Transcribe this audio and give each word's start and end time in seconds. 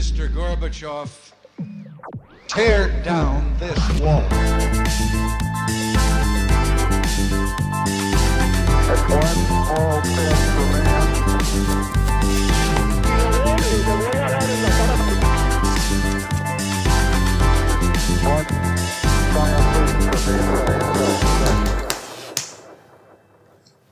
Mr. 0.00 0.32
Gorbachev, 0.32 1.10
tear 2.48 2.88
down 3.02 3.54
this 3.58 3.78
wall. 4.00 4.22
One 9.10 9.36
small 9.44 10.02
step 10.02 10.36
for 10.56 10.68
man. 10.72 12.09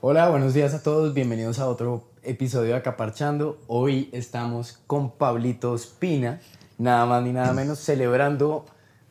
Hola, 0.01 0.29
buenos 0.29 0.53
días 0.53 0.73
a 0.73 0.81
todos, 0.81 1.13
bienvenidos 1.13 1.59
a 1.59 1.67
otro 1.67 2.05
episodio 2.23 2.69
de 2.69 2.75
Acaparchando. 2.75 3.59
Hoy 3.67 4.09
estamos 4.13 4.79
con 4.87 5.11
Pablito 5.11 5.75
Espina, 5.75 6.39
nada 6.77 7.05
más 7.05 7.21
ni 7.21 7.33
nada 7.33 7.51
menos, 7.51 7.79
celebrando 7.79 8.65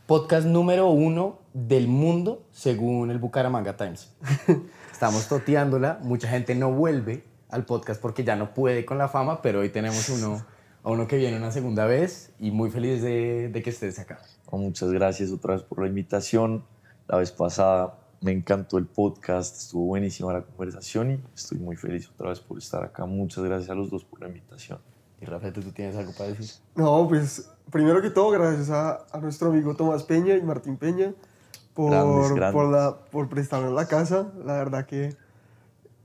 podcast 0.06 0.46
número 0.46 0.88
uno 0.88 1.40
del 1.52 1.88
mundo 1.88 2.42
según 2.52 3.10
el 3.10 3.18
Bucaramanga 3.18 3.76
Times. 3.76 4.14
Estamos 4.90 5.28
toteándola, 5.28 5.98
mucha 6.00 6.26
gente 6.26 6.54
no 6.54 6.72
vuelve 6.72 7.22
al 7.50 7.66
podcast 7.66 8.00
porque 8.00 8.24
ya 8.24 8.36
no 8.36 8.54
puede 8.54 8.86
con 8.86 8.96
la 8.96 9.08
fama, 9.08 9.42
pero 9.42 9.60
hoy 9.60 9.68
tenemos 9.68 10.08
uno, 10.08 10.42
a 10.82 10.88
uno 10.88 11.06
que 11.06 11.18
viene 11.18 11.36
una 11.36 11.52
segunda 11.52 11.84
vez 11.84 12.32
y 12.38 12.50
muy 12.50 12.70
feliz 12.70 13.02
de, 13.02 13.50
de 13.50 13.62
que 13.62 13.68
estés 13.68 13.98
acá. 13.98 14.20
Muchas 14.50 14.90
gracias 14.90 15.32
otra 15.32 15.52
vez 15.52 15.62
por 15.64 15.82
la 15.82 15.86
invitación. 15.86 16.64
La 17.08 17.18
vez 17.18 17.30
pasada 17.30 18.07
me 18.20 18.32
encantó 18.32 18.78
el 18.78 18.86
podcast, 18.86 19.56
estuvo 19.56 19.86
buenísima 19.86 20.32
la 20.32 20.42
conversación 20.42 21.12
y 21.12 21.20
estoy 21.34 21.58
muy 21.58 21.76
feliz 21.76 22.08
otra 22.08 22.30
vez 22.30 22.40
por 22.40 22.58
estar 22.58 22.82
acá. 22.82 23.06
Muchas 23.06 23.44
gracias 23.44 23.70
a 23.70 23.74
los 23.74 23.90
dos 23.90 24.04
por 24.04 24.20
la 24.20 24.28
invitación. 24.28 24.78
Y 25.20 25.24
Rafael, 25.24 25.52
¿tú 25.52 25.62
tienes 25.72 25.96
algo 25.96 26.12
para 26.12 26.30
decir? 26.30 26.62
No, 26.76 27.06
pues 27.08 27.50
primero 27.70 28.00
que 28.00 28.10
todo, 28.10 28.30
gracias 28.30 28.70
a, 28.70 29.06
a 29.10 29.18
nuestro 29.18 29.50
amigo 29.50 29.74
Tomás 29.74 30.04
Peña 30.04 30.36
y 30.36 30.42
Martín 30.42 30.76
Peña 30.76 31.12
por, 31.74 31.92
Grandes, 31.92 32.32
grandes. 32.32 32.52
por, 32.52 32.72
la, 32.72 32.96
por 33.10 33.28
prestarnos 33.28 33.72
la 33.72 33.86
casa. 33.86 34.32
La 34.44 34.54
verdad 34.54 34.84
que 34.84 35.16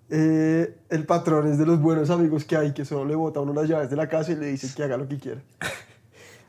eh, 0.09 0.77
el 0.89 1.05
patrón 1.07 1.47
es 1.47 1.57
de 1.57 1.65
los 1.65 1.81
buenos 1.81 2.11
amigos 2.11 2.45
que 2.45 2.55
hay, 2.55 2.73
que 2.73 2.85
solo 2.85 3.05
le 3.05 3.15
bota 3.15 3.39
a 3.39 3.43
uno 3.43 3.53
las 3.53 3.67
llaves 3.67 3.89
de 3.89 3.95
la 3.95 4.07
casa 4.07 4.33
y 4.33 4.35
le 4.35 4.47
dice 4.47 4.71
que 4.75 4.83
haga 4.83 4.97
lo 4.97 5.07
que 5.07 5.17
quiera. 5.17 5.41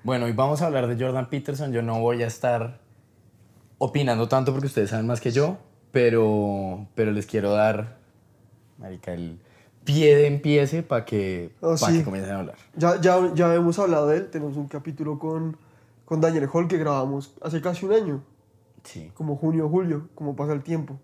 Bueno, 0.02 0.26
hoy 0.26 0.32
vamos 0.32 0.60
a 0.60 0.66
hablar 0.66 0.86
de 0.86 1.02
Jordan 1.02 1.30
Peterson. 1.30 1.72
Yo 1.72 1.80
no 1.80 1.98
voy 1.98 2.22
a 2.22 2.26
estar 2.26 2.78
opinando 3.78 4.28
tanto 4.28 4.52
porque 4.52 4.66
ustedes 4.66 4.90
saben 4.90 5.06
más 5.06 5.20
que 5.20 5.30
yo, 5.30 5.58
pero, 5.92 6.86
pero 6.94 7.12
les 7.12 7.26
quiero 7.26 7.52
dar, 7.52 7.98
marica, 8.78 9.12
el 9.12 9.38
pie 9.84 10.16
de 10.16 10.26
empiece 10.26 10.82
para 10.82 11.04
que, 11.04 11.52
Oh, 11.60 11.70
pa' 11.70 11.76
sí. 11.90 11.98
que 11.98 12.04
comiencen 12.04 12.34
a 12.34 12.38
hablar. 12.40 12.56
Ya, 12.76 13.00
ya, 13.00 13.32
ya 13.34 13.54
hemos 13.54 13.78
hablado 13.78 14.08
de 14.08 14.18
él, 14.18 14.30
tenemos 14.30 14.56
un 14.56 14.66
capítulo 14.68 15.18
con, 15.18 15.56
con 16.04 16.20
Daniel 16.20 16.48
Hall 16.52 16.68
que 16.68 16.78
grabamos 16.78 17.34
hace 17.42 17.60
casi 17.60 17.84
un 17.86 17.92
año, 17.92 18.22
Sí. 18.82 19.10
como 19.14 19.36
junio 19.36 19.66
o 19.66 19.68
julio, 19.68 20.08
como 20.14 20.34
pasa 20.36 20.52
el 20.52 20.62
tiempo. 20.62 20.98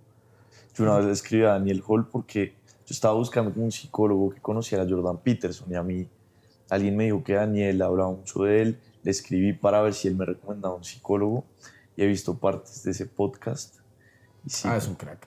Yo 0.75 0.85
una 0.85 0.97
vez 0.97 1.07
le 1.07 1.13
escribí 1.13 1.45
a 1.45 1.51
Daniel 1.53 1.83
Hall 1.87 2.07
porque 2.07 2.55
yo 2.87 2.93
estaba 2.93 3.15
buscando 3.15 3.53
un 3.57 3.71
psicólogo 3.73 4.31
que 4.31 4.41
conociera 4.41 4.85
a 4.85 4.89
Jordan 4.89 5.19
Peterson 5.19 5.71
y 5.71 5.75
a 5.75 5.83
mí 5.83 6.09
alguien 6.69 6.97
me 6.97 7.05
dijo 7.05 7.23
que 7.25 7.35
Daniel 7.35 7.81
hablaba 7.83 8.11
mucho 8.11 8.45
de 8.45 8.63
él. 8.63 8.81
Le 9.03 9.11
escribí 9.11 9.53
para 9.53 9.81
ver 9.83 9.95
si 9.95 10.09
él 10.09 10.17
me 10.17 10.25
recomendaba 10.25 10.75
un 10.75 10.85
psicólogo 10.85 11.45
y 12.01 12.03
he 12.03 12.07
visto 12.07 12.39
partes 12.39 12.83
de 12.83 12.93
ese 12.93 13.05
podcast. 13.05 13.75
Y 14.47 14.49
sí, 14.51 14.67
Ah, 14.67 14.79
es 14.79 14.89
un 14.89 14.95
crack. 14.95 15.27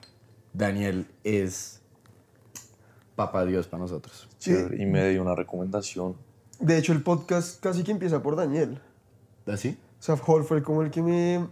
Daniel 0.52 1.06
es 1.22 1.80
papá 3.14 3.44
Dios 3.44 3.68
para 3.68 3.80
nosotros. 3.82 4.28
chévere, 4.40 4.82
y 4.82 4.86
me 4.86 5.08
dio 5.08 5.22
una 5.22 5.36
recomendación. 5.36 6.16
De 6.58 6.76
hecho, 6.76 6.92
el 6.92 7.00
podcast 7.02 7.60
casi 7.62 7.84
que 7.84 7.92
empieza 7.92 8.22
por 8.24 8.34
Daniel. 8.34 8.80
¿Así? 9.46 9.78
O 10.00 10.02
sea, 10.02 10.16
Hall 10.16 10.42
fue 10.42 10.64
como 10.64 10.82
el 10.82 10.90
que 10.90 11.00
me... 11.00 11.46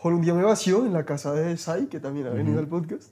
Hall 0.00 0.14
un 0.14 0.20
día 0.22 0.34
me 0.34 0.44
vació 0.44 0.86
en 0.86 0.92
la 0.92 1.04
casa 1.04 1.32
de 1.32 1.56
Sai, 1.56 1.86
que 1.86 1.98
también 1.98 2.28
ha 2.28 2.30
venido 2.30 2.60
al 2.60 2.68
podcast, 2.68 3.10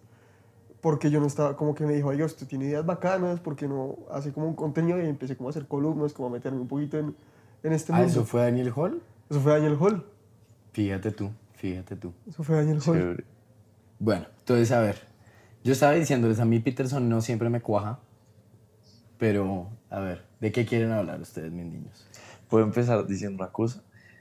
porque 0.81 1.11
yo 1.11 1.19
no 1.19 1.27
estaba, 1.27 1.56
como 1.56 1.75
que 1.75 1.84
me 1.87 1.94
dijo, 1.94 2.09
oiga, 2.09 2.25
usted 2.25 2.47
tiene 2.47 2.67
ideas 2.67 2.87
bacanas, 2.87 3.41
porque 3.41 3.67
no 3.67 3.97
hace 4.12 4.33
como 4.33 4.47
un 4.47 4.55
contenido 4.55 5.03
y 5.03 5.06
empecé 5.09 5.37
como 5.37 5.49
a 5.49 5.50
hacer 5.50 5.67
columnas, 5.67 6.12
como 6.12 6.28
a 6.28 6.31
meterme 6.31 6.61
un 6.61 6.69
poquito 6.69 6.99
en, 6.99 7.17
en 7.65 7.72
este 7.72 7.93
Ah, 7.93 7.97
mundo. 7.97 8.11
¿eso 8.12 8.25
fue 8.25 8.43
Daniel 8.43 8.72
Hall? 8.77 9.03
Eso 9.28 9.41
fue 9.41 9.53
Daniel 9.53 9.77
Hall. 9.81 10.06
Fíjate 10.72 11.10
tú, 11.10 11.31
fíjate 11.55 11.97
tú. 11.97 12.12
Eso 12.27 12.43
fue 12.43 12.56
Daniel 12.56 12.81
Hall. 12.87 12.99
Chévere. 12.99 13.25
Bueno, 13.99 14.27
entonces, 14.38 14.72
a 14.72 14.81
ver. 14.81 15.12
Yo 15.65 15.72
estaba 15.72 15.93
diciéndoles, 15.93 16.41
a 16.41 16.44
mí 16.44 16.59
Peterson 16.59 17.09
no 17.09 17.21
siempre 17.21 17.49
me 17.49 17.60
cuaja, 17.60 18.00
pero, 19.22 19.69
a 19.88 20.00
ver, 20.00 20.27
¿de 20.41 20.50
qué 20.50 20.66
quieren 20.66 20.91
hablar 20.91 21.21
ustedes, 21.21 21.53
mis 21.53 21.65
niños? 21.65 22.09
Puedo 22.49 22.65
empezar 22.65 23.06
diciendo 23.06 23.41
una 23.41 23.53
cosa. 23.53 23.81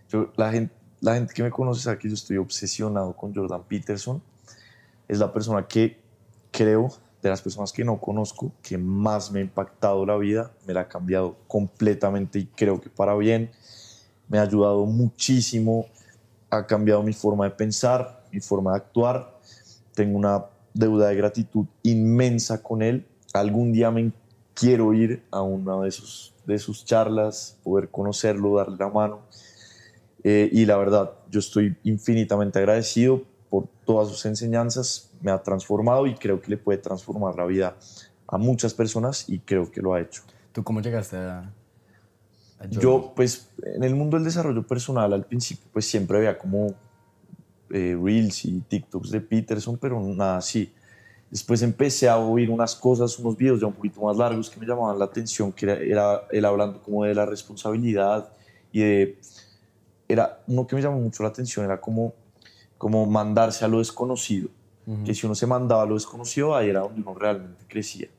Yo, 0.10 0.32
la, 0.36 0.52
gente, 0.52 0.72
la 1.00 1.16
gente 1.16 1.34
que 1.34 1.42
me 1.42 1.50
conoce 1.50 1.82
sabe 1.82 1.98
que 1.98 2.08
yo 2.08 2.14
estoy 2.14 2.38
obsesionado 2.38 3.16
con 3.16 3.34
Jordan 3.34 3.64
Peterson. 3.64 4.22
Es 5.08 5.18
la 5.18 5.34
persona 5.34 5.66
que 5.68 6.00
creo, 6.52 6.90
de 7.24 7.30
las 7.30 7.42
personas 7.42 7.74
que 7.74 7.84
no 7.84 8.00
conozco, 8.00 8.52
que 8.62 8.78
más 8.78 9.32
me 9.32 9.40
ha 9.40 9.42
impactado 9.42 10.06
la 10.06 10.18
vida. 10.18 10.52
Me 10.68 10.76
la 10.76 10.82
ha 10.82 10.88
cambiado 10.88 11.36
completamente 11.48 12.38
y 12.38 12.46
creo 12.46 12.80
que 12.80 12.92
para 12.92 13.16
bien. 13.16 13.50
Me 14.30 14.38
ha 14.38 14.44
ayudado 14.44 14.86
muchísimo. 14.86 15.88
Ha 16.52 16.68
cambiado 16.68 17.02
mi 17.02 17.14
forma 17.14 17.46
de 17.46 17.52
pensar, 17.52 18.24
mi 18.32 18.40
forma 18.40 18.72
de 18.72 18.78
actuar. 18.78 19.40
Tengo 19.96 20.18
una 20.18 20.46
deuda 20.74 21.08
de 21.08 21.16
gratitud 21.16 21.66
inmensa 21.84 22.62
con 22.62 22.82
él. 22.82 23.08
Algún 23.34 23.72
día 23.72 23.90
me 23.90 24.12
quiero 24.54 24.94
ir 24.94 25.24
a 25.32 25.42
una 25.42 25.80
de 25.82 25.92
sus, 25.92 26.34
de 26.46 26.60
sus 26.60 26.86
charlas, 26.86 27.58
poder 27.64 27.90
conocerlo, 27.90 28.58
darle 28.58 28.78
la 28.78 28.90
mano. 28.90 29.22
Eh, 30.24 30.50
y 30.52 30.66
la 30.66 30.78
verdad, 30.78 31.12
yo 31.30 31.40
estoy 31.40 31.76
infinitamente 31.84 32.60
agradecido 32.60 33.24
por 33.50 33.68
todas 33.86 34.10
sus 34.10 34.26
enseñanzas. 34.26 35.10
Me 35.22 35.32
ha 35.32 35.42
transformado 35.42 36.06
y 36.06 36.16
creo 36.16 36.42
que 36.42 36.52
le 36.52 36.58
puede 36.58 36.78
transformar 36.78 37.36
la 37.36 37.46
vida 37.46 37.76
a 38.28 38.38
muchas 38.38 38.74
personas 38.74 39.28
y 39.28 39.40
creo 39.40 39.72
que 39.72 39.82
lo 39.82 39.94
ha 39.94 40.02
hecho. 40.02 40.22
¿Tú 40.52 40.64
cómo 40.64 40.82
llegaste 40.82 41.18
a? 41.18 41.52
Yo, 42.70 43.14
pues, 43.16 43.50
en 43.64 43.84
el 43.84 43.96
mundo 43.96 44.18
del 44.18 44.24
desarrollo 44.24 44.66
personal, 44.66 45.14
al 45.14 45.26
principio, 45.26 45.66
pues 45.72 45.86
siempre 45.86 46.18
había 46.18 46.38
como 46.38 46.74
eh, 47.70 47.98
Reels 48.02 48.46
y 48.46 48.62
TikToks 48.62 49.12
de 49.12 49.22
Peterson, 49.22 49.78
pero 49.78 50.00
nada 50.02 50.38
así. 50.38 50.72
Después 51.30 51.62
empecé 51.62 52.10
a 52.10 52.18
oír 52.18 52.50
unas 52.50 52.76
cosas, 52.76 53.18
unos 53.18 53.38
videos 53.38 53.62
ya 53.62 53.68
un 53.68 53.74
poquito 53.74 54.02
más 54.02 54.18
largos 54.18 54.50
que 54.50 54.60
me 54.60 54.66
llamaban 54.66 55.00
la 55.00 55.06
atención, 55.06 55.52
que 55.54 55.66
era, 55.66 55.76
era 55.76 56.28
él 56.30 56.44
hablando 56.44 56.82
como 56.82 57.06
de 57.06 57.16
la 57.16 57.26
responsabilidad 57.26 58.32
y 58.72 58.82
de... 58.82 59.20
Era 60.10 60.44
uno 60.48 60.68
que 60.68 60.76
me 60.76 60.82
llamó 60.82 61.00
mucho 61.00 61.24
la 61.24 61.30
atención, 61.30 61.64
era 61.64 61.80
como, 61.80 62.14
como 62.78 63.06
mandarse 63.06 63.64
a 63.64 63.70
lo 63.70 63.80
desconocido. 63.80 64.50
Que 65.06 65.14
si 65.14 65.26
uno 65.26 65.36
se 65.36 65.48
mandaba 65.48 65.84
a 65.84 65.86
lo 65.86 65.94
desconocido, 65.94 66.54
ahí 66.54 66.70
era 66.70 66.82
donde 66.82 67.00
uno 67.00 67.14
realmente 67.14 67.64
crecía. 67.66 68.10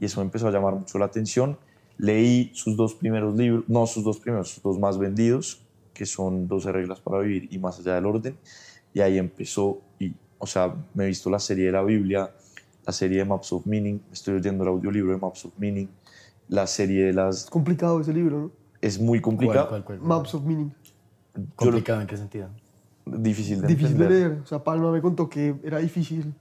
Y 0.00 0.06
eso 0.06 0.18
me 0.18 0.24
empezó 0.24 0.48
a 0.48 0.50
llamar 0.50 0.74
mucho 0.74 0.98
la 0.98 1.04
atención. 1.04 1.56
Leí 1.98 2.50
sus 2.54 2.76
dos 2.76 2.94
primeros 2.94 3.36
libros, 3.36 3.64
no 3.68 3.86
sus 3.86 4.04
dos 4.04 4.18
primeros, 4.18 4.50
sus 4.50 4.62
dos 4.62 4.78
más 4.78 4.98
vendidos, 4.98 5.62
que 5.94 6.04
son 6.04 6.46
12 6.46 6.70
reglas 6.72 7.00
para 7.00 7.20
vivir 7.20 7.48
y 7.50 7.58
más 7.58 7.78
allá 7.78 7.94
del 7.94 8.06
orden. 8.06 8.36
Y 8.92 9.00
ahí 9.00 9.16
empezó, 9.18 9.80
y, 9.98 10.12
o 10.38 10.46
sea, 10.46 10.74
me 10.94 11.04
he 11.04 11.06
visto 11.06 11.30
la 11.30 11.38
serie 11.38 11.66
de 11.66 11.72
la 11.72 11.82
Biblia, 11.82 12.30
la 12.86 12.92
serie 12.92 13.18
de 13.18 13.24
Maps 13.24 13.52
of 13.52 13.66
Meaning, 13.66 14.00
estoy 14.12 14.34
oyendo 14.34 14.62
el 14.64 14.68
audiolibro 14.70 15.12
de 15.12 15.18
Maps 15.18 15.44
of 15.46 15.52
Meaning, 15.58 15.88
la 16.48 16.66
serie 16.66 17.04
de 17.06 17.12
las... 17.12 17.44
Es 17.44 17.50
complicado 17.50 18.00
ese 18.00 18.12
libro, 18.12 18.38
¿no? 18.38 18.50
Es 18.80 19.00
muy 19.00 19.20
¿Cuál, 19.20 19.22
complicado, 19.36 19.68
cuál, 19.70 19.84
cuál? 19.84 20.00
Maps 20.00 20.34
of 20.34 20.44
Meaning. 20.44 20.72
Yo 21.34 21.42
lo- 21.42 21.54
¿Complicado 21.56 22.00
en 22.02 22.06
qué 22.06 22.16
sentido? 22.16 22.48
difícil 23.06 23.60
de 23.62 23.68
Difícil 23.68 23.96
de 23.98 24.04
entender. 24.04 24.28
leer. 24.30 24.42
O 24.42 24.46
sea, 24.46 24.62
Palma 24.62 24.90
me 24.92 25.00
contó 25.00 25.28
que 25.28 25.54
era 25.62 25.78
difícil 25.78 26.34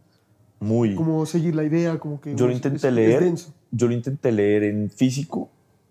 Muy. 0.60 0.96
como 0.96 1.26
seguir 1.26 1.56
la 1.56 1.64
idea, 1.64 1.98
como 2.00 2.20
que... 2.22 2.36
Yo 2.36 2.46
lo 2.46 2.52
es- 2.52 2.58
intenté 2.58 2.78
es- 2.78 2.84
es 2.86 2.94
leer, 2.94 3.24
denso. 3.24 3.54
Yo 3.78 3.88
lo 3.88 3.94
intenté 3.94 4.32
leer 4.32 4.64
en 4.64 4.90
físico, 4.90 5.50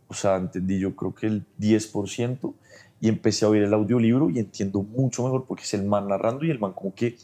o 0.08 0.14
sea, 0.14 0.36
entendí 0.36 0.78
yo 0.78 0.94
creo 0.96 1.14
que 1.14 1.26
el 1.26 1.44
10% 1.60 2.54
y 3.00 3.08
empecé 3.08 3.44
a 3.44 3.48
oír 3.48 3.62
el 3.64 3.74
audiolibro 3.74 4.30
y 4.30 4.38
entiendo 4.38 4.82
mucho 4.82 5.24
mejor 5.24 5.44
porque 5.44 5.64
es 5.64 5.74
el 5.74 5.84
man 5.84 6.08
narrando 6.08 6.44
y 6.44 6.50
el 6.50 6.58
man 6.58 6.72
como 6.72 6.94
que 6.94 7.16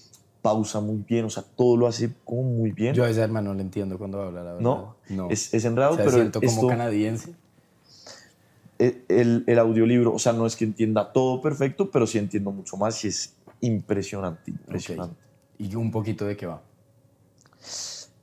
pausa 0.42 0.80
muy 0.80 1.04
bien, 1.06 1.24
o 1.26 1.30
sea, 1.30 1.42
todo 1.56 1.76
lo 1.76 1.86
hace 1.86 2.10
como 2.24 2.42
muy 2.42 2.72
bien. 2.72 2.94
Yo 2.94 3.04
a 3.04 3.10
ese 3.10 3.20
hermano 3.20 3.50
no 3.50 3.54
le 3.56 3.62
entiendo 3.62 3.96
cuando 3.98 4.20
habla, 4.22 4.40
la 4.42 4.52
verdad. 4.54 4.60
no, 4.60 4.96
no. 5.08 5.30
Es, 5.30 5.52
es 5.54 5.64
enredado, 5.64 5.92
o 5.92 5.96
sea, 5.96 6.04
pero 6.04 6.16
siento 6.18 6.40
como 6.40 6.52
esto- 6.52 6.66
canadiense. 6.66 7.34
el, 8.78 9.04
el, 9.08 9.44
el 9.46 9.58
audiolibro, 9.58 10.12
o 10.14 10.18
sea, 10.18 10.32
no 10.32 10.46
es 10.46 10.56
que 10.56 10.64
entienda 10.64 11.12
todo 11.12 11.40
perfecto, 11.40 11.90
pero 11.90 12.06
sí 12.06 12.18
entiendo 12.18 12.50
mucho 12.50 12.76
más 12.76 13.02
y 13.04 13.08
es 13.08 13.34
impresionante, 13.60 14.50
impresionante. 14.50 15.14
Ok. 15.14 15.60
¿Y 15.60 15.74
un 15.74 15.90
poquito 15.90 16.24
de 16.26 16.36
qué 16.36 16.46
va? 16.46 16.62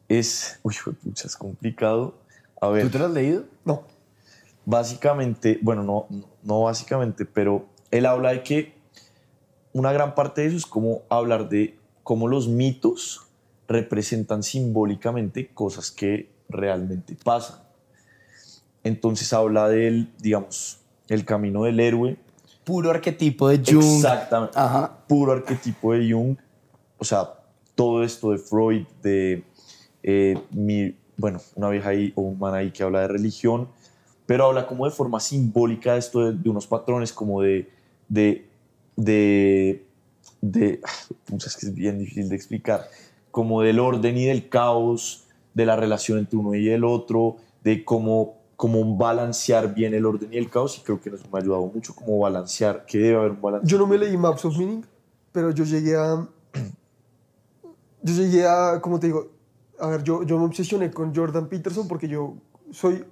Es, 0.07 0.59
uy, 0.63 0.73
pucha, 1.03 1.27
es 1.27 1.35
complicado. 1.35 2.15
A 2.61 2.69
ver. 2.69 2.83
¿Tú 2.83 2.89
te 2.89 2.99
lo 2.99 3.05
has 3.05 3.11
leído? 3.11 3.45
No. 3.65 3.83
básicamente, 4.65 5.59
bueno, 5.61 5.83
no, 5.83 6.07
no 6.43 6.61
básicamente, 6.63 7.25
pero 7.25 7.65
él 7.91 8.05
habla 8.05 8.31
de 8.31 8.43
que 8.43 8.73
una 9.73 9.91
gran 9.91 10.15
parte 10.15 10.41
de 10.41 10.47
eso 10.47 10.57
es 10.57 10.65
como 10.65 11.03
hablar 11.09 11.49
de 11.49 11.77
cómo 12.03 12.27
los 12.27 12.47
mitos 12.47 13.27
representan 13.67 14.43
simbólicamente 14.43 15.49
cosas 15.53 15.91
que 15.91 16.29
realmente 16.49 17.15
pasan. 17.23 17.59
Entonces 18.83 19.33
habla 19.33 19.67
del, 19.67 20.13
digamos, 20.19 20.79
El 21.09 21.25
camino 21.25 21.63
del 21.63 21.79
héroe. 21.79 22.17
Puro 22.63 22.89
arquetipo 22.91 23.49
de 23.49 23.57
Jung. 23.57 23.97
Exactamente. 23.97 24.57
Ajá. 24.57 24.97
Puro 25.07 25.33
arquetipo 25.33 25.93
de 25.93 26.11
Jung. 26.11 26.37
O 26.97 27.05
sea, 27.05 27.33
todo 27.75 28.03
esto 28.03 28.31
de 28.31 28.37
Freud, 28.37 28.85
de 29.01 29.43
eh, 30.03 30.37
mi, 30.51 30.95
bueno, 31.17 31.39
una 31.55 31.69
vieja 31.69 31.89
ahí 31.89 32.13
o 32.15 32.21
un 32.21 32.39
man 32.39 32.53
ahí 32.53 32.71
que 32.71 32.83
habla 32.83 33.01
de 33.01 33.07
religión, 33.07 33.67
pero 34.25 34.45
habla 34.45 34.67
como 34.67 34.85
de 34.85 34.91
forma 34.91 35.19
simbólica 35.19 35.93
de 35.93 35.99
esto 35.99 36.25
de, 36.25 36.33
de 36.33 36.49
unos 36.49 36.67
patrones 36.67 37.11
como 37.11 37.41
de, 37.41 37.69
de, 38.07 38.47
de, 38.95 39.85
de 40.41 40.81
es 41.35 41.57
que 41.57 41.65
es 41.65 41.73
bien 41.73 41.99
difícil 41.99 42.29
de 42.29 42.35
explicar, 42.35 42.87
como 43.31 43.61
del 43.61 43.79
orden 43.79 44.17
y 44.17 44.25
del 44.25 44.49
caos, 44.49 45.25
de 45.53 45.65
la 45.65 45.75
relación 45.75 46.19
entre 46.19 46.37
uno 46.37 46.53
y 46.53 46.69
el 46.69 46.83
otro, 46.83 47.37
de 47.63 47.83
cómo, 47.83 48.37
cómo 48.55 48.95
balancear 48.95 49.73
bien 49.73 49.93
el 49.93 50.05
orden 50.05 50.31
y 50.31 50.37
el 50.37 50.49
caos, 50.49 50.77
y 50.77 50.81
creo 50.81 51.01
que 51.01 51.09
me 51.09 51.17
ha 51.33 51.37
ayudado 51.37 51.65
mucho, 51.65 51.95
como 51.95 52.19
balancear, 52.19 52.85
que 52.85 52.99
debe 52.99 53.17
haber 53.17 53.31
un 53.31 53.41
balance. 53.41 53.67
Yo 53.67 53.77
no 53.77 53.87
me 53.87 53.97
leí 53.97 54.15
Maps 54.17 54.45
of 54.45 54.57
Meaning, 54.57 54.85
pero 55.31 55.51
yo 55.51 55.63
llegué 55.63 55.95
a. 55.95 56.27
Yo 58.03 58.13
llegué 58.13 58.47
a. 58.47 58.79
¿Cómo 58.79 58.99
te 58.99 59.07
digo? 59.07 59.36
A 59.79 59.87
ver, 59.87 60.03
yo, 60.03 60.23
yo 60.23 60.37
me 60.39 60.45
obsesioné 60.45 60.91
con 60.91 61.13
Jordan 61.15 61.47
Peterson 61.47 61.87
porque 61.87 62.07
yo 62.07 62.35
soy 62.71 63.03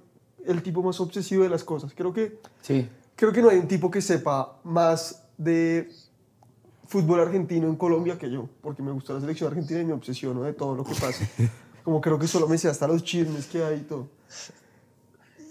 el 0.44 0.62
tipo 0.62 0.82
más 0.82 1.00
obsesivo 1.00 1.42
de 1.42 1.48
las 1.48 1.64
cosas. 1.64 1.92
Creo 1.94 2.12
que, 2.12 2.38
Sí. 2.62 2.88
creo 3.14 3.32
que 3.32 3.42
no 3.42 3.48
hay 3.50 3.58
un 3.58 3.68
tipo 3.68 3.90
que 3.90 4.00
sepa 4.00 4.58
más 4.64 5.24
de 5.38 5.88
fútbol 6.86 7.20
argentino 7.20 7.66
en 7.68 7.76
Colombia 7.76 8.16
que 8.18 8.30
yo, 8.30 8.48
porque 8.62 8.82
me 8.82 8.92
gusta 8.92 9.12
la 9.12 9.20
selección 9.20 9.48
argentina 9.48 9.80
y 9.80 9.84
me 9.84 9.92
obsesiono 9.92 10.42
de 10.42 10.52
todo 10.52 10.74
lo 10.76 10.84
que 10.84 10.94
pasa. 10.94 11.24
Como 11.84 12.00
creo 12.00 12.18
que 12.18 12.26
solo 12.26 12.48
me 12.48 12.58
sé 12.58 12.68
hasta 12.68 12.86
los 12.88 13.04
chismes 13.04 13.46
que 13.46 13.62
hay 13.62 13.78
y 13.78 13.82
todo. 13.82 14.08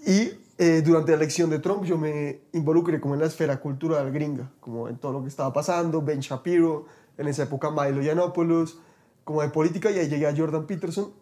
Y 0.06 0.30
eh, 0.58 0.82
durante 0.84 1.10
la 1.12 1.16
elección 1.16 1.50
de 1.50 1.58
Trump 1.58 1.84
yo 1.84 1.98
me 1.98 2.40
involucré 2.52 3.00
como 3.00 3.14
en 3.14 3.20
la 3.20 3.26
esfera 3.26 3.58
cultural 3.60 4.10
gringa, 4.12 4.50
como 4.60 4.88
en 4.88 4.96
todo 4.98 5.12
lo 5.12 5.22
que 5.22 5.28
estaba 5.28 5.52
pasando, 5.52 6.00
Ben 6.02 6.20
Shapiro, 6.20 6.86
en 7.18 7.28
esa 7.28 7.42
época 7.44 7.70
Milo 7.70 8.02
Yiannopoulos, 8.02 8.78
como 9.26 9.42
de 9.42 9.50
política, 9.50 9.90
y 9.90 9.98
ahí 9.98 10.08
llegué 10.08 10.26
a 10.26 10.34
Jordan 10.34 10.66
Peterson. 10.66 11.12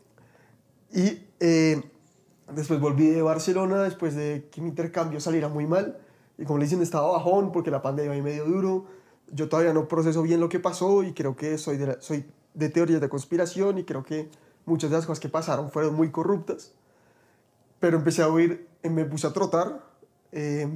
Y 0.92 1.26
eh, 1.40 1.82
después 2.54 2.78
volví 2.78 3.08
de 3.08 3.22
Barcelona, 3.22 3.82
después 3.82 4.14
de 4.14 4.48
que 4.52 4.60
mi 4.60 4.68
intercambio 4.68 5.18
saliera 5.18 5.48
muy 5.48 5.66
mal, 5.66 5.98
y 6.38 6.44
como 6.44 6.58
le 6.58 6.66
dicen, 6.66 6.82
estaba 6.82 7.10
bajón 7.10 7.50
porque 7.50 7.70
la 7.70 7.80
pandemia 7.80 8.12
ahí 8.12 8.22
medio 8.22 8.44
duro. 8.44 8.84
Yo 9.32 9.48
todavía 9.48 9.72
no 9.72 9.88
proceso 9.88 10.22
bien 10.22 10.38
lo 10.38 10.48
que 10.48 10.60
pasó 10.60 11.02
y 11.02 11.14
creo 11.14 11.34
que 11.34 11.56
soy 11.58 11.78
de, 11.78 11.86
la- 11.86 12.00
soy 12.00 12.26
de 12.52 12.68
teorías 12.68 13.00
de 13.00 13.08
conspiración 13.08 13.78
y 13.78 13.84
creo 13.84 14.04
que 14.04 14.28
muchas 14.66 14.90
de 14.90 14.96
las 14.96 15.06
cosas 15.06 15.18
que 15.20 15.28
pasaron 15.28 15.70
fueron 15.70 15.94
muy 15.94 16.10
corruptas 16.10 16.72
pero 17.80 17.98
empecé 17.98 18.22
a 18.22 18.28
oír, 18.28 18.66
eh, 18.82 18.88
me 18.88 19.04
puse 19.04 19.26
a 19.26 19.32
trotar 19.32 19.84
eh, 20.32 20.66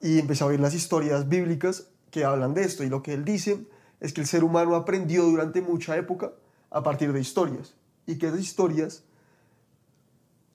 y 0.00 0.18
empecé 0.18 0.42
a 0.42 0.48
oír 0.48 0.58
las 0.58 0.74
historias 0.74 1.28
bíblicas 1.28 1.90
que 2.10 2.24
hablan 2.24 2.54
de 2.54 2.62
esto. 2.62 2.82
Y 2.82 2.88
lo 2.88 3.02
que 3.04 3.14
él 3.14 3.24
dice 3.24 3.64
es 4.00 4.12
que 4.12 4.20
el 4.20 4.26
ser 4.26 4.44
humano 4.44 4.74
aprendió 4.74 5.24
durante 5.24 5.60
mucha 5.60 5.96
época 5.96 6.32
a 6.70 6.82
partir 6.82 7.12
de 7.12 7.20
historias 7.20 7.74
y 8.06 8.16
que 8.16 8.28
esas 8.28 8.40
historias 8.40 9.02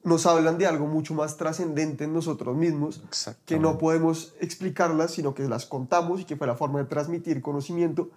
nos 0.03 0.25
hablan 0.25 0.57
de 0.57 0.67
algo 0.67 0.85
mucho 0.85 1.13
más 1.13 1.37
trascendente 1.37 2.03
en 2.03 2.13
nosotros 2.13 2.55
mismos, 2.55 3.01
que 3.45 3.57
no 3.57 3.77
podemos 3.77 4.33
explicarlas, 4.41 5.11
sino 5.11 5.33
que 5.33 5.47
las 5.47 5.65
contamos 5.65 6.21
y 6.21 6.25
que 6.25 6.35
fue 6.35 6.45
la 6.45 6.55
forma 6.55 6.79
de 6.79 6.85
transmitir 6.85 7.41
conocimiento 7.41 8.09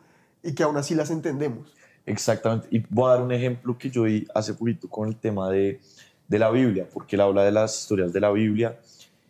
y 0.42 0.54
que 0.54 0.64
aún 0.64 0.76
así 0.76 0.94
las 0.94 1.10
entendemos. 1.10 1.72
Exactamente. 2.04 2.68
Y 2.70 2.84
voy 2.90 3.08
a 3.08 3.14
dar 3.14 3.22
un 3.22 3.32
ejemplo 3.32 3.78
que 3.78 3.90
yo 3.90 4.04
di 4.04 4.26
hace 4.34 4.54
poquito 4.54 4.88
con 4.88 5.08
el 5.08 5.16
tema 5.16 5.48
de, 5.50 5.80
de 6.26 6.38
la 6.38 6.50
Biblia, 6.50 6.88
porque 6.92 7.16
él 7.16 7.22
habla 7.22 7.44
de 7.44 7.52
las 7.52 7.80
historias 7.80 8.12
de 8.12 8.20
la 8.20 8.30
Biblia 8.30 8.80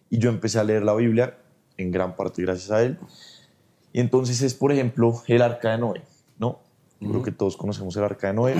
y 0.09 0.19
yo 0.19 0.31
empecé 0.31 0.59
a 0.59 0.65
leer 0.65 0.83
la 0.83 0.95
Biblia 0.95 1.37
en 1.77 1.91
gran 1.91 2.17
parte 2.17 2.43
gracias 2.43 2.71
a 2.71 2.83
él. 2.83 2.99
Y 3.97 4.01
entonces 4.01 4.43
es, 4.43 4.53
por 4.53 4.73
ejemplo, 4.73 5.23
el 5.27 5.41
arca 5.41 5.71
de 5.71 5.79
Noé, 5.79 6.03
¿no? 6.39 6.61
Yo 7.01 7.09
Creo 7.09 7.23
que 7.23 7.33
todos 7.33 7.57
conocemos 7.57 7.97
el 7.97 8.05
arca 8.05 8.27
de 8.27 8.35
Noé. 8.35 8.55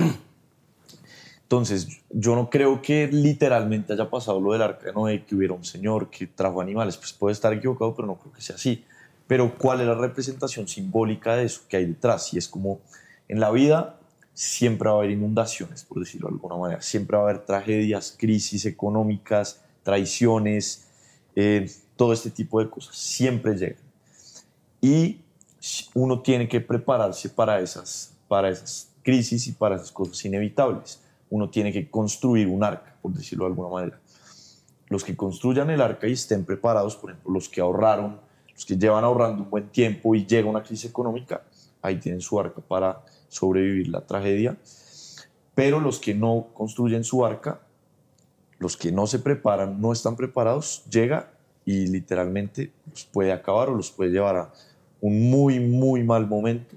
Entonces, 1.43 2.01
yo 2.09 2.35
no 2.35 2.49
creo 2.49 2.81
que 2.81 3.07
literalmente 3.11 3.93
haya 3.93 4.09
pasado 4.09 4.41
lo 4.41 4.53
del 4.53 4.63
arca 4.63 4.87
de 4.87 4.93
Noé, 4.93 5.25
que 5.25 5.35
hubiera 5.35 5.53
un 5.53 5.63
señor 5.63 6.09
que 6.09 6.25
trajo 6.25 6.59
animales. 6.59 6.97
Pues 6.97 7.13
puede 7.13 7.33
estar 7.33 7.53
equivocado, 7.53 7.93
pero 7.93 8.07
no 8.07 8.15
creo 8.15 8.33
que 8.33 8.41
sea 8.41 8.55
así. 8.55 8.83
Pero, 9.27 9.55
¿cuál 9.59 9.81
es 9.81 9.85
la 9.85 9.93
representación 9.93 10.67
simbólica 10.67 11.35
de 11.35 11.43
eso 11.43 11.61
que 11.69 11.77
hay 11.77 11.85
detrás? 11.85 12.33
Y 12.33 12.39
es 12.39 12.47
como 12.47 12.79
en 13.27 13.39
la 13.39 13.51
vida 13.51 13.99
siempre 14.33 14.89
va 14.89 14.95
a 14.95 14.97
haber 14.97 15.11
inundaciones, 15.11 15.83
por 15.83 15.99
decirlo 15.99 16.29
de 16.29 16.33
alguna 16.33 16.55
manera. 16.55 16.81
Siempre 16.81 17.15
va 17.15 17.27
a 17.27 17.29
haber 17.29 17.45
tragedias, 17.45 18.15
crisis 18.17 18.65
económicas, 18.65 19.61
traiciones, 19.83 20.87
eh, 21.35 21.69
todo 21.95 22.11
este 22.11 22.31
tipo 22.31 22.59
de 22.59 22.71
cosas. 22.71 22.95
Siempre 22.95 23.53
llegan. 23.53 23.85
Y 24.81 25.19
uno 25.93 26.21
tiene 26.21 26.47
que 26.47 26.61
prepararse 26.61 27.29
para 27.29 27.59
esas, 27.59 28.15
para 28.27 28.49
esas 28.49 28.91
crisis 29.03 29.47
y 29.47 29.53
para 29.53 29.75
esas 29.75 29.91
cosas 29.91 30.23
inevitables. 30.25 31.01
Uno 31.29 31.49
tiene 31.49 31.71
que 31.71 31.89
construir 31.89 32.47
un 32.47 32.63
arca, 32.63 32.95
por 33.01 33.13
decirlo 33.13 33.45
de 33.45 33.51
alguna 33.51 33.69
manera. 33.69 33.99
Los 34.89 35.03
que 35.03 35.15
construyan 35.15 35.69
el 35.69 35.81
arca 35.81 36.07
y 36.07 36.13
estén 36.13 36.45
preparados, 36.45 36.95
por 36.95 37.11
ejemplo, 37.11 37.33
los 37.33 37.49
que 37.49 37.61
ahorraron, 37.61 38.19
los 38.53 38.65
que 38.65 38.77
llevan 38.77 39.03
ahorrando 39.03 39.43
un 39.43 39.49
buen 39.49 39.69
tiempo 39.69 40.15
y 40.15 40.25
llega 40.25 40.49
una 40.49 40.63
crisis 40.63 40.89
económica, 40.89 41.43
ahí 41.81 41.99
tienen 41.99 42.21
su 42.21 42.39
arca 42.39 42.61
para 42.61 43.03
sobrevivir 43.27 43.89
la 43.89 44.01
tragedia. 44.01 44.57
Pero 45.53 45.79
los 45.79 45.99
que 45.99 46.13
no 46.13 46.47
construyen 46.53 47.03
su 47.03 47.25
arca, 47.25 47.61
los 48.59 48.77
que 48.77 48.91
no 48.91 49.07
se 49.07 49.19
preparan, 49.19 49.81
no 49.81 49.91
están 49.91 50.15
preparados, 50.15 50.83
llega 50.89 51.31
y 51.65 51.87
literalmente 51.87 52.71
los 52.89 53.05
puede 53.05 53.31
acabar 53.31 53.69
o 53.69 53.75
los 53.75 53.91
puede 53.91 54.11
llevar 54.11 54.37
a 54.37 54.53
un 55.01 55.29
muy, 55.29 55.59
muy 55.59 56.03
mal 56.03 56.27
momento. 56.27 56.75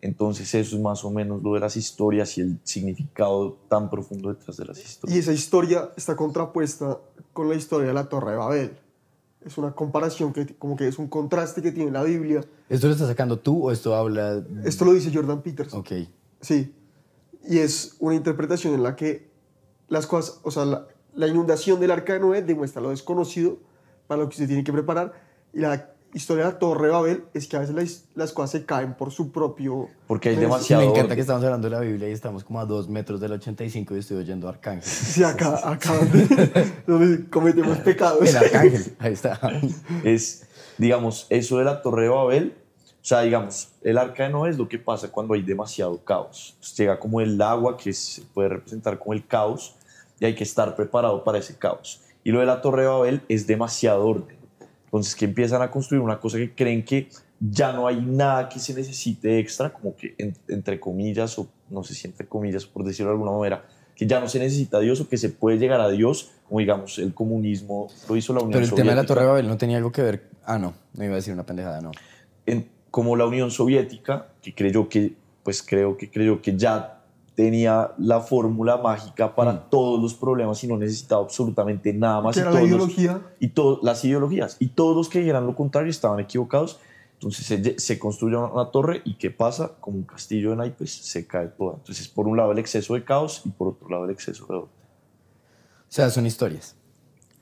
Entonces 0.00 0.52
eso 0.54 0.76
es 0.76 0.82
más 0.82 1.04
o 1.04 1.10
menos 1.10 1.42
lo 1.42 1.54
de 1.54 1.60
las 1.60 1.76
historias 1.76 2.36
y 2.36 2.40
el 2.40 2.58
significado 2.64 3.56
tan 3.68 3.88
profundo 3.88 4.30
detrás 4.30 4.56
de 4.56 4.64
las 4.64 4.78
Y 4.78 4.82
historias. 4.82 5.18
esa 5.20 5.32
historia 5.32 5.90
está 5.96 6.16
contrapuesta 6.16 6.98
con 7.32 7.48
la 7.48 7.54
historia 7.54 7.86
de 7.88 7.94
la 7.94 8.08
Torre 8.08 8.32
de 8.32 8.36
Babel. 8.36 8.72
Es 9.44 9.58
una 9.58 9.72
comparación 9.72 10.32
que 10.32 10.56
como 10.56 10.76
que 10.76 10.88
es 10.88 10.98
un 10.98 11.06
contraste 11.08 11.62
que 11.62 11.70
tiene 11.70 11.90
la 11.92 12.02
Biblia. 12.02 12.44
¿Esto 12.68 12.88
lo 12.88 12.92
estás 12.94 13.08
sacando 13.08 13.38
tú 13.38 13.68
o 13.68 13.70
esto 13.70 13.94
habla...? 13.94 14.42
Esto 14.64 14.84
lo 14.84 14.92
dice 14.92 15.10
Jordan 15.14 15.40
Peterson. 15.42 15.80
Ok. 15.80 15.92
Sí. 16.40 16.74
Y 17.48 17.58
es 17.58 17.96
una 18.00 18.14
interpretación 18.16 18.74
en 18.74 18.82
la 18.82 18.96
que 18.96 19.30
las 19.88 20.06
cosas, 20.06 20.40
o 20.42 20.50
sea, 20.50 20.64
la, 20.64 20.86
la 21.14 21.26
inundación 21.28 21.78
del 21.80 21.90
arca 21.92 22.12
de 22.14 22.20
Noé 22.20 22.42
demuestra 22.42 22.80
lo 22.82 22.90
desconocido 22.90 23.58
para 24.06 24.22
lo 24.22 24.28
que 24.28 24.36
se 24.36 24.46
tiene 24.48 24.64
que 24.64 24.72
preparar. 24.72 25.12
Y 25.52 25.60
la 25.60 25.91
historia 26.12 26.44
de 26.44 26.52
la 26.52 26.58
Torre 26.58 26.86
de 26.86 26.92
Babel 26.92 27.24
es 27.34 27.46
que 27.46 27.56
a 27.56 27.60
veces 27.60 27.74
las, 27.74 28.04
las 28.14 28.32
cosas 28.32 28.50
se 28.50 28.64
caen 28.64 28.94
por 28.94 29.10
su 29.10 29.32
propio... 29.32 29.88
Porque 30.06 30.30
hay 30.30 30.36
demasiado... 30.36 30.82
Me 30.82 30.90
encanta 30.90 31.14
que 31.14 31.20
estamos 31.22 31.42
hablando 31.44 31.68
de 31.68 31.76
la 31.76 31.80
Biblia 31.80 32.08
y 32.08 32.12
estamos 32.12 32.44
como 32.44 32.60
a 32.60 32.66
dos 32.66 32.88
metros 32.88 33.20
del 33.20 33.32
85 33.32 33.96
y 33.96 33.98
estoy 33.98 34.18
oyendo 34.18 34.48
Arcángel. 34.48 34.82
Sí, 35.12 35.24
acá, 35.24 35.60
acá 35.68 35.94
donde, 35.94 36.72
donde 36.86 37.28
cometemos 37.28 37.78
pecados. 37.78 38.28
El 38.28 38.36
Arcángel, 38.36 38.94
ahí 38.98 39.12
está. 39.12 39.40
es, 40.04 40.46
digamos, 40.78 41.26
eso 41.30 41.58
de 41.58 41.64
la 41.64 41.82
Torre 41.82 42.04
de 42.04 42.08
Babel, 42.08 42.56
o 43.02 43.04
sea, 43.04 43.22
digamos, 43.22 43.72
el 43.82 43.98
arca 43.98 44.22
de 44.22 44.28
Noé 44.28 44.50
es 44.50 44.58
lo 44.58 44.68
que 44.68 44.78
pasa 44.78 45.10
cuando 45.10 45.34
hay 45.34 45.42
demasiado 45.42 46.04
caos. 46.04 46.54
Pues 46.60 46.76
llega 46.76 47.00
como 47.00 47.20
el 47.20 47.40
agua 47.42 47.76
que 47.76 47.92
se 47.92 48.22
puede 48.22 48.50
representar 48.50 48.98
como 49.00 49.12
el 49.12 49.26
caos 49.26 49.74
y 50.20 50.24
hay 50.24 50.36
que 50.36 50.44
estar 50.44 50.76
preparado 50.76 51.24
para 51.24 51.38
ese 51.38 51.56
caos. 51.56 52.00
Y 52.22 52.30
lo 52.30 52.38
de 52.38 52.46
la 52.46 52.60
Torre 52.60 52.82
de 52.82 52.88
Babel 52.88 53.22
es 53.28 53.48
demasiado 53.48 54.06
orden. 54.06 54.41
Entonces, 54.92 55.16
que 55.16 55.24
empiezan 55.24 55.62
a 55.62 55.70
construir 55.70 56.02
una 56.02 56.20
cosa 56.20 56.36
que 56.36 56.54
creen 56.54 56.84
que 56.84 57.08
ya 57.40 57.72
no 57.72 57.86
hay 57.86 57.98
nada 58.00 58.46
que 58.50 58.58
se 58.58 58.74
necesite 58.74 59.38
extra, 59.38 59.72
como 59.72 59.96
que 59.96 60.14
en- 60.18 60.36
entre 60.48 60.78
comillas, 60.78 61.38
o 61.38 61.48
no 61.70 61.82
sé 61.82 61.94
si 61.94 62.06
entre 62.06 62.26
comillas, 62.28 62.66
por 62.66 62.84
decirlo 62.84 63.10
de 63.10 63.14
alguna 63.14 63.32
manera, 63.32 63.64
que 63.96 64.06
ya 64.06 64.20
no 64.20 64.28
se 64.28 64.38
necesita 64.38 64.76
a 64.76 64.80
Dios 64.80 65.00
o 65.00 65.08
que 65.08 65.16
se 65.16 65.30
puede 65.30 65.56
llegar 65.58 65.80
a 65.80 65.88
Dios, 65.88 66.32
como 66.46 66.60
digamos 66.60 66.98
el 66.98 67.14
comunismo 67.14 67.88
lo 68.08 68.16
hizo 68.16 68.34
la 68.34 68.40
Unión 68.40 68.52
Pero 68.60 68.64
el 68.64 68.70
tema 68.70 68.90
de 68.90 68.96
la 68.96 69.02
Soviética. 69.02 69.14
Torre 69.14 69.20
de 69.22 69.28
Babel 69.28 69.48
no 69.48 69.56
tenía 69.56 69.76
algo 69.78 69.92
que 69.92 70.02
ver... 70.02 70.28
Ah, 70.44 70.58
no, 70.58 70.74
no 70.94 71.04
iba 71.04 71.14
a 71.14 71.16
decir 71.16 71.32
una 71.32 71.46
pendejada, 71.46 71.80
no. 71.80 71.90
en- 72.44 72.68
como 72.90 73.16
la 73.16 73.24
Unión 73.24 73.50
Soviética, 73.50 74.26
que 74.42 74.54
creyó 74.54 74.88
que, 74.90 75.14
pues 75.42 75.62
creo 75.62 75.96
que 75.96 76.10
creyó 76.10 76.42
que 76.42 76.54
ya 76.56 77.01
tenía 77.34 77.92
la 77.98 78.20
fórmula 78.20 78.76
mágica 78.76 79.34
para 79.34 79.52
Mm. 79.52 79.60
todos 79.70 80.00
los 80.02 80.14
problemas 80.14 80.62
y 80.64 80.66
no 80.66 80.76
necesitaba 80.76 81.22
absolutamente 81.22 81.92
nada 81.92 82.20
más. 82.20 82.34
que 82.34 82.40
y 82.40 82.42
era 82.42 82.50
la 82.50 82.58
todos 82.60 82.70
los- 82.70 82.78
ideología. 82.98 83.20
y 83.40 83.48
to- 83.48 83.80
las 83.82 84.04
ideologías. 84.04 84.56
Y 84.60 84.68
todos 84.68 84.96
los 84.96 85.08
que 85.08 85.20
dijeran 85.20 85.46
lo 85.46 85.54
contrario 85.56 85.90
estaban 85.90 86.20
equivocados. 86.20 86.78
Entonces 87.14 87.46
se, 87.46 87.78
se 87.78 87.98
construye 87.98 88.36
una, 88.36 88.46
una 88.52 88.70
torre 88.70 89.00
y 89.04 89.14
¿qué 89.14 89.30
pasa? 89.30 89.72
Como 89.80 89.96
un 89.96 90.02
castillo 90.04 90.50
de 90.50 90.56
naipes, 90.56 90.90
se 90.92 91.24
cae 91.26 91.46
toda. 91.48 91.74
Entonces, 91.76 92.08
por 92.08 92.26
un 92.26 92.36
lado 92.36 92.50
el 92.52 92.58
exceso 92.58 92.94
de 92.94 93.04
caos 93.04 93.42
y 93.44 93.50
por 93.50 93.68
otro 93.68 93.88
lado 93.88 94.04
el 94.06 94.10
exceso 94.10 94.44
de 94.46 94.54
orden. 94.56 94.68
O 94.68 95.94
sea, 95.94 96.10
son 96.10 96.26
historias. 96.26 96.74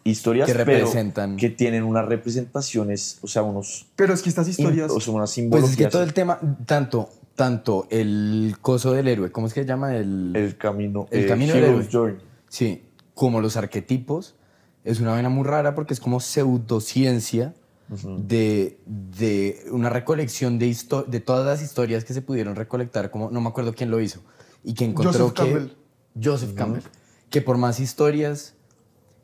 Historias 0.04 0.46
Que 0.48 0.54
pero 0.54 0.64
representan- 0.86 1.36
que 1.36 1.50
tienen 1.50 1.82
unas 1.84 2.04
representaciones, 2.06 3.18
o 3.22 3.26
sea, 3.26 3.42
unos, 3.42 3.86
Pero 3.96 4.12
es 4.14 4.22
que 4.22 4.28
estas 4.28 4.48
historias... 4.48 4.90
o 4.90 5.00
sea, 5.00 5.12
unas 5.14 5.30
Pues 5.30 5.34
simbologías. 5.34 5.70
es 5.72 5.76
que 5.76 5.86
todo 5.90 6.02
el 6.02 6.12
tema, 6.14 6.38
tanto, 6.66 7.08
tanto 7.40 7.86
el 7.88 8.56
coso 8.60 8.92
del 8.92 9.08
héroe, 9.08 9.32
¿cómo 9.32 9.46
es 9.46 9.54
que 9.54 9.62
se 9.62 9.66
llama? 9.66 9.96
El, 9.96 10.32
el 10.36 10.58
camino, 10.58 11.08
El 11.10 11.24
eh, 11.24 11.26
camino 11.26 11.54
del 11.54 11.64
héroe. 11.64 11.88
Journey. 11.90 12.18
Sí, 12.50 12.84
como 13.14 13.40
los 13.40 13.56
arquetipos, 13.56 14.34
es 14.84 15.00
una 15.00 15.12
vaina 15.12 15.30
muy 15.30 15.44
rara 15.44 15.74
porque 15.74 15.94
es 15.94 16.00
como 16.00 16.20
pseudociencia 16.20 17.54
de, 17.88 18.78
de 18.84 19.64
una 19.70 19.88
recolección 19.88 20.58
de, 20.58 20.66
histo- 20.68 21.06
de 21.06 21.20
todas 21.20 21.46
las 21.46 21.62
historias 21.62 22.04
que 22.04 22.12
se 22.12 22.20
pudieron 22.20 22.56
recolectar, 22.56 23.10
como 23.10 23.30
no 23.30 23.40
me 23.40 23.48
acuerdo 23.48 23.72
quién 23.74 23.90
lo 23.90 24.00
hizo, 24.02 24.20
y 24.62 24.74
que 24.74 24.84
encontró 24.84 25.12
Joseph 25.12 25.32
que... 25.32 25.42
Campbell. 25.42 25.68
Joseph 26.22 26.54
Campbell. 26.54 26.82
Que 27.30 27.40
por 27.40 27.56
más 27.56 27.80
historias 27.80 28.52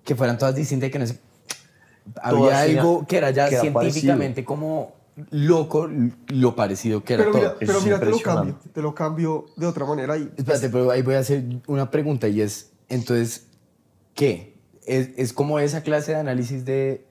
que 0.04 0.14
fueran 0.16 0.38
todas 0.38 0.54
distintas, 0.54 0.90
que 0.90 0.98
no 0.98 1.06
sé, 1.06 1.18
había 2.22 2.62
algo 2.62 3.06
que 3.06 3.18
era 3.18 3.30
ya 3.30 3.50
que 3.50 3.56
era 3.56 3.60
científicamente 3.60 4.42
como 4.42 4.95
loco 5.30 5.88
lo 6.28 6.54
parecido 6.54 7.02
que 7.02 7.14
era 7.14 7.22
Pero 7.24 7.32
todo. 7.32 7.42
mira, 7.42 7.56
pero 7.58 7.78
es 7.78 7.84
mira 7.84 8.00
te 8.00 8.06
lo 8.06 8.18
cambio. 8.20 8.58
Te 8.72 8.82
lo 8.82 8.94
cambio 8.94 9.46
de 9.56 9.66
otra 9.66 9.84
manera. 9.86 10.16
Y, 10.18 10.30
Espérate, 10.36 10.68
pero 10.68 10.90
ahí 10.90 11.02
voy 11.02 11.14
a 11.14 11.20
hacer 11.20 11.44
una 11.66 11.90
pregunta 11.90 12.28
y 12.28 12.40
es, 12.42 12.70
entonces, 12.88 13.46
¿qué? 14.14 14.54
¿Es, 14.84 15.10
es 15.16 15.32
como 15.32 15.58
esa 15.58 15.82
clase 15.82 16.12
de 16.12 16.18
análisis 16.18 16.64
de, 16.64 17.06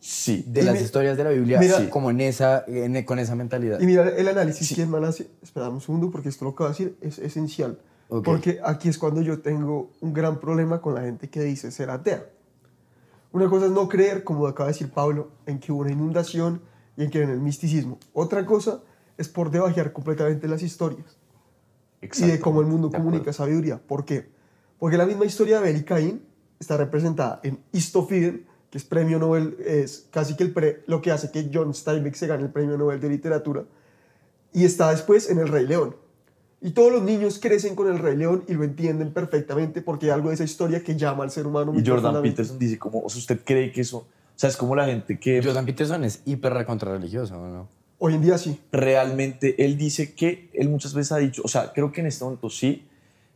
Sí. 0.00 0.44
de 0.46 0.60
Y 0.60 0.64
las 0.64 0.74
mi- 0.76 0.80
historias 0.82 1.16
de 1.16 1.24
la 1.24 1.30
Biblia, 1.30 1.58
mira- 1.58 1.78
sí, 1.78 1.88
como 1.88 2.10
en 2.10 2.20
esa, 2.20 2.64
en- 2.68 3.02
con 3.04 3.18
esa 3.18 3.34
mentalidad? 3.34 3.80
Y 3.80 3.86
mira, 3.86 4.08
el 4.08 4.28
análisis 4.28 4.72
que 4.74 4.82
el 4.82 4.88
man 4.88 5.04
hace, 5.04 5.28
espera 5.42 5.68
un 5.68 5.80
segundo 5.80 6.10
porque 6.10 6.28
esto 6.28 6.44
lo 6.44 6.54
que 6.54 6.62
voy 6.62 6.68
a 6.68 6.70
decir 6.70 6.96
es 7.00 7.18
esencial. 7.18 7.78
Porque 8.24 8.58
aquí 8.64 8.88
es 8.88 8.96
cuando 8.96 9.20
yo 9.20 9.40
tengo 9.40 9.90
un 10.00 10.14
gran 10.14 10.40
problema 10.40 10.80
con 10.80 10.94
la 10.94 11.02
gente 11.02 11.28
que 11.28 11.42
dice 11.42 11.70
ser 11.70 11.90
atea. 11.90 12.24
Una 13.32 13.50
cosa 13.50 13.66
es 13.66 13.72
no 13.72 13.86
creer, 13.88 14.24
como 14.24 14.46
acaba 14.46 14.68
de 14.68 14.72
decir 14.72 14.90
Pablo, 14.90 15.28
en 15.44 15.58
que 15.58 15.72
hubo 15.72 15.82
una 15.82 15.92
inundación 15.92 16.62
y 16.98 17.04
en 17.04 17.10
que 17.10 17.22
en 17.22 17.30
el 17.30 17.40
misticismo. 17.40 17.98
Otra 18.12 18.44
cosa 18.44 18.82
es 19.16 19.28
por 19.28 19.50
debajear 19.50 19.92
completamente 19.92 20.46
las 20.48 20.62
historias 20.62 21.16
y 22.02 22.26
de 22.26 22.38
cómo 22.40 22.60
el 22.60 22.66
mundo 22.66 22.90
comunica 22.90 23.32
sabiduría. 23.32 23.78
¿Por 23.78 24.04
qué? 24.04 24.28
Porque 24.78 24.98
la 24.98 25.06
misma 25.06 25.24
historia 25.24 25.60
de 25.60 25.68
Abel 25.68 25.80
y 25.80 25.84
Caín 25.84 26.22
está 26.60 26.76
representada 26.76 27.40
en 27.44 27.60
Istofiden, 27.72 28.46
que 28.70 28.78
es 28.78 28.84
premio 28.84 29.18
Nobel, 29.18 29.56
es 29.64 30.08
casi 30.10 30.36
que 30.36 30.42
el 30.42 30.52
pre- 30.52 30.82
lo 30.86 31.00
que 31.00 31.10
hace 31.10 31.30
que 31.30 31.50
John 31.52 31.72
Steinbeck 31.72 32.14
se 32.14 32.26
gane 32.26 32.42
el 32.42 32.50
premio 32.50 32.76
Nobel 32.76 33.00
de 33.00 33.08
literatura, 33.08 33.64
y 34.52 34.64
está 34.64 34.90
después 34.90 35.30
en 35.30 35.38
El 35.38 35.48
Rey 35.48 35.66
León. 35.66 35.96
Y 36.60 36.72
todos 36.72 36.92
los 36.92 37.02
niños 37.02 37.38
crecen 37.38 37.76
con 37.76 37.88
El 37.88 38.00
Rey 38.00 38.16
León 38.16 38.44
y 38.48 38.54
lo 38.54 38.64
entienden 38.64 39.12
perfectamente 39.12 39.82
porque 39.82 40.06
hay 40.06 40.12
algo 40.12 40.28
de 40.30 40.34
esa 40.34 40.44
historia 40.44 40.82
que 40.82 40.96
llama 40.96 41.22
al 41.22 41.30
ser 41.30 41.46
humano. 41.46 41.72
Y 41.74 41.86
Jordan. 41.86 42.20
Peterson 42.22 42.58
dice 42.58 42.78
como, 42.78 43.00
¿usted 43.04 43.40
cree 43.44 43.70
que 43.70 43.82
eso, 43.82 44.08
sea, 44.40 44.48
es 44.48 44.56
como 44.56 44.76
la 44.76 44.86
gente 44.86 45.18
que 45.18 45.42
Jordan 45.42 45.66
Peterson 45.66 46.04
es 46.04 46.22
hiper 46.24 46.52
religioso, 46.52 47.34
¿no? 47.34 47.68
Hoy 47.98 48.14
en 48.14 48.22
día 48.22 48.38
sí. 48.38 48.60
realmente, 48.70 49.64
él 49.64 49.76
dice 49.76 50.14
que, 50.14 50.50
él 50.54 50.68
muchas 50.68 50.94
veces 50.94 51.10
ha 51.12 51.16
dicho, 51.16 51.42
o 51.44 51.48
sea, 51.48 51.72
creo 51.72 51.90
que 51.90 52.00
en 52.00 52.06
este 52.06 52.22
momento 52.22 52.48
sí, 52.48 52.86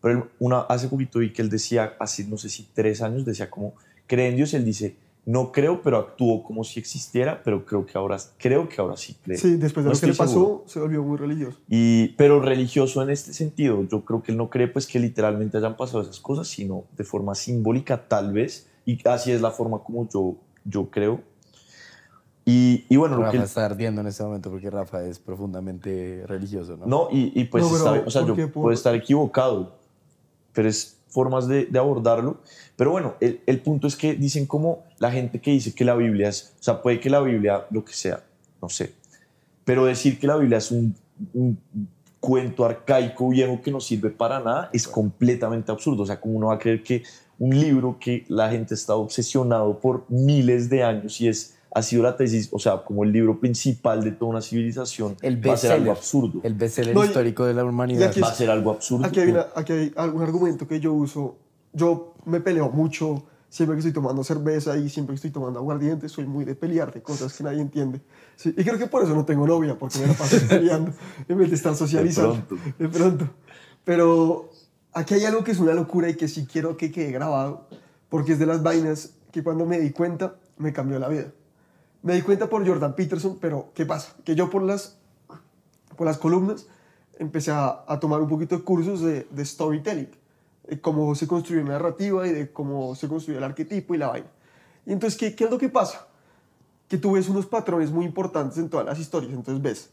pero 0.01 0.19
él 0.19 0.25
una, 0.39 0.61
hace 0.61 0.87
poquito 0.87 1.19
vi 1.19 1.33
que 1.33 1.43
él 1.43 1.51
decía, 1.51 1.95
hace 1.99 2.25
no 2.25 2.37
sé 2.37 2.49
si 2.49 2.69
tres 2.73 3.03
años, 3.03 3.25
decía 3.25 3.51
como, 3.51 3.75
cree 4.07 4.29
en 4.29 4.37
Dios, 4.37 4.55
él 4.55 4.65
dice, 4.65 4.95
no 5.25 5.51
creo, 5.51 5.83
pero 5.83 5.99
actúo 5.99 6.45
como 6.45 6.63
si 6.63 6.79
existiera, 6.79 7.43
pero 7.43 7.65
creo 7.65 7.87
que 7.87 7.99
ahora, 7.99 8.19
creo 8.39 8.69
que 8.69 8.81
ahora 8.81 8.97
sí 8.97 9.17
cree. 9.23 9.39
Sí, 9.39 9.57
después 9.57 9.85
de 9.85 9.91
No 9.91 9.95
lo 9.95 10.01
que 10.01 10.07
le 10.07 10.15
pasó, 10.15 10.33
seguro. 10.33 10.65
se 10.67 10.81
volvió 10.81 11.03
muy 11.03 11.17
religioso. 11.17 11.59
Y, 11.69 12.09
pero 12.11 12.41
religioso 12.41 13.03
en 13.03 13.11
este 13.11 13.33
sentido, 13.33 13.85
yo 13.89 14.05
creo 14.05 14.23
que 14.23 14.33
él 14.33 14.39
no 14.39 14.51
cree 14.51 14.69
pues 14.69 14.87
que 14.87 15.01
literalmente 15.01 15.59
hayan 15.59 15.77
pasado 15.77 16.03
esas 16.03 16.21
cosas, 16.21 16.47
sino 16.47 16.85
de 16.97 17.03
forma 17.03 17.35
simbólica 17.35 18.09
tal 18.09 18.33
vez, 18.33 18.69
y 18.85 18.99
así 19.09 19.33
es 19.33 19.41
la 19.41 19.51
forma 19.51 19.81
como 19.81 20.09
yo, 20.09 20.37
yo 20.65 20.91
creo. 20.91 21.21
Y, 22.45 22.85
y 22.89 22.97
bueno, 22.97 23.17
lo 23.17 23.23
que 23.31 23.37
Rafa 23.37 23.45
está 23.45 23.67
ardiendo 23.67 24.01
en 24.01 24.09
este 24.09 24.23
momento 24.25 24.51
porque 24.51 24.69
Rafa 24.69 25.05
es 25.05 25.19
profundamente 25.21 26.25
religioso, 26.27 26.77
¿no? 26.77 26.87
No, 26.87 27.09
y, 27.13 27.33
y 27.41 27.45
pues 27.45 27.63
No, 27.65 27.77
está 27.77 27.91
o 28.05 28.11
sea, 28.11 28.23
¿por 28.23 28.37
yo? 28.37 28.45
Por- 28.47 28.53
puedo 28.65 28.73
estar 28.75 28.95
equivocado, 28.97 29.77
pero 30.53 30.69
es 30.69 30.99
formas 31.09 31.47
de, 31.47 31.67
de 31.67 31.79
abordarlo. 31.79 32.39
Pero 32.75 32.91
bueno, 32.91 33.15
el, 33.21 33.41
el 33.47 33.61
punto 33.61 33.87
es 33.87 33.95
que 33.95 34.15
dicen 34.15 34.47
como 34.47 34.83
la 34.99 35.13
gente 35.13 35.41
que 35.41 35.53
dice 35.53 35.73
que 35.73 35.85
la 35.85 35.95
Biblia 35.95 36.29
es, 36.31 36.53
o 36.59 36.63
sea, 36.63 36.83
puede 36.83 36.99
que 36.99 37.11
la 37.11 37.21
Biblia, 37.21 37.65
lo 37.71 37.85
que 37.85 37.93
sea, 37.93 38.25
no 38.61 38.69
sé, 38.69 38.93
pero 39.65 39.85
decir 39.85 40.19
que 40.19 40.27
la 40.27 40.37
Biblia 40.37 40.59
es 40.59 40.73
un, 40.73 40.97
un 41.35 41.57
cuento 42.19 42.65
arcaico 42.65 43.29
viejo 43.29 43.61
que 43.63 43.71
no 43.71 43.79
sirve 43.81 44.11
para 44.11 44.41
nada 44.41 44.69
es 44.73 44.89
completamente 44.89 45.71
absurdo. 45.71 46.03
O 46.03 46.07
sea, 46.07 46.21
como 46.21 46.35
uno 46.35 46.49
va 46.49 46.55
a 46.55 46.59
creer 46.59 46.83
que 46.83 47.05
un 47.45 47.59
libro 47.59 47.97
que 47.99 48.25
la 48.29 48.49
gente 48.51 48.75
está 48.75 48.95
obsesionado 48.95 49.81
por 49.81 50.05
miles 50.09 50.71
de 50.71 50.85
años 50.85 51.21
y 51.21 51.27
es 51.27 51.57
ha 51.75 51.81
sido 51.83 52.03
la 52.03 52.17
tesis, 52.17 52.51
o 52.53 52.59
sea, 52.59 52.85
como 52.85 53.03
el 53.03 53.11
libro 53.13 53.41
principal 53.41 54.05
de 54.05 54.13
toda 54.13 54.31
una 54.33 54.43
civilización, 54.43 55.17
El 55.23 55.37
va 55.49 55.55
a 55.55 55.57
ser 55.57 55.73
algo 55.73 55.91
absurdo. 55.91 56.41
El 56.45 56.53
bestseller 56.55 56.95
No, 56.95 57.03
histórico 57.03 57.47
de 57.47 57.55
la 57.55 57.65
humanidad. 57.65 58.11
aquí 58.11 58.21
va 58.21 58.29
a 58.29 58.35
ser 58.35 58.51
algo 58.51 58.71
absurdo. 58.73 59.07
Aquí 59.07 59.21
hay, 59.21 59.31
una- 59.31 59.47
aquí 59.57 59.73
hay 59.73 59.93
algún 59.97 60.23
argumento 60.23 60.69
que 60.69 60.79
yo 60.81 60.93
uso. 60.93 61.37
Yo 61.73 62.13
me 62.27 62.41
peleo 62.41 62.69
mucho 62.71 63.25
siempre 63.49 63.75
que 63.75 63.79
estoy 63.81 63.93
tomando 63.95 64.23
cerveza 64.23 64.77
y 64.77 64.91
siempre 64.91 65.15
que 65.15 65.17
estoy 65.17 65.31
tomando 65.31 65.59
aguardiente. 65.61 66.09
Soy 66.11 66.27
muy 66.27 66.45
de 66.45 66.55
pelear 66.55 66.93
de 66.93 67.01
cosas 67.03 67.33
que 67.35 67.43
nadie 67.43 67.63
entiende. 67.63 68.03
Sí, 68.37 68.51
y 68.57 68.63
creo 68.65 68.77
que 68.79 68.87
por 68.87 69.03
eso 69.03 69.15
no 69.15 69.25
tengo 69.25 69.47
novia, 69.47 69.79
porque 69.79 69.99
me 69.99 70.07
la 70.09 70.13
paso 70.13 70.37
peleando 70.49 70.93
en 71.27 71.39
vez 71.39 71.49
de 71.49 71.57
estar 71.57 71.75
socializando. 71.75 72.35
pronto. 72.47 72.65
De 72.79 72.89
pronto. 72.91 73.31
Pero 73.85 74.51
aquí 74.93 75.15
hay 75.15 75.25
algo 75.25 75.45
que 75.45 75.53
es 75.53 75.59
una 75.59 75.75
locura 75.75 76.09
y 76.09 76.17
que 76.17 76.29
sí 76.29 76.47
quiero 76.47 76.77
que 76.77 76.91
quede 76.91 77.11
grabado, 77.13 77.67
porque 78.09 78.33
es 78.33 78.39
de 78.39 78.47
las 78.47 78.63
vainas 78.63 79.15
que 79.31 79.43
cuando 79.43 79.67
me 79.67 79.79
di 79.79 79.91
cuenta 79.91 80.37
me 80.59 80.73
cambió 80.73 80.99
la 80.99 81.09
vida. 81.09 81.33
Me 82.03 82.15
di 82.15 82.23
cuenta 82.23 82.49
por 82.49 82.67
Jordan 82.67 82.95
Peterson, 82.95 83.39
pero 83.41 83.71
¿qué 83.75 83.87
pasa? 83.87 84.15
Que 84.25 84.35
yo 84.35 84.51
por 84.51 84.63
las, 84.63 84.99
por 85.97 86.07
las 86.07 86.19
columnas 86.19 86.67
empecé 87.19 87.53
a, 87.53 87.85
tomar 88.01 88.21
un 88.21 88.29
poquito 88.29 88.57
de 88.57 88.65
cursos 88.65 89.01
de, 89.01 89.45
storytelling, 89.45 90.11
de 90.69 90.81
cómo 90.81 91.15
se 91.15 91.27
construye 91.27 91.63
una 91.63 91.73
narrativa 91.73 92.27
y 92.27 92.33
de 92.33 92.51
cómo 92.51 92.95
se 92.95 93.09
construye 93.09 93.39
el 93.39 93.45
arquetipo 93.45 93.95
y 93.95 93.99
la 93.99 94.09
vaina. 94.09 94.27
Y 94.85 94.93
entonces, 94.93 95.19
¿qué, 95.19 95.35
qué 95.35 95.45
es 95.45 95.51
lo 95.51 95.59
que 95.59 95.69
pasa? 95.69 96.09
Que 96.89 96.99
tú 96.99 97.17
unos 97.17 97.47
patrones 97.47 97.91
muy 97.91 98.05
importantes 98.05 98.59
en 98.59 98.69
todas 98.69 98.85
las 98.85 98.99
historias. 98.99 99.33
Entonces 99.33 99.63
ves 99.63 99.91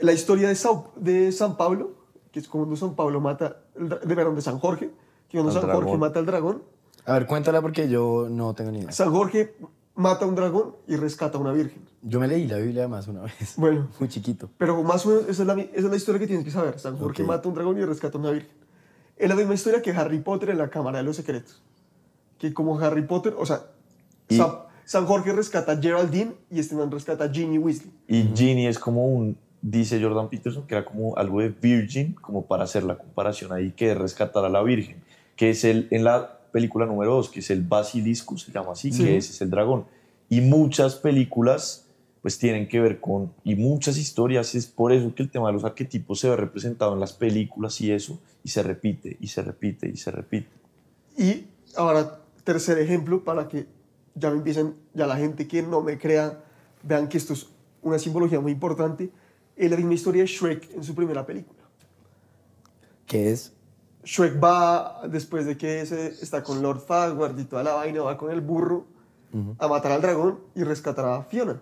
la 0.00 0.12
historia 0.12 0.48
de, 0.48 0.54
Sao- 0.54 0.92
de 0.96 1.32
San 1.32 1.56
Pablo, 1.56 1.92
que 2.38 2.42
es 2.42 2.48
cuando 2.48 2.76
San 2.76 2.94
Pablo 2.94 3.20
mata, 3.20 3.56
el 3.76 3.88
de, 3.88 3.96
perdón, 4.14 4.36
de 4.36 4.42
San 4.42 4.58
Jorge, 4.58 4.90
que 5.28 5.38
cuando 5.38 5.52
Al 5.52 5.60
San 5.60 5.70
Jorge 5.70 5.98
mata 5.98 6.18
al 6.20 6.26
dragón, 6.26 6.62
A 7.04 7.14
ver, 7.14 7.26
cuéntala 7.26 7.60
porque 7.60 7.88
yo 7.88 8.28
no 8.30 8.54
tengo 8.54 8.70
ni 8.70 8.78
idea. 8.80 8.92
San 8.92 9.10
Jorge 9.10 9.56
mata 9.94 10.24
a 10.24 10.28
un 10.28 10.34
dragón 10.36 10.76
y 10.86 10.96
rescata 10.96 11.38
a 11.38 11.40
una 11.40 11.52
virgen. 11.52 11.82
Yo 12.02 12.20
me 12.20 12.28
leí 12.28 12.46
la 12.46 12.58
Biblia 12.58 12.82
además 12.82 13.08
una 13.08 13.22
vez. 13.22 13.54
Bueno, 13.56 13.88
Muy 13.98 14.08
chiquito. 14.08 14.48
pero 14.56 14.80
más 14.84 15.04
o 15.06 15.08
menos 15.08 15.28
esa 15.28 15.42
es 15.42 15.46
la, 15.48 15.54
esa 15.54 15.70
es 15.74 15.84
la 15.84 15.96
historia 15.96 16.20
que 16.20 16.26
tienes 16.26 16.44
que 16.44 16.50
saber. 16.50 16.78
San 16.78 16.96
Jorge 16.96 17.24
mata 17.24 17.46
a 17.46 17.48
un 17.48 17.54
dragón 17.54 17.78
y 17.78 17.84
rescata 17.84 18.16
a 18.16 18.20
una 18.20 18.30
virgen. 18.30 18.56
Es 19.16 19.28
la 19.28 19.34
misma 19.34 19.54
historia 19.54 19.82
que 19.82 19.90
Harry 19.90 20.20
Potter 20.20 20.50
en 20.50 20.58
la 20.58 20.70
Cámara 20.70 20.98
de 20.98 21.04
los 21.04 21.16
Secretos. 21.16 21.60
Que 22.38 22.54
como 22.54 22.78
Harry 22.78 23.02
Potter, 23.02 23.34
o 23.36 23.44
sea, 23.44 23.62
San, 24.30 24.52
San 24.84 25.06
Jorge 25.06 25.32
rescata 25.32 25.72
a 25.72 25.76
Geraldine 25.76 26.34
y 26.50 26.60
este 26.60 26.76
man 26.76 26.88
rescata 26.90 27.24
a 27.24 27.28
Ginny 27.28 27.58
Weasley. 27.58 27.90
Y 28.06 28.30
Ginny 28.36 28.68
es 28.68 28.78
como 28.78 29.06
un, 29.08 29.36
dice 29.62 30.02
Jordan 30.02 30.28
Peterson, 30.28 30.66
que 30.66 30.74
era 30.74 30.84
como 30.84 31.16
algo 31.16 31.40
de 31.40 31.48
Virgin, 31.48 32.14
como 32.14 32.46
para 32.46 32.64
hacer 32.64 32.84
la 32.84 32.96
comparación 32.96 33.52
ahí, 33.52 33.72
que 33.72 33.90
es 33.92 33.98
rescatar 33.98 34.44
a 34.44 34.48
la 34.48 34.62
Virgen, 34.62 35.02
que 35.36 35.50
es 35.50 35.64
el, 35.64 35.88
en 35.90 36.04
la 36.04 36.38
película 36.52 36.86
número 36.86 37.14
2, 37.14 37.30
que 37.30 37.40
es 37.40 37.50
el 37.50 37.62
Basilisco, 37.62 38.38
se 38.38 38.52
llama 38.52 38.72
así, 38.72 38.92
Sí. 38.92 39.04
que 39.04 39.16
ese 39.16 39.32
es 39.32 39.40
el 39.40 39.50
dragón. 39.50 39.84
Y 40.28 40.40
muchas 40.40 40.94
películas 40.96 41.84
pues 42.20 42.36
tienen 42.38 42.66
que 42.66 42.80
ver 42.80 43.00
con, 43.00 43.32
y 43.44 43.54
muchas 43.54 43.96
historias, 43.96 44.54
es 44.56 44.66
por 44.66 44.92
eso 44.92 45.14
que 45.14 45.22
el 45.22 45.30
tema 45.30 45.46
de 45.48 45.52
los 45.52 45.64
arquetipos 45.64 46.18
se 46.18 46.28
ve 46.28 46.36
representado 46.36 46.92
en 46.92 47.00
las 47.00 47.12
películas 47.12 47.80
y 47.80 47.92
eso, 47.92 48.18
y 48.42 48.48
se 48.48 48.62
repite, 48.64 49.16
y 49.20 49.28
se 49.28 49.40
repite, 49.40 49.88
y 49.88 49.96
se 49.96 50.10
repite. 50.10 50.48
Y 51.16 51.46
ahora, 51.76 52.18
tercer 52.42 52.78
ejemplo, 52.78 53.22
para 53.22 53.46
que 53.48 53.66
ya 54.16 54.30
me 54.30 54.38
empiecen, 54.38 54.74
ya 54.94 55.06
la 55.06 55.16
gente 55.16 55.46
que 55.46 55.62
no 55.62 55.80
me 55.80 55.96
crea, 55.96 56.40
vean 56.82 57.08
que 57.08 57.18
esto 57.18 57.34
es 57.34 57.46
una 57.82 57.98
simbología 58.00 58.40
muy 58.40 58.52
importante. 58.52 59.10
Es 59.58 59.70
la 59.70 59.76
misma 59.76 59.94
historia 59.94 60.22
de 60.22 60.28
Shrek 60.28 60.72
en 60.74 60.84
su 60.84 60.94
primera 60.94 61.26
película. 61.26 61.58
¿Qué 63.06 63.32
es? 63.32 63.52
Shrek 64.04 64.42
va, 64.42 65.02
después 65.08 65.44
de 65.46 65.56
que 65.56 65.84
se, 65.84 66.06
está 66.06 66.42
con 66.42 66.62
Lord 66.62 66.80
Farquaad 66.80 67.36
y 67.36 67.44
toda 67.44 67.64
la 67.64 67.74
vaina, 67.74 68.00
va 68.02 68.16
con 68.16 68.30
el 68.30 68.40
burro 68.40 68.86
a 69.58 69.68
matar 69.68 69.92
al 69.92 70.00
dragón 70.00 70.38
y 70.54 70.62
rescatar 70.62 71.04
a 71.04 71.22
Fiona. 71.24 71.60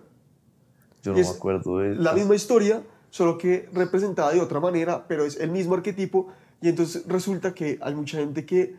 Yo 1.03 1.11
no 1.13 1.17
es 1.17 1.27
me 1.27 1.35
acuerdo 1.35 1.79
de... 1.79 1.95
La 1.95 2.13
misma 2.13 2.35
historia, 2.35 2.83
solo 3.09 3.37
que 3.37 3.67
representada 3.73 4.31
de 4.31 4.39
otra 4.39 4.59
manera, 4.59 5.05
pero 5.07 5.25
es 5.25 5.37
el 5.37 5.49
mismo 5.49 5.73
arquetipo. 5.73 6.27
Y 6.61 6.69
entonces 6.69 7.03
resulta 7.07 7.53
que 7.53 7.79
hay 7.81 7.95
mucha 7.95 8.19
gente 8.19 8.45
que 8.45 8.75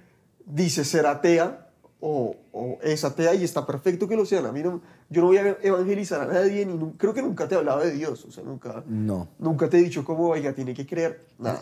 dice 0.47 0.85
ser 0.85 1.07
atea 1.07 1.68
o, 2.01 2.37
o 2.53 2.79
es 2.83 3.05
atea 3.05 3.35
y 3.35 3.43
está 3.45 3.67
perfecto 3.67 4.07
que 4.07 4.17
lo 4.17 4.25
sean. 4.25 4.47
A 4.47 4.53
mí 4.53 4.63
no, 4.63 4.81
yo 5.11 5.21
no 5.23 5.27
voy 5.29 5.39
a 5.39 5.57
evangelizar 5.63 6.21
a 6.21 6.27
nadie, 6.33 6.65
ni 6.65 6.93
creo 6.93 7.13
que 7.13 7.23
nunca 7.23 7.49
te 7.49 7.55
he 7.55 7.59
hablado 7.59 7.81
de 7.81 7.91
Dios. 7.93 8.25
O 8.25 8.31
sea, 8.31 8.45
nunca, 8.45 8.83
No. 8.87 9.29
nunca 9.39 9.69
te 9.69 9.79
he 9.79 9.83
dicho 9.83 10.05
cómo, 10.05 10.29
oiga, 10.29 10.53
tiene 10.53 10.75
que 10.75 10.87
creer. 10.87 11.27
Nada. 11.39 11.61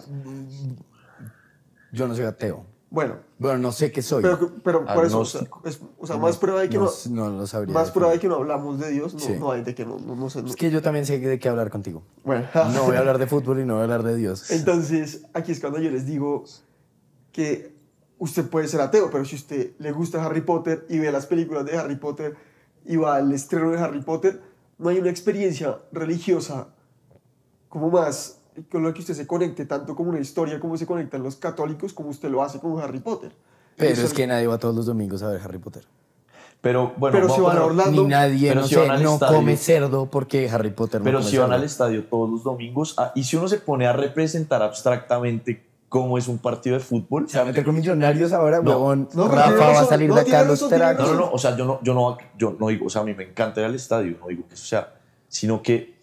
Yo 1.93 2.07
no 2.09 2.15
soy 2.15 2.25
ateo. 2.25 2.65
Bueno, 2.89 3.17
Bueno, 3.39 3.59
no 3.59 3.73
sé 3.73 3.91
qué 3.91 4.01
soy. 4.01 4.23
pero, 4.23 4.53
pero 4.63 4.85
por 4.87 5.05
eso, 5.05 5.19
o 5.21 5.25
sea, 5.25 5.43
es- 5.65 5.81
o 5.99 6.07
sea, 6.07 6.17
más 6.19 6.37
prueba 6.39 6.61
de 6.61 6.69
que 6.69 6.79
no, 6.79 6.89
no, 7.11 7.31
no 7.31 7.39
lo 7.41 7.47
sabría. 7.47 7.75
más 7.75 7.91
prueba 7.91 8.13
de 8.13 8.21
que 8.21 8.29
no 8.29 8.37
hablamos 8.37 8.79
de 8.79 8.91
Dios, 8.91 9.13
no, 9.13 9.21
Sí. 9.21 9.33
no 9.39 9.51
hay 9.51 9.63
de 9.65 9.75
que 9.75 9.85
no, 9.85 9.99
no, 9.99 10.15
no 10.15 10.31
sé. 10.31 10.41
no- 10.43 10.49
Es 10.49 10.57
que 10.57 10.71
yo 10.71 10.81
también 10.83 11.05
sé 11.05 11.19
de 11.19 11.39
qué 11.39 11.49
hablar 11.49 11.69
contigo. 11.71 12.03
Bueno, 12.25 12.47
No 12.55 12.85
voy 12.85 12.97
a 12.97 13.01
hablar 13.01 13.19
de 13.19 13.27
fútbol 13.27 13.61
y 13.61 13.65
no 13.65 13.75
voy 13.75 13.81
a 13.81 13.85
hablar 13.85 14.03
de 14.05 14.17
Dios. 14.17 14.51
Entonces, 14.53 15.23
aquí 15.35 15.53
es 15.53 15.61
cuando 15.61 15.81
yo 15.81 15.91
les 15.91 16.07
digo 16.07 16.45
que 17.33 17.76
usted 18.19 18.49
puede 18.49 18.69
ser 18.69 18.81
ateo, 18.81 19.11
pero 19.11 19.25
si 19.25 19.37
usted 19.37 19.73
le 19.79 19.93
gusta 19.93 20.25
Harry 20.25 20.41
Potter 20.41 20.87
y 20.89 20.99
ve 20.99 21.11
las 21.13 21.27
películas 21.27 21.65
de 21.65 21.77
Harry 21.77 21.97
Potter 21.97 22.35
y 22.85 22.97
va 22.97 23.17
al 23.17 23.33
estreno 23.33 23.71
de 23.71 23.79
Harry 23.79 24.01
Potter, 24.03 24.41
no 24.79 24.89
hay 24.89 24.99
una 24.99 25.11
experiencia 25.11 25.79
religiosa 25.93 26.69
como 27.69 27.91
más 27.91 28.39
con 28.71 28.83
la 28.85 28.93
que 28.95 29.01
usted 29.01 29.15
se 29.15 29.27
conecte 29.27 29.67
tanto 29.67 29.95
como 29.95 30.11
una 30.11 30.21
historia 30.21 30.59
como 30.59 30.77
se 30.79 30.87
conectan 30.87 31.23
los 31.23 31.37
católicos 31.37 31.93
como 31.93 32.09
usted 32.09 32.31
lo 32.31 32.43
hace 32.43 32.59
con 32.59 32.79
Harry 32.81 33.01
Potter. 33.01 33.33
Pero 33.77 33.93
Eso 33.93 34.07
es 34.07 34.15
que 34.15 34.27
nadie 34.27 34.47
va 34.47 34.57
todos 34.57 34.75
los 34.75 34.87
domingos 34.87 35.23
a 35.23 35.29
ver 35.29 35.41
Harry 35.43 35.59
Potter. 35.59 35.85
Pero 36.63 36.95
bueno, 36.97 37.19
Pero 37.19 37.29
si 37.35 37.41
van 37.43 37.59
a 37.59 37.61
a- 37.61 37.65
Orlando, 37.67 38.03
Ni 38.03 38.09
nadie, 38.09 38.49
pero 38.49 38.63
no 38.63 38.67
si 38.67 38.75
sé, 38.75 38.81
van 38.81 38.91
al 38.93 39.03
no 39.03 39.15
estadio- 39.15 39.37
come 39.37 39.57
cerdo 39.59 40.07
porque 40.11 40.49
Harry 40.49 40.71
Potter 40.71 41.01
no 41.01 41.05
Pero 41.05 41.19
come 41.19 41.31
si 41.31 41.37
van 41.37 41.49
cerdo. 41.49 41.55
al 41.57 41.65
estadio 41.65 42.05
todos 42.07 42.31
los 42.31 42.43
domingos, 42.45 42.95
ah, 42.97 43.13
y 43.15 43.25
si 43.25 43.37
uno 43.37 43.47
se 43.47 43.59
pone 43.59 43.87
a 43.87 43.93
representar 43.93 44.63
abstractamente 44.63 45.66
cómo 45.89 46.19
es 46.19 46.29
un 46.29 46.39
partido 46.39 46.77
de 46.77 46.81
fútbol, 46.81 47.29
Se 47.29 47.39
va 47.39 47.45
a 47.45 47.47
meter 47.47 47.65
con 47.65 47.75
millonarios 47.75 48.33
ahora, 48.33 48.61
No. 48.61 48.71
huevón. 48.71 49.09
No, 49.15 49.29
Rafa 49.29 49.57
va 49.57 49.81
a 49.81 49.85
salir 49.85 50.13
de 50.13 50.21
acá 50.21 50.45
los 50.45 50.69
tragos. 50.69 51.07
No, 51.07 51.15
no, 51.15 51.21
no, 51.21 51.33
o 51.33 51.39
sea, 51.39 51.57
yo 51.57 51.65
no, 51.65 51.81
yo 51.83 51.95
no, 51.95 52.19
yo 52.37 52.57
no 52.59 52.69
digo, 52.69 52.87
o 52.87 52.91
sea, 52.91 53.03
a 53.03 53.05
mí 53.05 53.15
me 53.15 53.25
encanta 53.25 53.61
ir 53.61 53.67
al 53.67 53.75
estadio, 53.75 54.17
no 54.21 54.27
digo 54.29 54.45
que 54.49 54.55
eso 54.55 54.67
sea, 54.67 54.95
sino 55.29 55.63
que, 55.63 55.97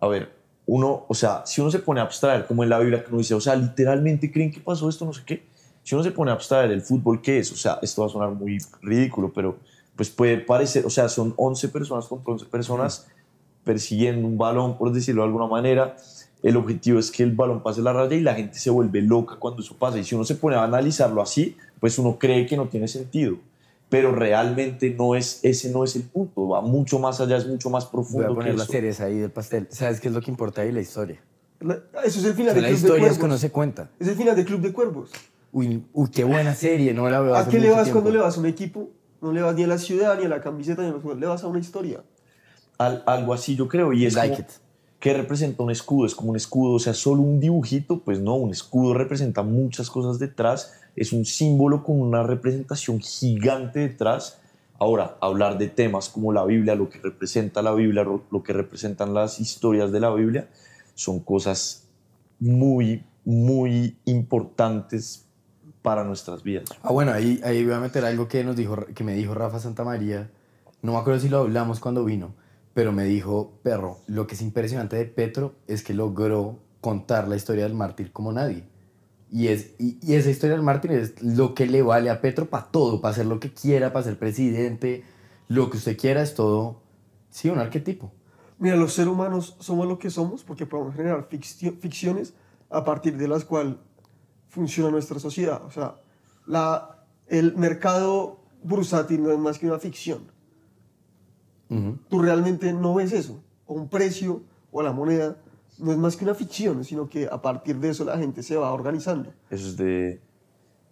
a 0.00 0.06
ver, 0.06 0.32
uno, 0.66 1.04
o 1.08 1.14
sea, 1.14 1.42
si 1.44 1.60
uno 1.60 1.70
se 1.70 1.80
pone 1.80 2.00
a 2.00 2.04
abstraer, 2.04 2.46
como 2.46 2.62
en 2.62 2.70
la 2.70 2.78
Biblia 2.78 3.02
que 3.02 3.10
uno 3.10 3.18
dice, 3.18 3.34
o 3.34 3.40
sea, 3.40 3.54
literalmente 3.56 4.30
creen 4.32 4.50
que 4.50 4.60
pasó 4.60 4.88
esto, 4.88 5.04
no 5.04 5.12
sé 5.12 5.22
qué, 5.26 5.44
si 5.82 5.94
uno 5.94 6.04
se 6.04 6.12
pone 6.12 6.30
a 6.30 6.34
abstraer 6.34 6.70
el 6.70 6.80
fútbol, 6.80 7.20
¿qué 7.20 7.38
es? 7.38 7.52
O 7.52 7.56
sea, 7.56 7.78
esto 7.82 8.02
va 8.02 8.08
a 8.08 8.10
sonar 8.10 8.30
muy 8.30 8.58
ridículo, 8.80 9.32
pero 9.34 9.58
pues 9.96 10.10
puede 10.10 10.38
parecer, 10.38 10.86
o 10.86 10.90
sea, 10.90 11.08
son 11.08 11.34
11 11.36 11.68
personas 11.68 12.06
contra 12.06 12.32
11 12.32 12.46
personas 12.46 13.06
persiguiendo 13.64 14.26
un 14.26 14.38
balón, 14.38 14.76
por 14.76 14.92
decirlo 14.92 15.22
de 15.22 15.26
alguna 15.28 15.46
manera. 15.46 15.96
El 16.44 16.56
objetivo 16.56 16.98
es 17.00 17.10
que 17.10 17.22
el 17.24 17.32
balón 17.32 17.62
pase 17.62 17.80
la 17.82 17.92
raya 17.92 18.14
y 18.14 18.20
la 18.20 18.34
gente 18.34 18.58
se 18.58 18.70
vuelve 18.70 19.00
loca 19.02 19.36
cuando 19.36 19.62
eso 19.62 19.74
pasa. 19.76 19.98
Y 19.98 20.04
si 20.04 20.14
uno 20.14 20.24
se 20.24 20.34
pone 20.36 20.54
a 20.56 20.62
analizarlo 20.62 21.20
así, 21.22 21.56
pues 21.80 21.98
uno 21.98 22.18
cree 22.18 22.46
que 22.46 22.56
no 22.56 22.68
tiene 22.68 22.86
sentido. 22.86 23.36
Pero 23.88 24.12
realmente 24.14 24.90
no 24.90 25.14
es, 25.14 25.40
ese 25.42 25.70
no 25.70 25.84
es 25.84 25.96
el 25.96 26.02
punto. 26.02 26.48
Va 26.48 26.60
mucho 26.60 26.98
más 26.98 27.20
allá, 27.20 27.38
es 27.38 27.46
mucho 27.46 27.70
más 27.70 27.84
Voy 27.84 27.92
profundo 27.92 28.26
a 28.26 28.28
que 28.30 28.34
poner 28.34 28.54
la 28.56 28.62
eso. 28.64 28.72
cereza 28.72 28.98
cereza 28.98 29.04
ahí 29.14 29.20
del 29.20 29.30
pastel. 29.30 29.66
¿Sabes 29.70 30.00
qué 30.00 30.08
es 30.08 30.14
lo 30.14 30.20
que 30.20 30.30
importa 30.30 30.60
ahí? 30.62 30.70
La 30.70 30.80
historia. 30.82 31.18
La- 31.60 31.80
eso 32.04 32.18
es 32.20 32.24
el 32.26 32.32
O 32.32 32.34
final 32.34 32.52
sea, 32.52 32.54
de 32.56 32.60
la 32.62 32.68
Club 32.68 32.78
de 32.80 32.86
historia 32.86 33.06
es 33.06 33.12
que 33.14 33.18
Cuervos. 33.20 33.28
no 33.30 33.38
se 33.38 33.50
cuenta. 33.50 33.90
Es 33.98 34.08
el 34.08 34.14
final 34.16 34.36
de 34.36 34.44
Club 34.44 34.60
de 34.60 34.72
Cuervos. 34.72 35.10
Uy, 35.52 35.82
uy, 35.94 36.10
qué 36.10 36.24
buena 36.24 36.54
serie, 36.54 36.92
no 36.92 37.08
la 37.08 37.20
veo 37.20 37.36
¿A 37.36 37.48
qué 37.48 37.58
le 37.58 37.70
vas 37.70 37.84
tiempo. 37.84 37.92
cuando 38.02 38.10
le 38.10 38.18
vas 38.22 38.36
a 38.36 38.40
un 38.40 38.46
equipo? 38.46 38.90
No 39.22 39.32
le 39.32 39.40
vas 39.40 39.54
ni 39.54 39.62
a 39.62 39.66
la 39.68 39.78
ciudad, 39.78 40.18
ni 40.18 40.26
a 40.26 40.28
la 40.28 40.42
camiseta, 40.42 40.82
ni 40.82 40.88
a 40.88 40.92
los 40.92 41.00
jugadores, 41.00 41.20
le 41.22 41.26
vas 41.28 41.42
a 41.42 41.46
una 41.46 41.58
historia. 41.60 42.02
Al- 42.76 43.02
algo 43.06 43.32
así 43.32 43.54
yo 43.56 43.66
creo. 43.68 43.92
Y 43.94 44.04
es 44.04 44.14
Like 44.14 44.34
como, 44.36 44.48
it. 44.48 44.54
¿Qué 45.04 45.12
representa 45.12 45.62
un 45.62 45.70
escudo? 45.70 46.06
Es 46.06 46.14
como 46.14 46.30
un 46.30 46.36
escudo, 46.36 46.72
o 46.72 46.78
sea, 46.78 46.94
solo 46.94 47.20
un 47.20 47.38
dibujito, 47.38 48.00
pues 48.00 48.20
no, 48.20 48.36
un 48.36 48.52
escudo 48.52 48.94
representa 48.94 49.42
muchas 49.42 49.90
cosas 49.90 50.18
detrás, 50.18 50.80
es 50.96 51.12
un 51.12 51.26
símbolo 51.26 51.84
con 51.84 52.00
una 52.00 52.22
representación 52.22 53.00
gigante 53.00 53.80
detrás. 53.80 54.40
Ahora, 54.78 55.18
hablar 55.20 55.58
de 55.58 55.68
temas 55.68 56.08
como 56.08 56.32
la 56.32 56.46
Biblia, 56.46 56.74
lo 56.74 56.88
que 56.88 57.00
representa 57.00 57.60
la 57.60 57.74
Biblia, 57.74 58.02
lo 58.02 58.42
que 58.42 58.54
representan 58.54 59.12
las 59.12 59.40
historias 59.40 59.92
de 59.92 60.00
la 60.00 60.08
Biblia, 60.08 60.48
son 60.94 61.20
cosas 61.20 61.86
muy, 62.40 63.04
muy 63.26 63.98
importantes 64.06 65.26
para 65.82 66.02
nuestras 66.02 66.42
vidas. 66.42 66.64
Ah, 66.82 66.92
bueno, 66.92 67.12
ahí, 67.12 67.42
ahí 67.44 67.62
voy 67.62 67.74
a 67.74 67.80
meter 67.80 68.06
algo 68.06 68.26
que, 68.26 68.42
nos 68.42 68.56
dijo, 68.56 68.86
que 68.94 69.04
me 69.04 69.12
dijo 69.12 69.34
Rafa 69.34 69.58
Santamaría. 69.58 70.30
No 70.80 70.92
me 70.92 70.98
acuerdo 70.98 71.20
si 71.20 71.28
lo 71.28 71.40
hablamos 71.40 71.78
cuando 71.78 72.06
vino, 72.06 72.32
pero 72.74 72.92
me 72.92 73.04
dijo, 73.04 73.52
perro, 73.62 74.00
lo 74.06 74.26
que 74.26 74.34
es 74.34 74.42
impresionante 74.42 74.96
de 74.96 75.06
Petro 75.06 75.54
es 75.68 75.82
que 75.82 75.94
logró 75.94 76.58
contar 76.80 77.28
la 77.28 77.36
historia 77.36 77.62
del 77.62 77.74
mártir 77.74 78.12
como 78.12 78.32
nadie. 78.32 78.64
Y, 79.30 79.48
es, 79.48 79.70
y, 79.78 79.98
esa 80.12 80.30
historia 80.30 80.56
del 80.56 80.64
mártir 80.64 80.92
es 80.92 81.22
lo 81.22 81.54
que 81.54 81.66
le 81.66 81.82
vale 81.82 82.10
a 82.10 82.20
Petro 82.20 82.46
para 82.46 82.66
todo, 82.66 83.00
para 83.00 83.12
hacer 83.12 83.26
lo 83.26 83.40
que 83.40 83.52
quiera, 83.52 83.92
para 83.92 84.04
ser 84.04 84.18
presidente, 84.18 85.04
lo 85.48 85.70
que 85.70 85.76
usted 85.76 85.96
quiera, 85.96 86.22
es 86.22 86.34
todo, 86.34 86.82
sí, 87.30 87.48
un 87.48 87.58
arquetipo. 87.58 88.12
Mira, 88.58 88.76
los 88.76 88.92
seres 88.92 89.12
humanos 89.12 89.56
somos 89.60 89.86
lo 89.86 89.98
que 89.98 90.10
somos 90.10 90.42
porque 90.44 90.66
podemos 90.66 90.94
generar 90.94 91.28
ficciones 91.28 92.34
a 92.70 92.84
partir 92.84 93.16
de 93.16 93.28
las 93.28 93.44
cuales 93.44 93.76
funciona 94.48 94.90
nuestra 94.90 95.18
sociedad. 95.18 95.64
O 95.64 95.70
sea, 95.70 95.96
la, 96.46 97.04
el 97.26 97.56
mercado 97.56 98.40
bursátil 98.62 99.22
no 99.22 99.32
es 99.32 99.38
más 99.38 99.58
que 99.58 99.66
una 99.66 99.78
ficción. 99.78 100.33
Tú 102.08 102.20
realmente 102.20 102.72
no 102.72 102.94
ves 102.94 103.12
eso. 103.12 103.42
O 103.66 103.74
un 103.74 103.88
precio 103.88 104.42
o 104.70 104.82
la 104.82 104.92
moneda 104.92 105.36
no 105.78 105.92
es 105.92 105.98
más 105.98 106.16
que 106.16 106.24
una 106.24 106.34
ficción, 106.34 106.84
sino 106.84 107.08
que 107.08 107.26
a 107.26 107.40
partir 107.40 107.78
de 107.78 107.90
eso 107.90 108.04
la 108.04 108.18
gente 108.18 108.42
se 108.42 108.56
va 108.56 108.72
organizando. 108.72 109.32
Eso 109.50 109.68
es 109.68 109.76
de, 109.76 110.20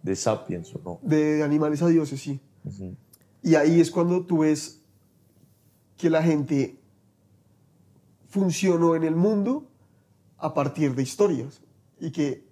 de 0.01 0.15
Sapiens, 0.15 0.75
¿o 0.75 0.81
no? 0.83 0.99
De 1.01 1.43
animales 1.43 1.81
a 1.81 1.87
dioses, 1.87 2.19
sí. 2.19 2.39
Y 3.41 3.55
ahí 3.55 3.79
es 3.79 3.91
cuando 3.91 4.25
tú 4.25 4.39
ves 4.39 4.81
que 5.97 6.09
la 6.09 6.23
gente 6.23 6.79
funcionó 8.27 8.95
en 8.95 9.03
el 9.03 9.15
mundo 9.15 9.67
a 10.37 10.53
partir 10.53 10.95
de 10.95 11.03
historias. 11.03 11.61
Y 11.99 12.11
que 12.11 12.45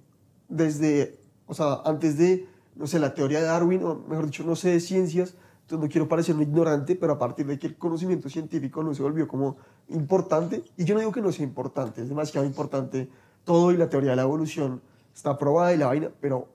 desde, 0.48 1.20
o 1.48 1.54
sea, 1.54 1.82
antes 1.86 2.18
de, 2.18 2.48
no 2.76 2.88
sé, 2.88 3.00
la 3.00 3.14
teoría 3.14 3.40
de 3.40 3.46
Darwin, 3.46 3.84
o 3.84 3.96
mejor 4.08 4.26
dicho, 4.26 4.44
no 4.44 4.56
sé 4.56 4.70
de 4.70 4.80
ciencias, 4.80 5.36
entonces 5.72 5.88
no 5.88 5.92
quiero 5.92 6.08
parecer 6.10 6.36
un 6.36 6.42
ignorante, 6.42 6.96
pero 6.96 7.14
a 7.14 7.18
partir 7.20 7.46
de 7.46 7.58
que 7.58 7.68
el 7.68 7.78
conocimiento 7.78 8.30
científico 8.30 8.84
no 8.84 8.94
se 8.94 9.02
volvió 9.02 9.26
como 9.28 9.56
importante, 9.90 10.64
y 10.78 10.84
yo 10.84 10.94
no 10.96 11.00
digo 11.00 11.12
que 11.14 11.22
no 11.22 11.32
sea 11.32 11.46
importante, 11.46 12.02
es 12.02 12.10
demasiado 12.10 12.46
importante 12.46 13.08
todo 13.46 13.72
y 13.72 13.78
la 13.78 13.90
teoría 13.90 14.12
de 14.12 14.18
la 14.18 14.22
evolución 14.24 14.82
está 15.16 15.38
probada 15.38 15.74
y 15.74 15.78
la 15.78 15.88
vaina, 15.88 16.10
pero 16.20 16.50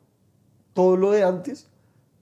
todo 0.74 0.96
lo 0.98 1.12
de 1.12 1.24
antes 1.24 1.66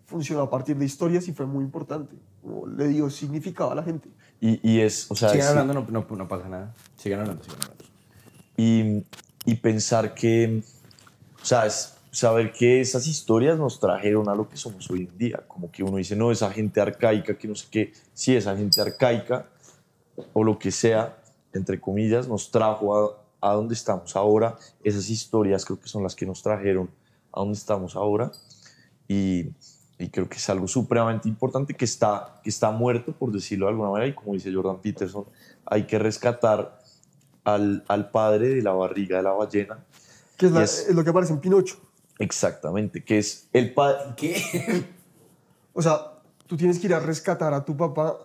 funcionó 0.06 0.42
a 0.42 0.50
partir 0.50 0.76
de 0.76 0.84
historias 0.84 1.26
y 1.26 1.32
fue 1.32 1.46
muy 1.46 1.64
importante. 1.64 2.14
Como 2.42 2.66
le 2.66 2.88
dio 2.88 3.10
significado 3.10 3.72
a 3.72 3.74
la 3.74 3.82
gente. 3.82 4.08
Y, 4.40 4.60
y 4.68 4.80
es, 4.80 5.10
o 5.10 5.16
sea, 5.16 5.30
Sigan 5.30 5.46
sí- 5.46 5.50
hablando, 5.58 5.74
no, 5.90 6.06
no, 6.08 6.16
no 6.16 6.28
pasa 6.28 6.48
nada. 6.48 6.74
Sigan 6.96 7.20
hablando, 7.20 7.42
sigan 7.42 7.58
hablando. 7.62 7.84
y, 8.56 9.04
y 9.50 9.54
pensar 9.56 10.14
que, 10.14 10.62
o 11.42 11.44
sea, 11.44 11.66
es 11.66 11.93
saber 12.14 12.52
que 12.52 12.80
esas 12.80 13.06
historias 13.06 13.58
nos 13.58 13.80
trajeron 13.80 14.28
a 14.28 14.34
lo 14.34 14.48
que 14.48 14.56
somos 14.56 14.88
hoy 14.90 15.08
en 15.10 15.18
día. 15.18 15.42
Como 15.48 15.70
que 15.70 15.82
uno 15.82 15.96
dice, 15.96 16.14
no, 16.16 16.30
esa 16.30 16.50
gente 16.50 16.80
arcaica, 16.80 17.36
que 17.36 17.48
no 17.48 17.54
sé 17.54 17.66
qué, 17.70 17.92
sí, 18.12 18.36
esa 18.36 18.56
gente 18.56 18.80
arcaica 18.80 19.46
o 20.32 20.44
lo 20.44 20.58
que 20.58 20.70
sea, 20.70 21.18
entre 21.52 21.80
comillas, 21.80 22.28
nos 22.28 22.50
trajo 22.50 22.96
a, 22.96 23.50
a 23.50 23.54
donde 23.54 23.74
estamos 23.74 24.14
ahora. 24.16 24.56
Esas 24.82 25.10
historias 25.10 25.64
creo 25.64 25.80
que 25.80 25.88
son 25.88 26.02
las 26.04 26.14
que 26.14 26.24
nos 26.24 26.42
trajeron 26.42 26.88
a 27.32 27.40
donde 27.40 27.54
estamos 27.58 27.96
ahora. 27.96 28.30
Y, 29.08 29.48
y 29.98 30.08
creo 30.10 30.28
que 30.28 30.36
es 30.36 30.48
algo 30.48 30.68
supremamente 30.68 31.28
importante 31.28 31.74
que 31.74 31.84
está, 31.84 32.40
que 32.44 32.50
está 32.50 32.70
muerto, 32.70 33.12
por 33.12 33.32
decirlo 33.32 33.66
de 33.66 33.72
alguna 33.72 33.90
manera, 33.90 34.08
y 34.08 34.14
como 34.14 34.34
dice 34.34 34.52
Jordan 34.54 34.78
Peterson, 34.80 35.24
hay 35.66 35.84
que 35.86 35.98
rescatar 35.98 36.78
al, 37.42 37.84
al 37.88 38.10
padre 38.10 38.50
de 38.50 38.62
la 38.62 38.72
barriga 38.72 39.16
de 39.16 39.22
la 39.24 39.32
ballena. 39.32 39.78
Que 40.36 40.46
es, 40.46 40.52
la- 40.52 40.60
Yes. 40.62 40.86
es 40.88 40.94
lo 40.94 41.02
que 41.04 41.10
aparece 41.10 41.32
en 41.32 41.40
Pinocho. 41.40 41.76
Exactamente, 42.18 43.02
que 43.04 43.18
es 43.18 43.48
el 43.52 43.72
padre... 43.74 44.14
¿Qué? 44.16 44.84
O 45.76 45.82
sea, 45.82 46.12
tú 46.46 46.56
tienes 46.56 46.78
que 46.78 46.86
ir 46.86 46.94
a 46.94 47.00
rescatar 47.00 47.52
a 47.52 47.64
tu 47.64 47.76
papá 47.76 48.16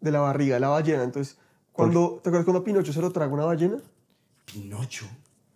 de 0.00 0.10
la 0.10 0.18
barriga 0.18 0.54
de 0.56 0.60
la 0.60 0.68
ballena. 0.70 1.04
Entonces, 1.04 1.38
cuando, 1.70 2.18
¿te 2.22 2.30
acuerdas 2.30 2.44
cuando 2.44 2.60
a 2.62 2.64
Pinocho 2.64 2.92
se 2.92 3.00
lo 3.00 3.12
traga 3.12 3.32
una 3.32 3.44
ballena? 3.44 3.78
Pinocho. 4.44 5.06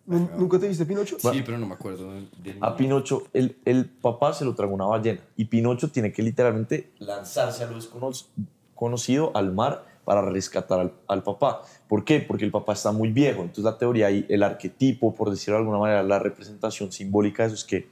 ¿Nu- 0.05 0.29
¿Nunca 0.37 0.57
te 0.59 0.69
viste 0.69 0.85
Pinocho? 0.85 1.17
Sí, 1.19 1.41
pero 1.45 1.57
no 1.57 1.67
me 1.67 1.73
acuerdo. 1.73 2.09
del- 2.13 2.57
A 2.61 2.77
Pinocho, 2.77 3.27
el, 3.33 3.57
el 3.65 3.85
papá 3.89 4.31
se 4.33 4.45
lo 4.45 4.55
traga 4.55 4.71
una 4.71 4.85
ballena 4.85 5.19
y 5.35 5.43
Pinocho 5.43 5.91
tiene 5.91 6.13
que 6.13 6.21
literalmente 6.23 6.91
lanzarse 6.99 7.65
a 7.65 7.67
lo 7.67 7.75
desconocido, 7.75 9.31
al 9.35 9.51
mar, 9.51 9.83
para 10.11 10.29
rescatar 10.29 10.77
al, 10.77 10.91
al 11.07 11.23
papá. 11.23 11.61
¿Por 11.87 12.03
qué? 12.03 12.19
Porque 12.19 12.43
el 12.43 12.51
papá 12.51 12.73
está 12.73 12.91
muy 12.91 13.13
viejo. 13.13 13.43
Entonces 13.43 13.63
la 13.63 13.77
teoría 13.77 14.11
y 14.11 14.25
el 14.27 14.43
arquetipo, 14.43 15.15
por 15.15 15.29
decirlo 15.29 15.55
de 15.55 15.59
alguna 15.59 15.77
manera, 15.77 16.03
la 16.03 16.19
representación 16.19 16.91
simbólica 16.91 17.43
de 17.43 17.47
eso 17.47 17.55
es 17.55 17.63
que 17.63 17.87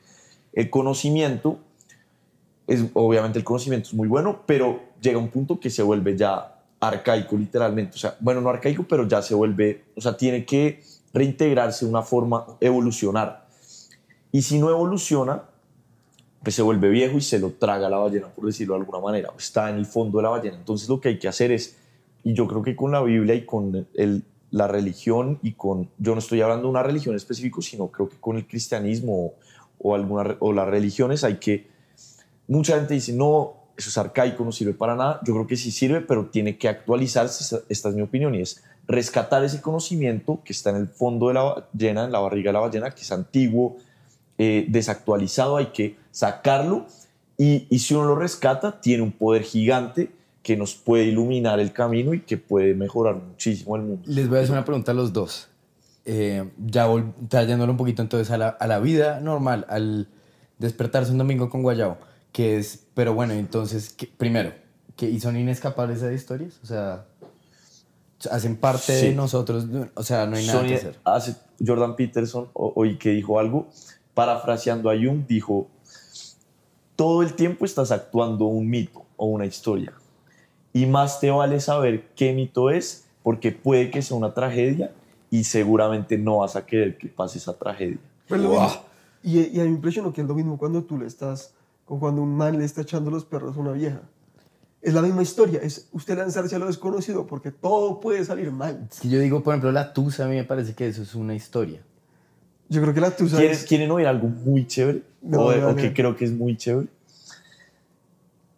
el 0.52 0.70
conocimiento, 0.70 1.60
es, 2.68 2.84
obviamente 2.94 3.40
el 3.40 3.46
conocimiento 3.46 3.88
es 3.88 3.94
muy 3.94 4.10
bueno, 4.10 4.42
pero 4.46 4.82
llega 5.02 5.18
un 5.18 5.30
punto 5.30 5.62
que 5.62 5.70
se 5.70 5.82
vuelve 5.82 6.18
ya 6.18 6.60
arcaico 6.82 7.38
literalmente. 7.38 7.96
O 7.96 7.98
sea, 7.98 8.18
bueno, 8.20 8.42
no 8.42 8.50
arcaico, 8.50 8.84
pero 8.84 9.08
ya 9.08 9.22
se 9.22 9.34
vuelve, 9.34 9.86
o 9.96 10.02
sea, 10.02 10.18
tiene 10.18 10.44
que 10.44 10.84
reintegrarse 11.14 11.86
de 11.86 11.92
una 11.92 12.02
forma, 12.02 12.46
evolucionar. 12.60 13.48
Y 14.34 14.42
si 14.42 14.60
no 14.60 14.70
evoluciona, 14.70 15.44
pues 16.44 16.54
se 16.54 16.64
vuelve 16.64 16.90
viejo 16.90 17.18
y 17.18 17.22
se 17.22 17.40
lo 17.40 17.52
traga 17.52 17.90
la 17.90 17.98
ballena, 17.98 18.28
por 18.28 18.46
decirlo 18.46 18.74
de 18.74 18.82
alguna 18.82 19.00
manera, 19.00 19.32
está 19.38 19.70
en 19.70 19.78
el 19.78 19.86
fondo 19.86 20.18
de 20.18 20.24
la 20.24 20.30
ballena. 20.32 20.58
Entonces 20.58 20.90
lo 20.90 21.00
que 21.00 21.08
hay 21.08 21.18
que 21.18 21.30
hacer 21.30 21.54
es, 21.54 21.79
y 22.24 22.34
yo 22.34 22.48
creo 22.48 22.62
que 22.62 22.76
con 22.76 22.92
la 22.92 23.02
Biblia 23.02 23.36
y 23.36 23.46
con 23.46 23.88
el- 23.96 24.24
la 24.52 24.68
religión 24.68 25.38
y 25.44 25.52
con, 25.54 25.90
yo 26.00 26.14
no 26.14 26.20
estoy 26.20 26.42
hablando 26.42 26.64
de 26.64 26.70
una 26.72 26.82
religión 26.84 27.16
específica, 27.16 27.62
sino 27.62 27.88
creo 27.88 28.10
que 28.10 28.18
con 28.18 28.36
el 28.36 28.48
cristianismo 28.48 29.34
o, 29.80 29.96
alguna, 29.96 30.36
o 30.40 30.52
las 30.54 30.68
religiones 30.68 31.24
hay 31.24 31.36
que, 31.36 31.68
mucha 32.48 32.76
gente 32.78 32.96
dice, 32.96 33.14
no, 33.14 33.54
eso 33.78 33.90
es 33.90 33.98
arcaico, 33.98 34.44
no 34.44 34.52
sirve 34.52 34.74
para 34.74 34.96
nada. 34.96 35.22
Yo 35.24 35.34
creo 35.34 35.48
que 35.48 35.56
sí 35.56 35.72
sirve, 35.72 36.02
pero 36.02 36.26
tiene 36.26 36.58
que 36.58 36.68
actualizarse, 36.68 37.62
esta 37.70 37.90
es 37.90 37.96
mi 37.96 38.02
opinión, 38.02 38.34
y 38.36 38.42
es 38.42 38.64
rescatar 38.88 39.44
ese 39.44 39.62
conocimiento 39.62 40.40
que 40.44 40.52
está 40.52 40.72
en 40.72 40.78
el 40.78 40.88
fondo 40.88 41.28
de 41.28 41.36
la 41.36 41.44
ballena, 41.44 42.06
en 42.06 42.12
la 42.12 42.20
barriga 42.20 42.50
de 42.50 42.54
la 42.54 42.60
ballena, 42.60 42.90
que 42.92 43.02
es 43.04 43.12
antiguo, 43.12 43.78
eh, 44.40 44.66
desactualizado, 44.68 45.58
hay 45.58 45.68
que 45.68 45.96
sacarlo 46.12 46.88
y, 47.38 47.68
y 47.70 47.80
si 47.80 47.94
uno 47.94 48.06
lo 48.06 48.16
rescata, 48.16 48.82
tiene 48.82 49.04
un 49.04 49.12
poder 49.12 49.44
gigante 49.44 50.12
que 50.50 50.58
nos 50.58 50.74
puede 50.74 51.04
iluminar 51.04 51.60
el 51.60 51.72
camino 51.72 52.12
y 52.16 52.22
que 52.22 52.36
puede 52.40 52.74
mejorar 52.74 53.18
muchísimo 53.18 53.76
el 53.76 53.84
mundo. 53.84 54.02
Les 54.08 54.28
voy 54.28 54.40
a 54.40 54.42
hacer 54.42 54.52
una 54.54 54.66
pregunta 54.66 54.94
a 54.94 54.96
los 54.96 55.14
dos. 55.14 55.48
Eh, 56.06 56.50
ya 56.66 56.88
trayéndolo 57.28 57.72
un 57.74 57.78
poquito 57.78 58.02
entonces 58.02 58.32
a 58.32 58.38
la, 58.40 58.48
a 58.50 58.66
la 58.66 58.80
vida 58.80 59.20
normal, 59.20 59.68
al 59.70 60.08
despertarse 60.58 61.12
un 61.12 61.20
domingo 61.20 61.52
con 61.52 61.62
Guayabo, 61.62 61.98
que 62.32 62.58
es, 62.58 62.88
pero 62.96 63.14
bueno, 63.14 63.34
entonces, 63.36 63.94
¿qué- 63.94 64.08
primero, 64.18 64.52
que 64.96 65.08
¿y 65.08 65.20
son 65.20 65.38
inescapables 65.38 65.98
esas 66.00 66.14
historias? 66.16 66.60
O 66.64 66.66
sea, 66.66 67.06
hacen 68.32 68.56
parte 68.58 68.92
de 68.92 69.10
Sí. 69.12 69.16
nosotros, 69.16 69.68
o 69.94 70.02
sea, 70.02 70.26
no 70.26 70.36
hay 70.36 70.48
nada 70.48 70.66
que 70.66 70.74
hacer. 70.78 70.96
hace, 71.04 71.36
Jordan 71.64 71.96
Peterson 71.96 72.50
hoy 72.54 72.98
que 72.98 73.12
dijo 73.12 73.38
algo, 73.40 73.68
parafraseando 74.16 74.90
a 74.90 74.96
Jung, 74.96 75.28
dijo, 75.28 75.68
todo 76.96 77.22
el 77.22 77.36
tiempo 77.36 77.66
estás 77.66 77.92
actuando 77.92 78.46
un 78.46 78.68
mito 78.68 79.06
o 79.16 79.28
una 79.28 79.46
historia. 79.46 79.94
Y 80.74 80.86
más 80.86 81.20
te 81.20 81.32
vale 81.32 81.60
saber 81.60 82.10
qué 82.16 82.34
mito 82.34 82.70
es, 82.70 83.06
porque 83.24 83.52
puede 83.52 83.90
que 83.90 84.02
sea 84.02 84.18
una 84.18 84.34
tragedia 84.34 84.92
y 85.32 85.44
seguramente 85.44 86.18
no 86.18 86.38
vas 86.38 86.56
a 86.56 86.66
querer 86.66 86.98
que 86.98 87.08
pase 87.08 87.38
esa 87.38 87.58
tragedia. 87.58 87.98
Lo 88.30 88.38
mismo. 88.38 88.84
Y, 89.24 89.40
y 89.40 89.60
a 89.60 89.64
mí 89.64 89.70
me 89.70 89.76
impresionó 89.76 90.14
que 90.14 90.22
es 90.22 90.28
lo 90.28 90.36
mismo 90.36 90.58
cuando 90.58 90.84
tú 90.84 90.98
le 90.98 91.06
estás, 91.06 91.54
cuando 91.86 92.22
un 92.22 92.36
man 92.36 92.58
le 92.58 92.66
está 92.66 92.82
echando 92.82 93.12
los 93.12 93.26
perros 93.26 93.58
a 93.58 93.60
una 93.60 93.72
vieja. 93.72 94.02
Es 94.82 94.94
la 94.94 95.02
misma 95.02 95.22
historia, 95.22 95.60
es 95.62 95.90
usted 95.92 96.18
lanzarse 96.18 96.56
a 96.56 96.60
lo 96.60 96.68
desconocido 96.68 97.28
porque 97.28 97.52
todo 97.52 98.00
puede 98.00 98.24
salir 98.24 98.50
mal. 98.52 98.88
Que 99.02 99.10
yo 99.10 99.20
digo, 99.20 99.44
por 99.44 99.54
ejemplo, 99.54 99.72
la 99.74 99.92
tusa, 99.92 100.24
a 100.24 100.28
mí 100.30 100.36
me 100.36 100.46
parece 100.46 100.74
que 100.74 100.88
eso 100.88 101.02
es 101.02 101.16
una 101.16 101.36
historia. 101.36 101.82
Yo 102.70 102.82
creo 102.82 102.94
que 102.94 103.02
la 103.02 103.12
tusa 103.12 103.38
¿Quieren, 103.38 103.56
es... 103.56 103.66
quieren 103.66 103.92
oír 103.92 104.08
algo 104.08 104.28
muy 104.28 104.66
chévere? 104.68 105.04
No, 105.22 105.42
o, 105.42 105.72
o 105.72 105.76
que 105.76 105.94
creo 105.94 106.16
que 106.16 106.24
es 106.24 106.32
muy 106.32 106.56
chévere. 106.56 106.88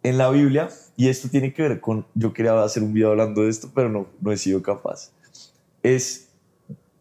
En 0.04 0.18
la 0.18 0.30
Biblia, 0.30 0.68
y 0.96 1.08
esto 1.08 1.28
tiene 1.28 1.52
que 1.52 1.62
ver 1.62 1.80
con, 1.80 2.06
yo 2.14 2.32
quería 2.32 2.62
hacer 2.62 2.82
un 2.82 2.92
video 2.92 3.10
hablando 3.10 3.42
de 3.42 3.50
esto, 3.50 3.70
pero 3.74 3.88
no, 3.88 4.06
no 4.20 4.32
he 4.32 4.36
sido 4.36 4.62
capaz, 4.62 5.10
es 5.82 6.28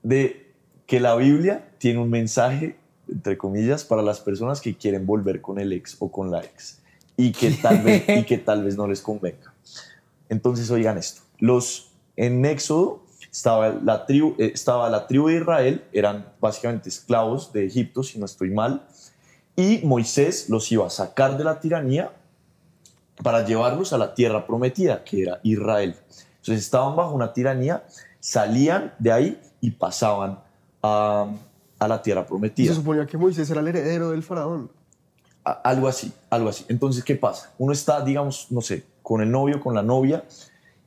de 0.04 0.52
que 0.86 1.00
la 1.00 1.16
Biblia 1.16 1.70
tiene 1.78 2.00
un 2.00 2.10
mensaje, 2.10 2.78
entre 3.08 3.38
comillas, 3.38 3.84
para 3.84 4.02
las 4.02 4.20
personas 4.20 4.62
que 4.62 4.76
quieren 4.76 5.06
volver 5.06 5.42
con 5.42 5.60
el 5.60 5.72
ex 5.74 5.96
o 6.00 6.12
con 6.12 6.32
la 6.32 6.42
ex 6.44 6.82
y 7.18 7.32
que 7.32 7.52
tal 7.62 7.82
vez, 7.82 8.04
y 8.08 8.24
que 8.24 8.38
tal 8.38 8.64
vez 8.64 8.76
no 8.76 8.88
les 8.88 9.02
convenga. 9.02 9.54
Entonces, 10.30 10.70
oigan 10.72 10.98
esto. 10.98 11.22
Los, 11.40 11.92
en 12.16 12.46
Éxodo 12.46 13.04
estaba 13.32 13.70
la, 13.70 14.06
tribu, 14.06 14.36
eh, 14.38 14.52
estaba 14.54 14.90
la 14.90 15.08
tribu 15.08 15.28
de 15.28 15.38
Israel, 15.38 15.84
eran 15.94 16.26
básicamente 16.40 16.90
esclavos 16.90 17.54
de 17.54 17.66
Egipto, 17.66 18.04
si 18.04 18.20
no 18.20 18.26
estoy 18.26 18.50
mal, 18.50 18.86
y 19.56 19.82
Moisés 19.84 20.50
los 20.50 20.72
iba 20.72 20.88
a 20.88 20.90
sacar 20.90 21.38
de 21.38 21.44
la 21.44 21.60
tiranía 21.60 22.12
para 23.24 23.46
llevarlos 23.46 23.94
a 23.94 23.98
la 23.98 24.14
tierra 24.14 24.46
prometida, 24.46 25.04
que 25.04 25.24
era 25.24 25.40
Israel. 25.44 25.96
Entonces 26.40 26.64
estaban 26.66 26.96
bajo 26.96 27.14
una 27.14 27.34
tiranía, 27.34 27.84
salían 28.20 28.94
de 29.00 29.12
ahí 29.12 29.42
y 29.62 29.72
pasaban 29.72 30.40
a, 30.82 31.28
a 31.80 31.88
la 31.88 32.02
tierra 32.02 32.22
Se 32.24 32.28
prometida. 32.28 32.74
suponía 32.74 33.06
que 33.06 33.18
Moisés 33.18 33.50
era 33.50 33.62
el 33.62 33.68
heredero 33.68 34.12
del 34.12 34.24
faraón. 34.24 34.72
A- 35.44 35.52
algo 35.64 35.88
así, 35.88 36.12
algo 36.30 36.50
así. 36.50 36.66
Entonces, 36.68 37.04
¿qué 37.04 37.16
pasa? 37.16 37.52
Uno 37.58 37.74
está, 37.74 38.02
digamos, 38.04 38.48
no 38.52 38.62
sé, 38.62 38.84
con 39.04 39.22
el 39.22 39.32
novio, 39.32 39.60
con 39.60 39.74
la 39.76 39.84
novia, 39.84 40.24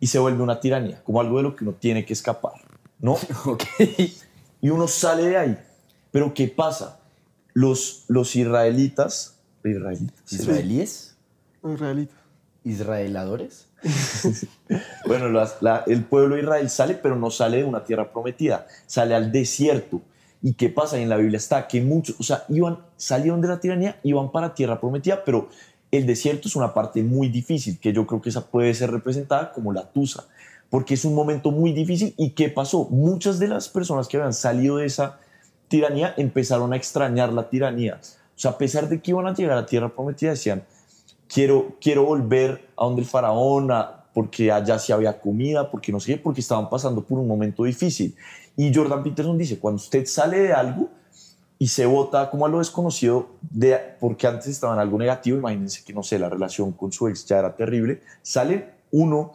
y 0.00 0.06
se 0.08 0.18
vuelve 0.18 0.42
una 0.42 0.60
tiranía, 0.60 1.02
como 1.04 1.20
algo 1.20 1.36
de 1.38 1.44
lo 1.44 1.56
que 1.56 1.64
uno 1.64 1.72
tiene 1.74 2.04
que 2.04 2.12
escapar, 2.12 2.54
¿no? 3.00 3.16
Ok. 3.46 3.62
y 4.60 4.70
uno 4.70 4.86
sale 4.88 5.26
de 5.28 5.36
ahí. 5.36 5.58
Pero 6.10 6.32
¿qué 6.34 6.48
pasa? 6.48 6.98
Los, 7.54 8.04
los 8.08 8.34
israelitas, 8.36 9.38
israelitas, 9.64 10.32
¿Israelíes? 10.32 11.16
Israelita. 11.64 12.14
¿Israeladores? 12.64 13.68
bueno, 15.06 15.26
el 15.86 16.04
pueblo 16.04 16.34
de 16.34 16.42
Israel 16.42 16.70
sale, 16.70 16.94
pero 16.94 17.16
no 17.16 17.30
sale 17.30 17.58
de 17.58 17.64
una 17.64 17.84
tierra 17.84 18.10
prometida, 18.12 18.66
sale 18.86 19.14
al 19.14 19.30
desierto. 19.30 20.00
¿Y 20.42 20.54
qué 20.54 20.68
pasa? 20.68 20.98
En 20.98 21.08
la 21.08 21.16
Biblia 21.16 21.38
está 21.38 21.66
que 21.68 21.80
muchos, 21.80 22.16
o 22.18 22.22
sea, 22.22 22.44
iban, 22.48 22.78
salieron 22.96 23.40
de 23.40 23.48
la 23.48 23.60
tiranía, 23.60 23.98
iban 24.02 24.30
para 24.30 24.54
tierra 24.54 24.80
prometida, 24.80 25.24
pero 25.24 25.48
el 25.90 26.06
desierto 26.06 26.48
es 26.48 26.56
una 26.56 26.74
parte 26.74 27.02
muy 27.02 27.28
difícil, 27.28 27.78
que 27.78 27.92
yo 27.92 28.06
creo 28.06 28.20
que 28.20 28.30
esa 28.30 28.46
puede 28.46 28.74
ser 28.74 28.90
representada 28.90 29.52
como 29.52 29.72
la 29.72 29.90
tusa, 29.90 30.24
porque 30.70 30.94
es 30.94 31.04
un 31.04 31.14
momento 31.14 31.50
muy 31.50 31.72
difícil. 31.72 32.14
¿Y 32.16 32.30
qué 32.30 32.48
pasó? 32.48 32.88
Muchas 32.90 33.38
de 33.38 33.48
las 33.48 33.68
personas 33.68 34.08
que 34.08 34.16
habían 34.16 34.32
salido 34.34 34.78
de 34.78 34.86
esa 34.86 35.18
tiranía 35.68 36.14
empezaron 36.16 36.72
a 36.72 36.76
extrañar 36.76 37.32
la 37.32 37.48
tiranía. 37.48 38.00
O 38.02 38.38
sea, 38.38 38.52
a 38.52 38.58
pesar 38.58 38.88
de 38.88 39.00
que 39.00 39.12
iban 39.12 39.26
a 39.26 39.34
llegar 39.34 39.56
a 39.56 39.66
tierra 39.66 39.94
prometida, 39.94 40.30
decían, 40.30 40.64
quiero, 41.34 41.76
quiero 41.80 42.04
volver 42.04 42.68
a 42.76 42.84
donde 42.84 43.02
el 43.02 43.08
faraón, 43.08 43.72
a- 43.72 44.04
porque 44.14 44.52
allá 44.52 44.78
sí 44.78 44.92
había 44.92 45.18
comida, 45.20 45.68
porque 45.68 45.90
no 45.90 45.98
sé 45.98 46.16
porque 46.16 46.40
estaban 46.40 46.70
pasando 46.70 47.02
por 47.02 47.18
un 47.18 47.26
momento 47.26 47.64
difícil. 47.64 48.14
Y 48.56 48.72
Jordan 48.72 49.02
Peterson 49.02 49.36
dice, 49.36 49.58
cuando 49.58 49.78
usted 49.82 50.06
sale 50.06 50.38
de 50.38 50.52
algo 50.52 50.88
y 51.58 51.66
se 51.66 51.84
vota 51.86 52.30
como 52.30 52.46
a 52.46 52.48
lo 52.48 52.58
desconocido, 52.58 53.30
de, 53.40 53.76
porque 53.98 54.28
antes 54.28 54.46
estaba 54.46 54.74
en 54.74 54.78
algo 54.78 54.96
negativo, 54.96 55.36
imagínense 55.36 55.82
que, 55.84 55.92
no 55.92 56.04
sé, 56.04 56.20
la 56.20 56.28
relación 56.28 56.70
con 56.70 56.92
su 56.92 57.08
ex 57.08 57.26
ya 57.26 57.40
era 57.40 57.56
terrible, 57.56 58.02
sale 58.22 58.70
uno, 58.92 59.32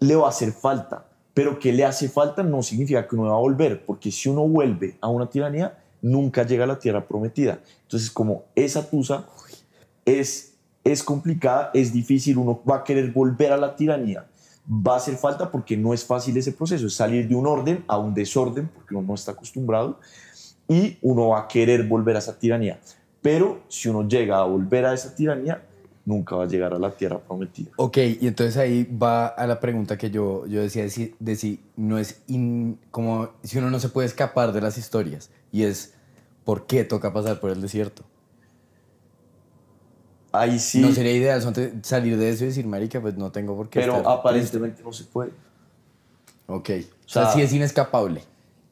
le 0.00 0.14
va 0.14 0.26
a 0.26 0.28
hacer 0.28 0.52
falta, 0.52 1.06
pero 1.32 1.58
que 1.58 1.72
le 1.72 1.86
hace 1.86 2.10
falta 2.10 2.42
no 2.42 2.62
significa 2.62 3.08
que 3.08 3.16
uno 3.16 3.30
va 3.30 3.36
a 3.36 3.40
volver, 3.40 3.86
porque 3.86 4.12
si 4.12 4.28
uno 4.28 4.46
vuelve 4.46 4.98
a 5.00 5.08
una 5.08 5.30
tiranía, 5.30 5.78
nunca 6.02 6.42
llega 6.42 6.64
a 6.64 6.66
la 6.66 6.78
tierra 6.78 7.08
prometida. 7.08 7.60
Entonces, 7.84 8.10
como 8.10 8.44
esa 8.54 8.88
tusa 8.90 9.26
es, 10.04 10.57
es 10.84 11.02
complicada, 11.02 11.70
es 11.74 11.92
difícil, 11.92 12.38
uno 12.38 12.60
va 12.68 12.76
a 12.76 12.84
querer 12.84 13.12
volver 13.12 13.52
a 13.52 13.56
la 13.56 13.76
tiranía, 13.76 14.26
va 14.68 14.94
a 14.94 14.96
hacer 14.96 15.16
falta 15.16 15.50
porque 15.50 15.76
no 15.76 15.92
es 15.94 16.04
fácil 16.04 16.36
ese 16.36 16.52
proceso, 16.52 16.86
es 16.86 16.94
salir 16.94 17.28
de 17.28 17.34
un 17.34 17.46
orden 17.46 17.84
a 17.88 17.98
un 17.98 18.14
desorden, 18.14 18.68
porque 18.68 18.94
uno 18.94 19.06
no 19.08 19.14
está 19.14 19.32
acostumbrado, 19.32 19.98
y 20.68 20.98
uno 21.02 21.28
va 21.28 21.40
a 21.40 21.48
querer 21.48 21.86
volver 21.86 22.16
a 22.16 22.18
esa 22.18 22.38
tiranía. 22.38 22.78
Pero 23.22 23.60
si 23.68 23.88
uno 23.88 24.06
llega 24.06 24.38
a 24.38 24.44
volver 24.44 24.84
a 24.86 24.94
esa 24.94 25.14
tiranía, 25.14 25.62
nunca 26.04 26.36
va 26.36 26.44
a 26.44 26.46
llegar 26.46 26.72
a 26.72 26.78
la 26.78 26.90
tierra 26.90 27.18
prometida. 27.18 27.70
Ok, 27.76 27.98
y 28.20 28.26
entonces 28.26 28.56
ahí 28.56 28.84
va 28.84 29.26
a 29.26 29.46
la 29.46 29.60
pregunta 29.60 29.98
que 29.98 30.10
yo, 30.10 30.46
yo 30.46 30.62
decía 30.62 30.82
de 30.84 30.90
si, 30.90 31.14
de 31.18 31.36
si 31.36 31.60
no 31.76 31.98
es 31.98 32.22
in- 32.28 32.78
como 32.90 33.30
si 33.42 33.58
uno 33.58 33.70
no 33.70 33.78
se 33.78 33.88
puede 33.90 34.06
escapar 34.06 34.52
de 34.52 34.60
las 34.62 34.78
historias 34.78 35.30
y 35.52 35.64
es 35.64 35.94
¿por 36.44 36.66
qué 36.66 36.84
toca 36.84 37.12
pasar 37.12 37.40
por 37.40 37.50
el 37.50 37.60
desierto? 37.60 38.04
Ahí 40.38 40.58
sí, 40.58 40.80
No 40.80 40.92
sería 40.92 41.12
ideal 41.12 41.42
salir 41.82 42.16
de 42.16 42.30
eso 42.30 42.44
y 42.44 42.48
decir, 42.48 42.66
marica, 42.66 43.00
pues 43.00 43.16
no 43.16 43.30
tengo 43.32 43.56
por 43.56 43.68
qué 43.68 43.80
pero 43.80 43.96
estar 43.96 44.12
aparentemente 44.12 44.82
no 44.82 44.92
se 44.92 45.04
puede. 45.04 45.30
triste". 45.30 45.48
Ok, 46.46 46.70
o 46.70 47.08
sea, 47.08 47.24
sea, 47.24 47.32
sí 47.34 47.42
es 47.42 47.52
inescapable. 47.52 48.22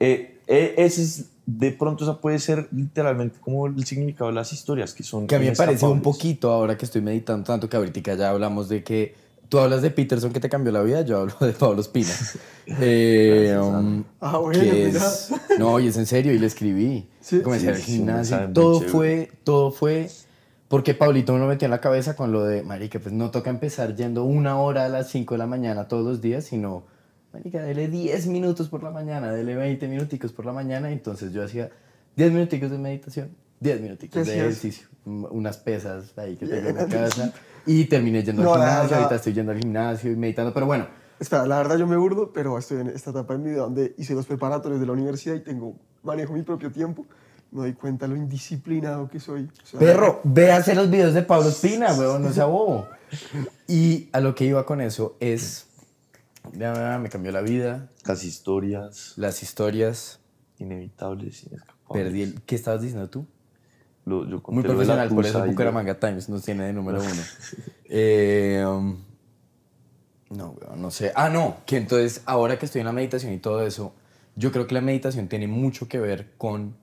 Eh, 0.01 0.39
eh, 0.47 0.75
ese 0.79 1.03
es, 1.03 1.25
de 1.45 1.73
pronto 1.73 2.05
esa 2.05 2.21
puede 2.21 2.39
ser 2.39 2.69
literalmente 2.73 3.39
como 3.41 3.67
el 3.67 3.85
significado 3.87 4.29
de 4.31 4.35
las 4.35 4.53
historias, 4.53 4.95
que 4.95 5.03
son 5.03 5.27
Que 5.27 5.37
a 5.37 5.39
mí 5.39 5.47
me 5.47 5.53
parece 5.53 5.87
un 5.87 6.03
poquito 6.03 6.51
ahora 6.51 6.77
que 6.77 6.85
estoy 6.85 7.03
meditando 7.03 7.45
tanto 7.45 7.69
que 7.69 7.77
ahorita 7.77 8.15
ya 8.15 8.31
hablamos 8.31 8.69
de 8.69 8.83
que 8.83 9.15
tú 9.49 9.59
hablas 9.59 9.83
de 9.83 9.91
Peterson 9.91 10.33
que 10.33 10.41
te 10.41 10.49
cambió 10.49 10.73
la 10.73 10.83
vida, 10.83 11.03
yo 11.03 11.21
hablo 11.21 11.35
de 11.41 11.53
Pablo 11.53 11.81
Espina. 11.81 12.13
Eh, 12.69 13.53
Gracias, 13.53 13.75
um, 13.75 14.05
Ah, 14.21 14.39
bueno, 14.39 14.61
que 14.61 14.89
es- 14.89 15.31
no, 15.57 15.79
y 15.79 15.87
es 15.87 15.97
en 15.97 16.07
serio, 16.07 16.33
y 16.33 16.39
le 16.41 16.49
escribí. 16.49 17.09
Sí, 17.21 17.41
Comencé 17.41 17.67
sí, 17.67 17.73
al 17.73 17.79
gimnasio. 17.79 18.51
todo 18.53 18.81
fue, 18.81 19.31
todo 19.45 19.71
fue 19.71 20.11
porque 20.69 20.95
Pablito 20.95 21.33
me 21.33 21.39
lo 21.39 21.47
metió 21.47 21.67
en 21.67 21.71
la 21.71 21.81
cabeza 21.81 22.17
con 22.17 22.33
lo 22.33 22.45
de, 22.45 22.63
marica, 22.63 22.99
pues 22.99 23.15
no 23.15 23.31
toca 23.31 23.51
empezar 23.51 23.95
yendo 23.95 24.25
una 24.25 24.59
hora 24.59 24.87
a 24.87 24.89
las 24.89 25.09
5 25.11 25.35
de 25.35 25.39
la 25.39 25.47
mañana 25.47 25.89
todos 25.89 26.05
los 26.05 26.21
días, 26.21 26.45
sino, 26.45 26.85
marica, 27.33 27.63
dele 27.63 27.89
10 27.89 28.27
minutos 28.27 28.69
por 28.69 28.83
la 28.83 28.91
mañana, 28.91 29.33
dele 29.33 29.55
20 29.55 29.87
minuticos 29.89 30.33
por 30.33 30.45
la 30.47 30.53
mañana. 30.53 30.91
Entonces 30.91 31.33
yo 31.33 31.45
hacía 31.45 31.71
10 32.17 32.33
minuticos 32.33 32.71
de 32.71 32.79
meditación, 32.79 33.31
10 33.61 33.81
minuticos 33.81 34.25
¿Qué 34.25 34.31
de 34.31 34.39
ejercicio, 34.39 34.89
unas 35.05 35.57
pesas 35.59 36.17
ahí 36.19 36.37
que 36.37 36.47
tengo 36.47 36.69
en 36.69 36.77
la 36.77 36.87
casa. 36.87 37.33
Y 37.65 37.85
terminé 37.87 38.23
yendo 38.23 38.43
No, 38.43 38.55
al 38.55 38.61
gimnasio, 38.61 38.97
ahorita 38.97 39.15
estoy 39.17 39.33
yendo 39.33 39.53
al 39.53 39.59
gimnasio 39.59 40.13
y 40.13 40.17
meditando, 40.17 40.53
pero 40.53 40.67
bueno, 40.67 40.87
Espera, 41.19 41.47
la 41.47 41.57
verdad 41.57 41.79
yo 41.79 41.87
me 41.87 41.97
burdo, 41.97 42.31
pero 42.33 42.59
estoy 42.59 42.81
en 42.81 42.89
esta 42.89 43.11
etapa 43.11 43.35
en 43.35 43.43
mi 43.43 43.51
vida 43.51 43.63
donde 43.63 43.95
hice 43.97 44.15
los 44.15 44.27
preparatorios 44.27 44.81
de 44.81 44.87
la 44.87 44.93
universidad 44.93 45.35
y 45.35 45.41
tengo, 45.41 45.75
manejo 46.03 46.35
mi 46.35 46.43
propio 46.43 46.71
tiempo. 46.71 47.07
Me 47.57 47.63
doy 47.63 47.73
cuenta 47.73 48.07
lo 48.07 48.17
indisciplinado 48.17 49.09
que 49.09 49.19
soy. 49.19 49.49
O 49.63 49.67
sea, 49.67 49.81
Perro, 49.81 50.21
ve 50.25 50.53
a 50.53 50.57
hacer 50.59 50.77
los 50.77 50.91
videos 50.91 51.15
de 51.15 51.23
Pablo 51.23 51.49
Espina, 51.49 51.95
weón, 51.95 52.23
no 52.23 52.31
sea 52.33 52.45
bobo. 52.45 52.87
Y 53.67 54.11
a 54.13 54.21
lo 54.21 54.35
que 54.35 54.45
iba 54.45 54.67
con 54.67 54.81
eso 54.83 55.17
es, 55.21 55.67
ya 56.53 56.99
me 57.01 57.09
cambió 57.09 57.33
la 57.33 57.41
vida, 57.41 57.89
Las 58.05 58.25
historias 58.25 59.15
las 59.17 59.43
historias, 59.43 60.21
inevitables, 60.59 61.45
inescapables. 61.45 62.05
perdí 62.05 62.23
el... 62.23 62.43
¿Qué 62.43 62.55
estabas 62.57 62.83
diciendo 62.83 63.09
tú? 63.09 63.27
Lo- 64.05 64.29
yo 64.29 64.43
Muy 64.49 64.63
profesional, 64.63 65.09
por 65.09 65.25
eso 65.25 65.39
y 65.39 65.43
yo- 65.43 65.47
Bucaramanga 65.53 65.99
Times 65.99 66.29
nos 66.29 66.43
tiene 66.43 66.65
de 66.65 66.73
número 66.75 67.01
uno. 67.01 67.23
Eh, 67.89 68.65
um, 68.69 68.99
no, 70.31 70.51
weón, 70.61 70.83
no 70.83 70.91
sé. 70.91 71.11
Ah, 71.15 71.31
no, 71.31 71.57
que 71.65 71.77
entonces 71.79 72.23
ahora 72.27 72.59
que 72.59 72.67
estoy 72.67 72.81
en 72.81 72.87
la 72.87 72.93
meditación 72.93 73.33
y 73.33 73.39
todo 73.39 73.65
eso, 73.67 73.95
yo 74.35 74.53
creo 74.53 74.67
que 74.67 74.75
la 74.75 74.81
meditación 74.81 75.29
tiene 75.29 75.47
mucho 75.47 75.89
que 75.89 75.99
ver 76.01 76.33
con 76.37 76.77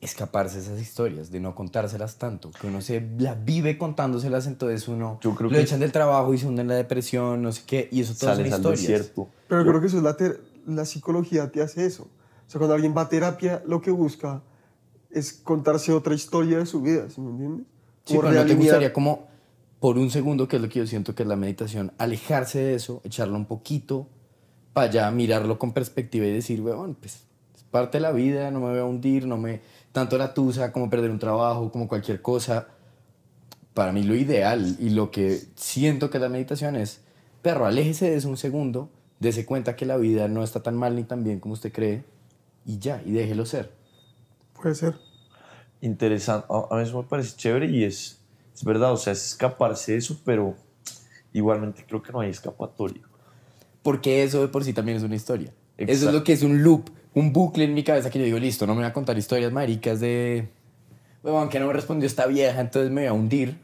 escaparse 0.00 0.58
esas 0.60 0.80
historias, 0.80 1.30
de 1.30 1.40
no 1.40 1.54
contárselas 1.54 2.16
tanto, 2.18 2.50
que 2.52 2.66
uno 2.68 2.80
se 2.80 3.06
la 3.18 3.34
vive 3.34 3.76
contándoselas, 3.78 4.46
entonces 4.46 4.86
uno 4.88 5.18
Yo 5.22 5.34
creo 5.34 5.50
lo 5.50 5.56
que- 5.56 5.62
echan 5.62 5.80
del 5.80 5.90
trabajo 5.92 6.32
y 6.34 6.38
se 6.38 6.46
hunde 6.46 6.62
en 6.62 6.68
la 6.68 6.74
depresión, 6.76 7.42
no 7.42 7.50
sé 7.52 7.62
qué, 7.66 7.88
y 7.90 8.00
eso 8.00 8.14
todas 8.18 8.36
son 8.36 8.46
historias. 8.46 9.12
Pero 9.48 9.62
creo 9.66 9.80
que 9.80 9.86
eso 9.88 9.96
es 9.96 10.02
la, 10.04 10.16
ter- 10.16 10.40
la 10.66 10.84
psicología 10.84 11.50
te 11.50 11.62
hace 11.62 11.84
eso. 11.84 12.04
O 12.04 12.50
sea, 12.50 12.58
cuando 12.58 12.74
alguien 12.74 12.94
va 12.96 13.02
a 13.02 13.08
terapia, 13.08 13.62
lo 13.66 13.80
que 13.80 13.90
busca 13.90 14.42
es 15.10 15.32
contarse 15.32 15.92
otra 15.92 16.14
historia 16.14 16.58
de 16.58 16.66
su 16.66 16.80
vida, 16.80 17.08
¿sí 17.10 17.20
me 17.20 17.30
entiendes? 17.30 17.66
Sí, 18.04 18.14
pero 18.20 18.28
no 18.32 18.46
te 18.46 18.54
gustaría 18.54 18.92
como 18.92 19.26
por 19.80 19.98
un 19.98 20.10
segundo, 20.10 20.48
que 20.48 20.56
es 20.56 20.62
lo 20.62 20.68
que 20.68 20.78
yo 20.80 20.86
siento 20.86 21.14
que 21.14 21.22
es 21.24 21.28
la 21.28 21.36
meditación, 21.36 21.92
alejarse 21.98 22.58
de 22.60 22.74
eso, 22.74 23.00
echarlo 23.04 23.36
un 23.36 23.46
poquito 23.46 24.06
para 24.72 24.88
allá, 24.90 25.10
mirarlo 25.10 25.58
con 25.58 25.72
perspectiva 25.72 26.26
y 26.26 26.32
decir, 26.32 26.60
bueno, 26.60 26.94
pues 27.00 27.24
es 27.56 27.62
parte 27.64 27.98
de 27.98 28.02
la 28.02 28.12
vida, 28.12 28.50
no 28.50 28.60
me 28.60 28.70
voy 28.70 28.78
a 28.78 28.84
hundir, 28.84 29.26
no 29.26 29.36
me... 29.38 29.60
Tanto 29.92 30.18
la 30.18 30.34
tusa 30.34 30.72
como 30.72 30.90
perder 30.90 31.10
un 31.10 31.18
trabajo, 31.18 31.70
como 31.70 31.88
cualquier 31.88 32.22
cosa. 32.22 32.68
Para 33.74 33.92
mí 33.92 34.02
lo 34.02 34.14
ideal 34.14 34.76
y 34.78 34.90
lo 34.90 35.10
que 35.10 35.40
siento 35.54 36.10
que 36.10 36.18
la 36.18 36.28
meditación 36.28 36.76
es, 36.76 37.00
perro, 37.42 37.66
aléjese 37.66 38.10
de 38.10 38.16
eso 38.16 38.28
un 38.28 38.36
segundo, 38.36 38.90
dése 39.20 39.46
cuenta 39.46 39.76
que 39.76 39.86
la 39.86 39.96
vida 39.96 40.28
no 40.28 40.42
está 40.42 40.62
tan 40.62 40.76
mal 40.76 40.96
ni 40.96 41.04
tan 41.04 41.24
bien 41.24 41.40
como 41.40 41.54
usted 41.54 41.72
cree 41.72 42.04
y 42.66 42.78
ya, 42.78 43.02
y 43.04 43.12
déjelo 43.12 43.46
ser. 43.46 43.72
Puede 44.52 44.74
ser. 44.74 44.96
interesante. 45.80 46.46
A, 46.50 46.74
mí 46.76 46.82
eso 46.82 47.00
me 47.00 47.08
parece 47.08 47.36
chévere 47.36 47.66
y 47.66 47.84
es, 47.84 48.20
es 48.54 48.64
verdad, 48.64 48.92
o 48.92 48.96
sea, 48.96 49.12
es 49.12 49.24
escaparse 49.24 49.92
de 49.92 49.98
eso, 49.98 50.20
pero 50.24 50.54
igualmente 51.32 51.84
creo 51.86 52.02
que 52.02 52.12
no 52.12 52.20
hay 52.20 52.30
escapatoria. 52.30 53.02
Porque 53.82 54.22
eso 54.22 54.40
de 54.40 54.48
por 54.48 54.64
sí 54.64 54.72
también 54.72 54.98
es 54.98 55.04
una 55.04 55.14
historia. 55.14 55.52
Eso 55.78 55.90
es 55.92 55.98
Exacto. 55.98 56.18
lo 56.18 56.24
que 56.24 56.32
es 56.32 56.42
un 56.42 56.62
loop, 56.62 56.90
un 57.14 57.32
bucle 57.32 57.64
en 57.64 57.72
mi 57.72 57.84
cabeza 57.84 58.10
que 58.10 58.18
yo 58.18 58.24
digo, 58.24 58.38
listo, 58.38 58.66
no 58.66 58.74
me 58.74 58.82
voy 58.82 58.90
a 58.90 58.92
contar 58.92 59.16
historias 59.16 59.52
maricas 59.52 60.00
de, 60.00 60.48
bueno, 61.22 61.38
aunque 61.38 61.58
no 61.58 61.66
me 61.68 61.72
respondió 61.72 62.06
esta 62.06 62.26
vieja, 62.26 62.60
entonces 62.60 62.90
me 62.90 63.02
voy 63.02 63.08
a 63.08 63.12
hundir. 63.12 63.56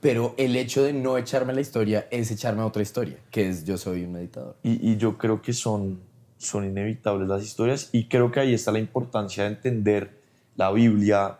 Pero 0.00 0.34
el 0.36 0.56
hecho 0.56 0.82
de 0.82 0.92
no 0.92 1.16
echarme 1.16 1.52
la 1.52 1.60
historia 1.60 2.08
es 2.10 2.30
echarme 2.30 2.62
a 2.62 2.66
otra 2.66 2.82
historia, 2.82 3.18
que 3.30 3.48
es 3.48 3.64
yo 3.64 3.78
soy 3.78 4.04
un 4.04 4.12
meditador. 4.12 4.56
Y, 4.62 4.90
y 4.90 4.96
yo 4.96 5.16
creo 5.16 5.40
que 5.42 5.52
son, 5.52 6.00
son 6.38 6.64
inevitables 6.64 7.28
las 7.28 7.44
historias 7.44 7.88
y 7.92 8.08
creo 8.08 8.32
que 8.32 8.40
ahí 8.40 8.52
está 8.52 8.72
la 8.72 8.80
importancia 8.80 9.44
de 9.44 9.50
entender 9.50 10.20
la 10.56 10.72
Biblia, 10.72 11.38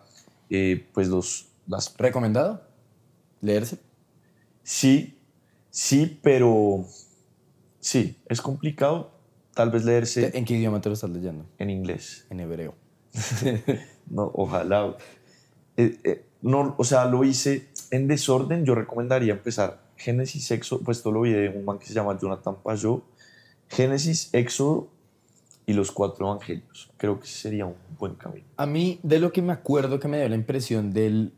eh, 0.48 0.86
pues 0.92 1.08
los, 1.08 1.48
las... 1.66 1.92
¿Recomendado? 1.98 2.62
¿Leerse? 3.40 3.78
Sí, 4.62 5.18
sí, 5.70 6.20
pero 6.22 6.86
sí, 7.80 8.16
es 8.28 8.40
complicado 8.40 9.10
tal 9.54 9.70
vez 9.70 9.84
leerse 9.84 10.30
¿En 10.36 10.44
qué 10.44 10.54
idioma 10.54 10.80
te 10.80 10.88
lo 10.88 10.94
estás 10.94 11.10
leyendo? 11.10 11.46
en 11.58 11.70
inglés. 11.70 12.26
En 12.30 12.40
hebreo. 12.40 12.74
No, 14.10 14.30
ojalá. 14.34 14.96
Eh, 15.76 15.96
eh, 16.04 16.24
no, 16.42 16.74
o 16.76 16.84
sea, 16.84 17.06
lo 17.06 17.24
hice 17.24 17.68
en 17.90 18.08
desorden. 18.08 18.66
Yo 18.66 18.74
recomendaría 18.74 19.32
empezar 19.32 19.80
Génesis, 19.96 20.50
Éxodo, 20.50 20.80
pues 20.80 20.98
esto 20.98 21.12
lo 21.12 21.22
vi 21.22 21.30
de 21.32 21.48
un 21.48 21.64
man 21.64 21.78
que 21.78 21.86
se 21.86 21.94
llama 21.94 22.18
Jonathan 22.20 22.56
Pajot. 22.62 23.04
Génesis, 23.68 24.28
Éxodo 24.34 24.88
y 25.64 25.72
los 25.72 25.92
cuatro 25.92 26.26
evangelios. 26.26 26.90
Creo 26.96 27.20
que 27.20 27.26
sería 27.26 27.64
un 27.64 27.76
buen 27.98 28.14
camino. 28.16 28.44
A 28.56 28.66
mí, 28.66 28.98
de 29.02 29.18
lo 29.20 29.32
que 29.32 29.40
me 29.40 29.52
acuerdo 29.52 30.00
que 30.00 30.08
me 30.08 30.18
dio 30.18 30.28
la 30.28 30.34
impresión 30.34 30.92
del, 30.92 31.32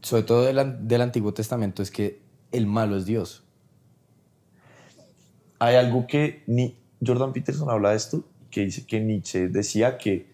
sobre 0.00 0.22
todo 0.22 0.42
del, 0.42 0.88
del 0.88 1.02
Antiguo 1.02 1.34
Testamento, 1.34 1.82
es 1.82 1.90
que 1.90 2.20
el 2.50 2.66
malo 2.66 2.96
es 2.96 3.04
Dios. 3.04 3.44
Hay 5.58 5.76
algo 5.76 6.06
que 6.06 6.42
ni 6.46 6.76
Jordan 7.06 7.32
Peterson 7.32 7.70
habla 7.70 7.90
de 7.90 7.96
esto, 7.96 8.24
que 8.50 8.62
dice 8.64 8.86
que 8.86 9.00
Nietzsche 9.00 9.48
decía 9.48 9.98
que, 9.98 10.26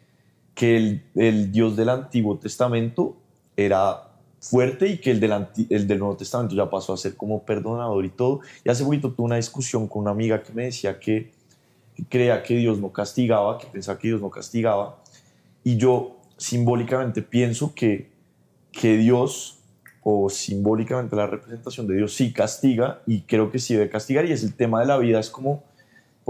que 0.55 1.01
el, 1.15 1.53
Dios 1.53 1.77
del 1.77 1.89
Antiguo 1.89 2.39
Testamento 2.39 3.17
era 3.57 4.09
fuerte 4.41 4.89
y 4.89 4.99
que 4.99 5.11
el 5.11 5.21
del, 5.21 5.47
el 5.71 5.87
del 5.87 5.99
Nuevo 5.99 6.17
Testamento 6.17 6.55
ya 6.55 6.69
pasó 6.69 6.93
a 6.93 6.97
ser 6.97 7.17
como 7.17 7.45
perdonador 7.45 8.05
y 8.05 8.11
todo. 8.11 8.41
Y 8.65 8.71
hace 8.71 8.85
poquito 8.85 9.13
tuve 9.13 9.27
una 9.27 9.37
discusión 9.37 9.89
con 9.89 10.03
una 10.03 10.11
amiga 10.11 10.43
que 10.43 10.53
me 10.53 10.65
decía 10.65 10.99
que, 10.99 11.33
que 11.95 12.05
creía 12.05 12.43
que 12.43 12.57
Dios 12.57 12.79
no 12.79 12.93
castigaba, 12.93 13.59
que 13.59 13.67
pensaba 13.67 13.99
que 13.99 14.09
Dios 14.09 14.21
no 14.21 14.31
castigaba. 14.31 14.99
Y 15.65 15.77
yo 15.77 16.17
simbólicamente 16.37 17.23
pienso 17.23 17.75
que, 17.75 18.11
que 18.73 18.97
Dios, 18.97 19.59
o 20.03 20.31
simbólicamente 20.31 21.15
la 21.15 21.27
representación 21.27 21.87
de 21.87 21.97
Dios, 21.97 22.15
sí 22.15 22.33
castiga 22.33 23.03
y 23.07 23.23
creo 23.23 23.51
que 23.51 23.59
sí 23.59 23.75
debe 23.75 23.91
castigar. 23.91 24.25
Y 24.25 24.33
es 24.33 24.43
el 24.43 24.55
tema 24.55 24.81
de 24.81 24.87
la 24.87 24.97
vida, 24.99 25.21
es 25.21 25.29
como, 25.31 25.63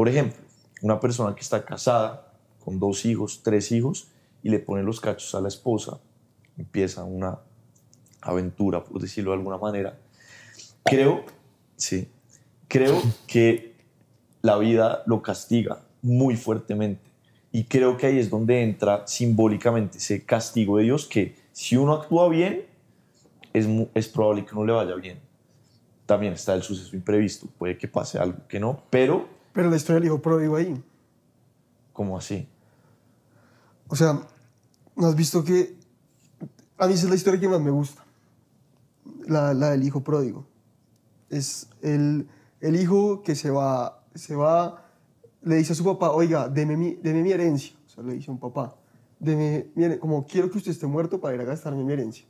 por 0.00 0.08
ejemplo, 0.08 0.40
una 0.80 0.98
persona 0.98 1.34
que 1.34 1.42
está 1.42 1.62
casada 1.62 2.32
con 2.64 2.80
dos 2.80 3.04
hijos, 3.04 3.42
tres 3.44 3.70
hijos, 3.70 4.08
y 4.42 4.48
le 4.48 4.58
pone 4.58 4.82
los 4.82 4.98
cachos 4.98 5.34
a 5.34 5.42
la 5.42 5.48
esposa, 5.48 6.00
empieza 6.56 7.04
una 7.04 7.38
aventura, 8.22 8.82
por 8.82 8.98
decirlo 8.98 9.32
de 9.32 9.36
alguna 9.36 9.58
manera. 9.58 9.98
Creo, 10.84 11.26
sí, 11.76 12.08
creo 12.66 12.98
que 13.26 13.74
la 14.40 14.56
vida 14.56 15.02
lo 15.04 15.20
castiga 15.20 15.82
muy 16.00 16.34
fuertemente. 16.34 17.02
Y 17.52 17.64
creo 17.64 17.98
que 17.98 18.06
ahí 18.06 18.18
es 18.18 18.30
donde 18.30 18.62
entra 18.62 19.06
simbólicamente 19.06 19.98
ese 19.98 20.24
castigo 20.24 20.78
de 20.78 20.84
Dios, 20.84 21.04
que 21.04 21.36
si 21.52 21.76
uno 21.76 21.92
actúa 21.92 22.30
bien, 22.30 22.64
es, 23.52 23.66
es 23.92 24.08
probable 24.08 24.46
que 24.46 24.54
no 24.54 24.64
le 24.64 24.72
vaya 24.72 24.94
bien. 24.94 25.18
También 26.06 26.32
está 26.32 26.54
el 26.54 26.62
suceso 26.62 26.96
imprevisto, 26.96 27.48
puede 27.58 27.76
que 27.76 27.86
pase 27.86 28.18
algo 28.18 28.38
que 28.48 28.58
no, 28.58 28.82
pero 28.88 29.38
Pero 29.52 29.68
la 29.70 29.76
historia 29.76 29.96
del 30.00 30.06
hijo 30.06 30.20
pródigo 30.22 30.56
ahí. 30.56 30.82
como 31.92 32.16
así. 32.16 32.48
O 33.88 33.96
sea, 33.96 34.20
¿no 34.96 35.06
has 35.06 35.16
visto 35.16 35.42
que 35.44 35.76
a 36.78 36.86
mí 36.86 36.94
esa 36.94 37.04
es 37.04 37.10
la 37.10 37.16
historia 37.16 37.40
que 37.40 37.48
más 37.48 37.60
me 37.60 37.70
gusta? 37.70 38.04
La, 39.26 39.52
la 39.52 39.70
del 39.70 39.82
hijo 39.84 40.02
pródigo. 40.02 40.46
Es 41.28 41.68
el, 41.82 42.28
el 42.60 42.76
hijo 42.76 43.22
que 43.22 43.34
se 43.34 43.50
va, 43.50 44.02
se 44.14 44.34
va, 44.36 44.84
le 45.42 45.56
dice 45.56 45.72
a 45.72 45.76
su 45.76 45.84
papá, 45.84 46.10
oiga, 46.12 46.48
deme 46.48 46.76
mi, 46.76 46.94
deme 46.94 47.22
mi 47.22 47.32
herencia. 47.32 47.74
O 47.86 47.88
sea, 47.88 48.04
le 48.04 48.14
dice 48.14 48.30
a 48.30 48.34
un 48.34 48.40
papá, 48.40 48.76
deme, 49.18 49.70
mi 49.74 49.84
here- 49.84 49.98
como 49.98 50.24
quiero 50.24 50.50
que 50.50 50.58
usted 50.58 50.70
esté 50.70 50.86
muerto 50.86 51.20
para 51.20 51.34
ir 51.34 51.40
a 51.40 51.44
gastarme 51.44 51.82
mi 51.84 51.92
herencia. 51.92 52.24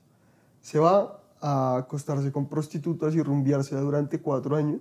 Se 0.60 0.78
va 0.78 1.20
a 1.40 1.76
acostarse 1.76 2.32
con 2.32 2.48
prostitutas 2.48 3.14
y 3.14 3.22
rumbeársela 3.22 3.80
durante 3.82 4.20
cuatro 4.20 4.56
años. 4.56 4.80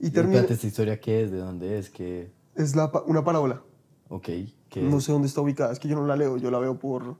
Y 0.00 0.10
termina, 0.10 0.40
¿esta 0.42 0.66
historia 0.66 1.00
qué 1.00 1.22
es? 1.24 1.30
¿De 1.30 1.38
dónde 1.38 1.78
es? 1.78 1.90
¿Qué? 1.90 2.30
es 2.54 2.74
la, 2.76 2.90
pa- 2.90 3.02
una 3.06 3.24
parábola. 3.24 3.62
Ok. 4.08 4.28
¿qué? 4.68 4.82
No 4.82 5.00
sé 5.00 5.12
dónde 5.12 5.28
está 5.28 5.40
ubicada, 5.40 5.72
es 5.72 5.78
que 5.78 5.88
yo 5.88 5.96
no 5.96 6.06
la 6.06 6.16
leo, 6.16 6.36
yo 6.38 6.50
la 6.50 6.58
veo 6.58 6.78
por, 6.78 7.16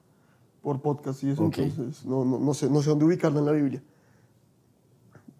por 0.63 0.81
podcast 0.81 1.23
y 1.25 1.31
eso, 1.31 1.45
Ok. 1.45 1.59
entonces 1.59 2.05
no, 2.05 2.25
no, 2.25 2.39
no, 2.39 2.55
sé, 2.55 2.69
no 2.71 2.83
sé 2.83 2.91
dónde 2.91 3.05
ubicarla 3.05 3.41
en 3.41 3.47
la 3.47 3.53
Biblia. 3.53 3.83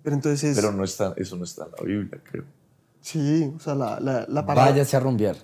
Pero 0.03 0.15
entonces 0.17 0.45
es... 0.51 0.57
Pero 0.57 0.73
no 0.73 0.85
está, 0.85 1.15
eso 1.17 1.37
no 1.37 1.45
está 1.45 1.65
en 1.65 1.71
la 1.79 1.83
Biblia, 1.83 2.21
creo. 2.31 2.45
Sí, 3.01 3.53
o 3.57 3.59
sea, 3.61 3.75
la, 3.75 4.01
la, 4.01 4.27
la, 4.29 4.47
parábola, 4.47 4.73
Váyase 4.73 4.97
a 4.97 5.01
rumbear. 5.01 5.37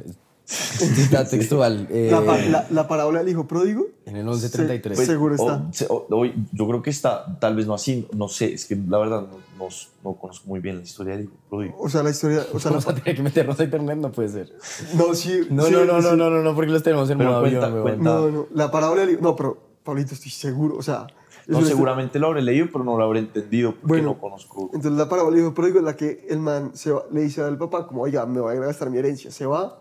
Cita 0.47 1.27
textual. 1.27 1.87
eh, 1.91 2.09
la, 2.11 2.21
la- 2.49 2.67
la 2.71 2.89
parábola 2.89 3.21
del 3.21 3.29
hijo 3.31 3.47
pródigo. 3.47 3.87
en 4.05 4.17
el 4.17 4.25
1133. 4.25 4.99
Se- 4.99 5.07
seguro 5.07 5.35
está. 5.35 5.69
o- 5.89 6.07
o- 6.11 6.25
yo 6.53 6.69
creo 6.69 6.83
que 6.83 6.91
está, 6.91 7.39
tal 7.41 7.57
vez 7.57 7.67
no 7.67 7.75
así, 7.75 8.07
no 8.15 8.29
sé, 8.29 8.53
es 8.53 8.67
que 8.67 8.77
la 8.77 8.99
verdad 8.99 9.23
no, 9.23 9.39
no, 9.59 9.69
no 10.05 10.13
conozco 10.15 10.47
muy 10.49 10.61
bien 10.61 10.77
la 10.77 10.83
historia 10.83 11.17
del 11.17 11.25
hijo 11.25 11.35
pródigo. 11.49 11.77
O 11.79 11.89
sea, 11.89 12.03
la 12.03 12.11
historia... 12.11 12.45
O 12.53 12.61
sea, 12.61 12.71
la, 12.71 12.79
Vamos 12.79 12.89
a 12.89 12.95
tener 12.95 13.17
que 13.17 13.23
meternos 13.23 13.59
a 13.59 13.65
internet, 13.65 13.97
no 13.99 14.13
puede 14.13 14.29
ser. 14.29 14.53
no, 14.95 15.15
sí, 15.15 15.47
No, 15.51 15.65
sí, 15.65 15.73
no, 15.73 15.85
no, 15.87 16.01
sí. 16.03 16.09
no, 16.09 16.17
no, 16.17 16.31
no, 16.31 16.43
no, 16.43 16.55
porque 16.55 16.71
los 16.73 16.83
tenemos 16.83 17.09
en 17.11 17.19
Pero 17.19 17.31
modo 17.31 17.41
cuenta, 17.41 17.67
avión, 17.67 17.83
cuenta. 17.83 18.03
No, 18.05 18.31
no, 18.31 18.47
la 18.53 18.71
parábola 18.71 19.01
del 19.03 19.11
hijo... 19.13 19.23
No, 19.23 19.35
pero, 19.37 19.57
Pablito, 19.83 20.13
estoy 20.15 20.31
seguro, 20.31 20.77
o 20.77 20.83
sea... 20.83 21.07
No, 21.47 21.61
seguramente 21.63 22.19
lo 22.19 22.29
habré 22.29 22.41
leído, 22.41 22.69
pero 22.73 22.85
no 22.85 22.97
lo 22.97 23.05
habré 23.05 23.19
entendido 23.19 23.73
porque 23.73 23.87
Bueno. 23.87 24.09
no 24.15 24.19
conozco. 24.19 24.71
Entonces 24.73 24.93
la 24.99 25.11
parábola 25.11 25.37
del 25.37 25.45
hijo 25.45 25.55
pródigo 25.55 25.79
es 25.79 25.85
la 25.85 25.95
que 25.95 26.27
el 26.31 26.39
man 26.39 26.71
se 26.73 26.91
va- 26.91 27.05
le 27.13 27.21
dice 27.21 27.43
al 27.43 27.59
papá 27.59 27.87
como, 27.87 28.01
oiga, 28.01 28.25
me 28.25 28.41
voy 28.41 28.57
a 28.57 28.61
gastar 28.61 28.89
mi 28.89 28.97
herencia. 28.97 29.31
Se 29.31 29.45
va 29.45 29.79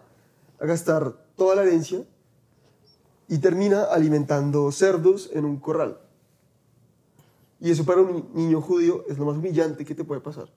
a 0.63 0.65
gastar 0.65 1.13
toda 1.35 1.55
la 1.55 1.63
herencia 1.63 2.05
y 3.27 3.39
termina 3.39 3.83
alimentando 3.83 4.71
cerdos 4.71 5.29
en 5.33 5.43
un 5.43 5.57
corral. 5.59 5.99
Y 7.59 7.69
eso 7.69 7.83
para 7.83 8.01
un 8.01 8.13
ni- 8.33 8.43
niño 8.45 8.61
judío 8.61 9.03
es 9.09 9.17
lo 9.17 9.25
más 9.25 9.35
humillante 9.37 9.83
que 9.83 9.93
te 9.93 10.05
puede 10.05 10.21
pasar. 10.21 10.49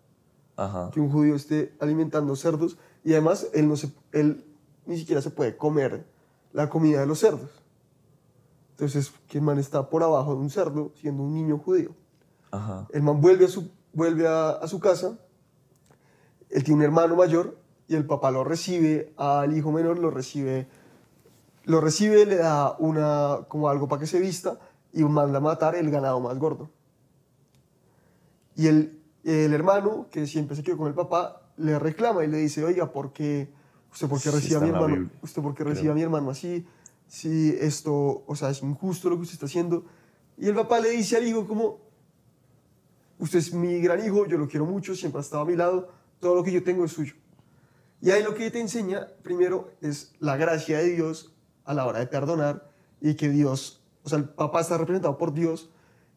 Ajá. 0.57 0.91
Que 0.93 1.01
un 1.01 1.11
judío 1.11 1.35
esté 1.35 1.75
alimentando 1.81 2.35
cerdos 2.37 2.79
y 3.05 3.13
además 3.13 3.49
él, 3.53 3.69
no 3.69 3.77
se, 3.77 3.93
él 4.13 4.45
ni 4.87 4.97
siquiera 4.97 5.21
se 5.21 5.31
puede 5.31 5.57
comer 5.57 6.07
la 6.53 6.69
comida 6.71 7.01
de 7.01 7.07
los 7.07 7.19
cerdos. 7.19 7.51
Entonces, 8.71 9.13
que 9.29 9.39
el 9.39 9.45
man 9.45 9.59
está 9.59 9.89
por 9.91 10.03
abajo 10.03 10.35
de 10.35 10.41
un 10.41 10.51
cerdo 10.51 10.93
siendo 11.01 11.23
un 11.25 11.35
niño 11.35 11.59
judío. 11.59 11.91
Ajá. 12.53 12.87
El 12.93 13.03
man 13.03 13.21
vuelve 13.21 13.47
a 13.47 13.49
su, 13.49 13.71
vuelve 13.93 14.29
a, 14.29 14.51
a 14.51 14.69
su 14.69 14.79
casa, 14.79 15.19
él 16.51 16.63
tiene 16.63 16.79
un 16.79 16.85
hermano 16.85 17.17
mayor 17.17 17.57
y 17.89 17.95
el 17.95 18.07
papá 18.07 18.31
lo 18.31 18.45
recibe 18.45 19.13
al 19.17 19.57
hijo 19.57 19.73
menor, 19.73 19.99
lo 19.99 20.11
recibe, 20.11 20.67
lo 21.65 21.81
recibe, 21.81 22.27
le 22.27 22.37
da 22.37 22.77
una, 22.79 23.41
como 23.49 23.69
algo 23.69 23.89
para 23.89 24.01
que 24.01 24.07
se 24.07 24.19
vista 24.19 24.59
y 24.93 25.03
manda 25.05 25.39
a 25.39 25.41
matar 25.41 25.75
el 25.75 25.91
ganado 25.91 26.21
más 26.21 26.39
gordo. 26.39 26.71
Y 28.57 28.67
el, 28.67 29.01
el 29.25 29.53
hermano, 29.53 30.07
que 30.11 30.27
siempre 30.27 30.57
se 30.57 30.63
quedó 30.63 30.79
con 30.79 30.89
el 30.89 30.95
papá, 30.95 31.43
le 31.57 31.79
reclama 31.79 32.25
y 32.25 32.29
le 32.29 32.39
dice, 32.39 32.65
oiga, 32.65 32.91
¿por 32.93 33.13
qué, 33.13 33.49
usted 33.93 34.09
por 34.09 34.21
qué 34.21 34.31
Sí 34.31 34.37
recibe 34.37 34.57
a 34.57 34.61
mi 34.61 34.69
hermano, 34.69 34.87
Biblia, 34.87 35.11
usted 35.23 35.43
por 35.43 35.55
qué 35.55 35.65
recibe 35.65 35.91
a 35.91 35.95
mi 35.95 36.03
hermano 36.03 36.31
así? 36.31 36.67
si 37.09 37.51
esto, 37.61 38.25
o 38.27 38.37
sea, 38.37 38.51
es 38.51 38.63
injusto 38.63 39.09
lo 39.09 39.17
que 39.17 39.23
usted 39.23 39.35
está 39.35 39.47
haciendo. 39.47 39.85
Y 40.37 40.49
el 40.49 40.55
papá 40.55 40.81
le 40.81 40.91
dice 40.91 41.17
al 41.17 41.27
hijo 41.27 41.47
como, 41.47 41.79
usted 43.19 43.39
es 43.39 43.55
mi 43.55 43.81
gran 43.81 44.05
hijo, 44.05 44.27
yo 44.27 44.39
lo 44.39 44.49
quiero 44.49 44.67
mucho, 44.67 44.95
siempre 44.95 45.21
ha 45.21 45.23
estado 45.23 45.43
a 45.43 45.47
mi 45.47 45.57
lado, 45.57 45.89
todo 46.21 46.35
lo 46.35 46.43
que 46.43 46.53
yo 46.53 46.63
tengo 46.63 46.85
es 46.85 46.93
suyo. 46.93 47.15
Y 48.01 48.11
ahí 48.11 48.23
lo 48.23 48.35
que 48.35 48.51
te 48.51 48.61
enseña, 48.61 49.07
primero, 49.23 49.71
es 49.81 50.13
la 50.19 50.37
gracia 50.37 50.79
de 50.79 50.91
Dios 50.95 51.35
a 51.65 51.75
la 51.75 51.87
hora 51.87 51.99
de 51.99 52.07
perdonar 52.07 52.71
y 53.01 53.15
que 53.15 53.29
Dios, 53.29 53.83
o 54.03 54.09
sea, 54.09 54.19
el 54.19 54.25
papá 54.25 54.61
está 54.61 54.79
representado 54.79 55.17
por 55.19 55.33
Dios 55.33 55.71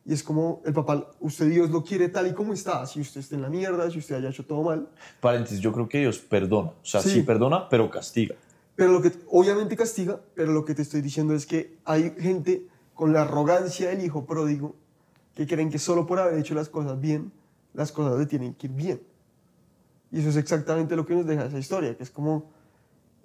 y 0.05 0.13
es 0.13 0.23
como 0.23 0.61
el 0.65 0.73
papá, 0.73 1.11
usted 1.19 1.49
Dios 1.49 1.69
lo 1.69 1.83
quiere 1.83 2.09
tal 2.09 2.27
y 2.27 2.33
como 2.33 2.53
está, 2.53 2.85
si 2.85 2.99
usted 3.01 3.21
está 3.21 3.35
en 3.35 3.41
la 3.41 3.49
mierda, 3.49 3.89
si 3.91 3.99
usted 3.99 4.15
haya 4.15 4.29
hecho 4.29 4.45
todo 4.45 4.63
mal. 4.63 4.89
Paréntesis, 5.19 5.59
yo 5.59 5.71
creo 5.71 5.87
que 5.87 5.99
Dios 5.99 6.19
perdona. 6.19 6.69
O 6.69 6.85
sea, 6.85 7.01
sí, 7.01 7.09
Sí. 7.11 7.21
perdona, 7.23 7.69
pero 7.69 7.89
castiga. 7.89 8.35
Pero 8.75 8.91
lo 8.93 9.01
que, 9.01 9.11
obviamente 9.29 9.75
castiga, 9.75 10.19
pero 10.35 10.51
lo 10.51 10.63
que 10.65 10.73
te 10.73 10.81
estoy 10.81 11.01
diciendo 11.01 11.33
es 11.33 11.45
que 11.45 11.77
hay 11.85 12.15
gente 12.19 12.67
con 12.93 13.13
la 13.13 13.21
arrogancia 13.23 13.89
del 13.89 14.03
hijo 14.03 14.25
pródigo 14.25 14.75
que 15.35 15.45
creen 15.47 15.69
que 15.69 15.79
solo 15.79 16.05
por 16.05 16.19
haber 16.19 16.39
hecho 16.39 16.53
las 16.55 16.69
cosas 16.69 16.99
bien, 16.99 17.31
las 17.73 17.91
cosas 17.91 18.17
le 18.19 18.25
tienen 18.25 18.53
que 18.53 18.67
ir 18.67 18.73
bien. 18.73 19.01
Y 20.11 20.19
eso 20.19 20.29
es 20.29 20.37
exactamente 20.37 20.95
lo 20.95 21.05
que 21.05 21.15
nos 21.15 21.25
deja 21.25 21.45
esa 21.45 21.59
historia, 21.59 21.95
que 21.95 22.03
es 22.03 22.09
como 22.09 22.51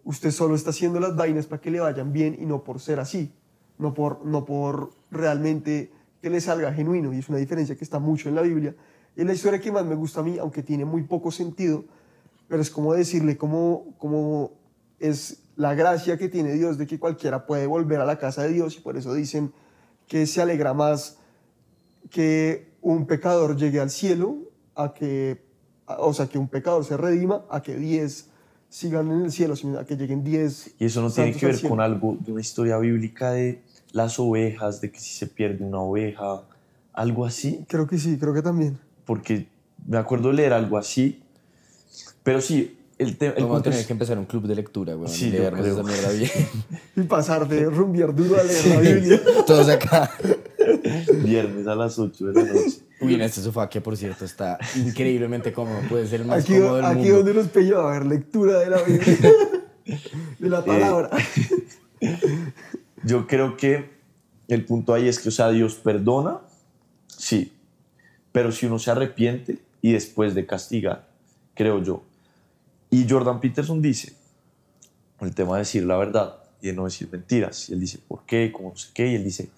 usted 0.05 0.31
solo 0.31 0.55
está 0.55 0.71
haciendo 0.71 1.01
las 1.01 1.17
vainas 1.17 1.47
para 1.47 1.61
que 1.61 1.71
le 1.71 1.81
vayan 1.81 2.13
bien 2.13 2.37
y 2.39 2.45
no 2.45 2.63
por 2.63 2.79
ser 2.79 3.01
así, 3.01 3.33
no 3.79 3.95
por, 3.95 4.25
no 4.25 4.45
por 4.45 4.91
realmente 5.11 5.91
que 6.21 6.31
le 6.31 6.41
salga 6.41 6.73
genuino. 6.73 7.13
Y 7.13 7.19
es 7.19 7.29
una 7.29 7.39
diferencia 7.39 7.75
que 7.77 7.85
está 7.85 7.99
mucho 7.99 8.29
en 8.29 8.35
la 8.35 8.43
Biblia. 8.43 8.75
Y 9.17 9.21
es 9.21 9.27
la 9.27 9.33
historia 9.33 9.61
que 9.61 9.73
más 9.73 9.85
me 9.85 9.95
gusta 9.95 10.21
a 10.21 10.23
mí, 10.23 10.39
aunque 10.39 10.63
tiene 10.63 10.85
muy 10.85 11.03
poco 11.05 11.31
sentido, 11.31 11.85
pero 12.49 12.61
es 12.61 12.71
como 12.71 12.93
decirle 12.93 13.39
cómo, 13.39 13.95
cómo 13.99 14.53
es 14.99 15.43
la 15.57 15.75
gracia 15.75 16.19
que 16.19 16.29
tiene 16.29 16.53
Dios 16.53 16.79
de 16.79 16.87
que 16.87 16.99
cualquiera 16.99 17.47
puede 17.47 17.67
volver 17.67 18.01
a 18.01 18.05
la 18.05 18.19
casa 18.19 18.43
de 18.43 18.51
Dios 18.51 18.77
y 18.77 18.81
por 18.81 18.97
eso 18.97 19.15
dicen 19.15 19.53
que 20.07 20.27
se 20.27 20.43
alegra 20.43 20.75
más 20.75 21.19
que 22.11 22.75
un 22.83 23.07
pecador 23.07 23.57
llegue 23.57 23.81
al 23.81 23.91
cielo 23.91 24.37
a 24.75 24.93
que, 24.93 25.43
o 25.87 26.13
sea, 26.15 26.27
que 26.27 26.39
un 26.39 26.49
pecador 26.49 26.85
se 26.85 26.97
redima 26.97 27.45
a 27.51 27.63
que 27.63 27.77
10 27.77 28.27
sigan 28.69 29.11
en 29.13 29.23
el 29.25 29.31
cielo, 29.33 29.55
sino 29.57 29.79
a 29.79 29.85
que 29.85 29.97
lleguen 29.97 30.25
10 30.25 30.75
Y 30.79 30.87
eso 30.87 31.01
no 31.03 31.11
tiene 31.11 31.33
que 31.33 31.47
ver 31.47 31.61
con 31.69 31.81
algo 31.81 32.17
de 32.21 32.33
una 32.33 32.41
historia 32.41 32.77
bíblica 32.79 33.31
de 33.33 33.63
las 33.93 34.19
ovejas, 34.19 34.81
de 34.81 34.91
que 34.91 34.99
si 34.99 35.15
se 35.15 35.27
pierde 35.29 35.65
una 35.65 35.79
oveja, 35.81 36.43
algo 36.93 37.25
así. 37.25 37.65
Creo 37.69 37.87
que 37.87 37.99
sí, 37.99 38.17
creo 38.19 38.35
que 38.35 38.43
también. 38.43 38.79
Porque 39.05 39.47
me 39.87 39.97
acuerdo 39.99 40.29
de 40.31 40.35
leer 40.35 40.53
algo 40.53 40.77
así. 40.79 41.23
Pero 42.25 42.41
sí, 42.41 42.77
el, 42.99 43.17
te- 43.17 43.27
el 43.37 43.45
Vamos 43.45 43.61
a 43.61 43.63
tener 43.63 43.79
es- 43.79 43.87
que 43.87 43.93
empezar 43.93 44.19
un 44.19 44.25
club 44.25 44.47
de 44.49 44.55
lectura, 44.57 44.95
güey. 44.95 45.09
Sí, 45.13 45.31
creo. 45.31 45.55
esa 45.57 45.83
mierda 45.83 46.11
bien. 46.11 46.31
Y 46.97 47.03
pasar 47.03 47.47
de 47.47 47.67
rumbear 47.67 48.15
duro 48.15 48.41
a 48.41 48.43
leer 48.43 48.67
la 48.67 48.81
Biblia. 48.81 49.21
Todos 49.47 49.69
acá. 49.69 50.11
viernes 51.23 51.67
a 51.67 51.75
las 51.77 51.99
8 51.99 52.27
de 52.27 52.33
la 52.33 52.53
noche. 52.53 52.81
Uy, 53.07 53.15
en 53.15 53.21
este 53.23 53.41
sofá 53.41 53.69
que, 53.69 53.81
por 53.81 53.97
cierto, 53.97 54.25
está 54.25 54.59
increíblemente 54.77 55.53
cómodo. 55.53 55.81
Puede 55.89 56.07
ser 56.07 56.23
el 56.23 56.27
más 56.27 56.43
Aquí, 56.45 56.55
cómodo 56.55 56.77
del 56.77 56.85
aquí 56.85 56.99
mundo. 56.99 57.17
donde 57.17 57.35
nos 57.35 57.49
pilló 57.49 57.81
a 57.81 57.93
ver 57.93 58.07
lectura 58.07 58.59
de 58.61 58.71
la 58.71 58.83
Biblia, 58.83 59.19
de 60.39 60.49
la 60.49 60.65
palabra. 60.65 61.11
Yo 63.05 63.27
creo 63.27 63.57
que 63.57 63.91
el 64.49 64.65
punto 64.65 64.95
ahí 64.95 65.09
es 65.09 65.19
que, 65.19 65.29
o 65.29 65.33
sea, 65.33 65.51
Dios 65.51 65.75
perdona, 65.75 66.41
sí, 67.07 67.53
pero 68.33 68.53
si 68.53 68.67
uno 68.67 68.79
se 68.79 68.91
arrepiente 68.91 69.59
y 69.83 69.93
después 69.93 70.35
de 70.35 70.47
castigar, 70.47 71.07
creo 71.55 71.83
yo. 71.83 72.03
Y 72.91 73.07
Jordan 73.09 73.41
Peterson 73.41 73.81
dice, 73.83 74.15
el 75.21 75.35
tema 75.35 75.55
de 75.55 75.61
decir 75.61 75.85
la 75.85 75.97
verdad 75.97 76.37
y 76.61 76.69
de 76.69 76.73
no 76.73 76.85
decir 76.85 77.09
mentiras, 77.11 77.69
y 77.69 77.75
él 77.75 77.81
dice, 77.81 77.99
¿por 78.07 78.25
qué? 78.25 78.51
¿Cómo 78.53 78.71
no 78.71 78.77
sé 78.77 78.89
qué? 78.95 79.09
Y 79.09 79.15
él 79.17 79.25
dice, 79.25 79.49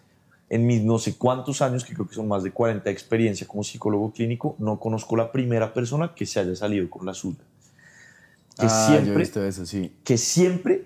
en 0.48 0.66
mis 0.66 0.82
no 0.82 0.98
sé 0.98 1.16
cuántos 1.16 1.60
años, 1.62 1.84
que 1.84 1.94
creo 1.94 2.06
que 2.06 2.14
son 2.14 2.28
más 2.28 2.42
de 2.42 2.52
40 2.52 2.84
de 2.84 2.90
experiencia 2.90 3.46
como 3.46 3.64
psicólogo 3.64 4.12
clínico, 4.12 4.54
no 4.58 4.78
conozco 4.78 5.16
la 5.16 5.32
primera 5.32 5.72
persona 5.74 6.14
que 6.14 6.24
se 6.26 6.38
haya 6.40 6.54
salido 6.54 6.88
con 6.88 7.04
la 7.04 7.14
suya. 7.14 7.40
Que 8.58 8.66
Ah, 8.68 8.86
yo 8.88 8.94
he 8.94 8.98
siempre 9.02 9.18
visto 9.18 9.44
eso, 9.44 9.66
sí. 9.66 9.92
que 10.04 10.16
siempre 10.16 10.84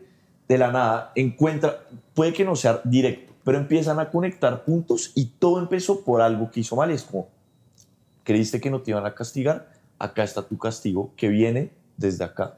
de 0.48 0.58
la 0.58 0.72
nada 0.72 1.12
encuentra, 1.14 1.84
puede 2.14 2.32
que 2.32 2.44
no 2.44 2.56
sea 2.56 2.80
directo, 2.84 3.32
pero 3.44 3.58
empiezan 3.58 4.00
a 4.00 4.10
conectar 4.10 4.64
puntos 4.64 5.12
y 5.14 5.26
todo 5.26 5.60
empezó 5.60 6.04
por 6.04 6.20
algo 6.22 6.50
que 6.50 6.60
hizo 6.60 6.74
mal. 6.74 6.90
Es 6.90 7.04
como, 7.04 7.28
creíste 8.24 8.60
que 8.60 8.70
no 8.70 8.80
te 8.80 8.90
iban 8.90 9.06
a 9.06 9.14
castigar, 9.14 9.72
acá 9.98 10.24
está 10.24 10.42
tu 10.42 10.58
castigo 10.58 11.12
que 11.16 11.28
viene 11.28 11.70
desde 11.96 12.24
acá. 12.24 12.56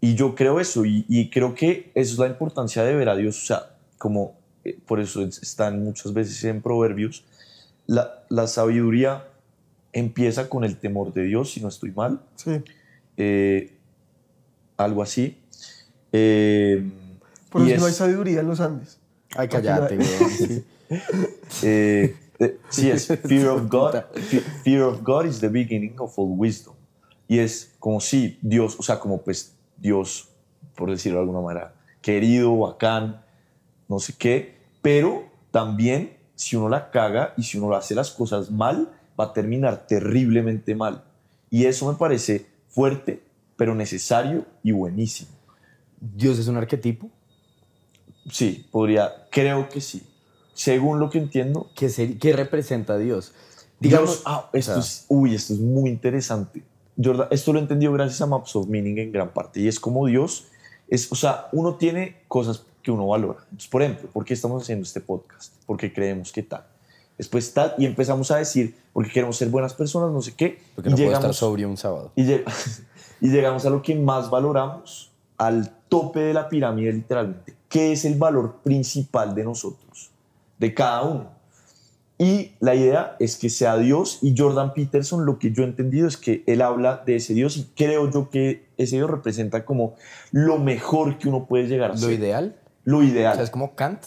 Y 0.00 0.14
yo 0.14 0.34
creo 0.34 0.60
eso, 0.60 0.84
y, 0.84 1.04
y 1.08 1.30
creo 1.30 1.54
que 1.54 1.90
eso 1.94 2.12
es 2.14 2.18
la 2.18 2.26
importancia 2.26 2.82
de 2.82 2.94
ver 2.94 3.08
a 3.08 3.16
Dios, 3.16 3.42
o 3.42 3.46
sea, 3.46 3.70
como 3.98 4.35
por 4.86 5.00
eso 5.00 5.22
es- 5.22 5.42
están 5.42 5.82
muchas 5.84 6.12
veces 6.12 6.42
en 6.44 6.60
Proverbios, 6.62 7.24
la, 7.86 8.24
la 8.28 8.46
sabiduría 8.46 9.28
empieza 9.92 10.48
con 10.48 10.64
el 10.64 10.76
temor 10.76 11.12
de 11.12 11.22
Dios, 11.24 11.52
si 11.52 11.60
no 11.60 11.68
estoy 11.68 11.90
mal, 11.92 12.20
Sí. 12.36 12.62
eh, 13.16 13.72
algo 14.76 15.02
así. 15.02 15.38
Eh, 16.12 16.82
Por 17.50 17.62
y 17.66 17.72
eso 17.72 17.80
no 17.80 17.86
hay 17.86 17.92
es- 17.92 17.96
sabiduría 17.96 18.40
en 18.40 18.46
los 18.48 18.60
Andes. 18.60 18.98
Ay, 19.36 19.48
cállate, 19.48 19.96
güey. 19.96 20.08
Sí. 20.08 20.64
eh, 21.62 22.16
eh, 22.38 22.58
sí, 22.68 22.90
es 22.90 23.06
fear 23.24 23.48
of 23.48 23.68
God. 23.70 23.94
Fe- 24.14 24.40
Fear 24.64 24.82
of 24.82 25.02
God 25.02 25.26
is 25.26 25.40
the 25.40 25.48
beginning 25.48 25.94
of 25.98 26.18
all 26.18 26.28
wisdom. 26.38 26.74
Y 27.28 27.38
es 27.38 27.74
como 27.78 28.00
si 28.00 28.38
Dios, 28.42 28.76
o 28.78 28.82
sea, 28.82 28.98
como 29.00 29.20
pues 29.22 29.54
Dios, 29.76 30.28
por 30.76 30.90
decirlo 30.90 31.18
de 31.18 31.22
alguna 31.24 31.40
manera, 31.40 31.74
querido, 32.00 32.56
bacán, 32.58 33.22
no 33.88 33.98
sé 33.98 34.14
qué, 34.16 34.55
pero 34.82 35.24
también 35.50 36.16
si 36.34 36.56
uno 36.56 36.68
la 36.68 36.90
caga 36.90 37.32
y 37.36 37.42
si 37.44 37.58
uno 37.58 37.74
hace 37.74 37.94
las 37.94 38.10
cosas 38.10 38.50
mal, 38.50 38.92
va 39.18 39.24
a 39.26 39.32
terminar 39.32 39.86
terriblemente 39.86 40.74
mal. 40.74 41.04
Y 41.50 41.64
eso 41.64 41.90
me 41.90 41.96
parece 41.98 42.46
fuerte, 42.68 43.22
pero 43.56 43.74
necesario 43.74 44.44
y 44.62 44.72
buenísimo. 44.72 45.30
Dios 46.00 46.38
es 46.38 46.48
un 46.48 46.56
arquetipo. 46.58 47.08
Sí, 48.30 48.66
podría, 48.70 49.26
creo 49.30 49.68
que 49.68 49.80
sí. 49.80 50.02
Según 50.54 50.98
lo 51.00 51.10
que 51.10 51.18
entiendo, 51.18 51.70
¿Qué, 51.76 51.88
ser- 51.88 52.18
qué 52.18 52.32
representa 52.32 52.94
a 52.94 52.98
Dios? 52.98 53.32
digamos, 53.78 54.22
ah, 54.24 54.48
esto 54.54 54.72
o 54.72 54.74
sea, 54.74 54.82
es, 54.82 55.04
uy, 55.08 55.34
esto 55.34 55.52
es 55.52 55.60
muy 55.60 55.90
interesante. 55.90 56.62
Jordan, 57.02 57.28
esto 57.30 57.52
lo 57.52 57.58
he 57.58 57.62
entendido 57.62 57.92
gracias 57.92 58.22
a 58.22 58.26
Maps 58.26 58.56
of 58.56 58.68
Meaning 58.68 58.98
en 58.98 59.12
gran 59.12 59.34
parte, 59.34 59.60
y 59.60 59.68
es 59.68 59.78
como 59.78 60.06
Dios, 60.06 60.46
es, 60.88 61.12
o 61.12 61.14
sea, 61.14 61.48
uno 61.52 61.74
tiene 61.74 62.22
cosas 62.26 62.64
que 62.86 62.92
uno 62.92 63.08
valora. 63.08 63.40
Entonces, 63.46 63.68
por 63.68 63.82
ejemplo, 63.82 64.08
¿por 64.12 64.24
qué 64.24 64.32
estamos 64.34 64.62
haciendo 64.62 64.84
este 64.84 65.00
podcast? 65.00 65.52
Porque 65.66 65.92
creemos 65.92 66.30
que 66.30 66.44
tal. 66.44 66.64
Después 67.18 67.52
tal, 67.52 67.74
y 67.78 67.84
empezamos 67.86 68.30
a 68.30 68.36
decir, 68.36 68.76
porque 68.92 69.10
queremos 69.10 69.36
ser 69.36 69.48
buenas 69.48 69.74
personas, 69.74 70.12
no 70.12 70.22
sé 70.22 70.34
qué, 70.36 70.60
porque 70.76 70.88
y, 70.88 70.92
no 70.92 70.96
puedo 70.96 71.08
estar 71.08 71.20
llegamos, 71.22 71.36
sobrio 71.36 71.68
un 71.68 71.76
sábado. 71.76 72.12
y, 72.14 72.22
lleg- 72.24 72.44
y 73.20 73.28
llegamos 73.28 73.66
a 73.66 73.70
lo 73.70 73.82
que 73.82 73.94
más 73.96 74.30
valoramos, 74.30 75.10
al 75.36 75.70
tope 75.88 76.20
de 76.20 76.32
la 76.34 76.48
pirámide 76.48 76.92
literalmente, 76.92 77.54
que 77.68 77.90
es 77.92 78.04
el 78.04 78.14
valor 78.16 78.58
principal 78.62 79.34
de 79.34 79.42
nosotros, 79.44 80.10
de 80.58 80.72
cada 80.74 81.02
uno. 81.02 81.30
Y 82.18 82.52
la 82.60 82.74
idea 82.74 83.16
es 83.18 83.36
que 83.36 83.50
sea 83.50 83.76
Dios 83.76 84.20
y 84.22 84.34
Jordan 84.36 84.72
Peterson, 84.72 85.26
lo 85.26 85.38
que 85.38 85.52
yo 85.52 85.62
he 85.64 85.66
entendido 85.66 86.06
es 86.08 86.16
que 86.16 86.42
él 86.46 86.62
habla 86.62 87.02
de 87.04 87.16
ese 87.16 87.34
Dios 87.34 87.56
y 87.58 87.64
creo 87.76 88.10
yo 88.10 88.30
que 88.30 88.64
ese 88.78 88.96
Dios 88.96 89.10
representa 89.10 89.64
como 89.66 89.94
lo 90.32 90.58
mejor 90.58 91.18
que 91.18 91.28
uno 91.28 91.44
puede 91.46 91.66
llegar 91.66 91.90
a 91.90 91.94
Lo 91.94 92.00
ser. 92.00 92.12
ideal, 92.12 92.56
Lo 92.86 92.98
o 92.98 93.02
ideal. 93.02 93.34
sea, 93.34 93.44
es 93.44 93.50
como 93.50 93.74
Kant, 93.74 94.02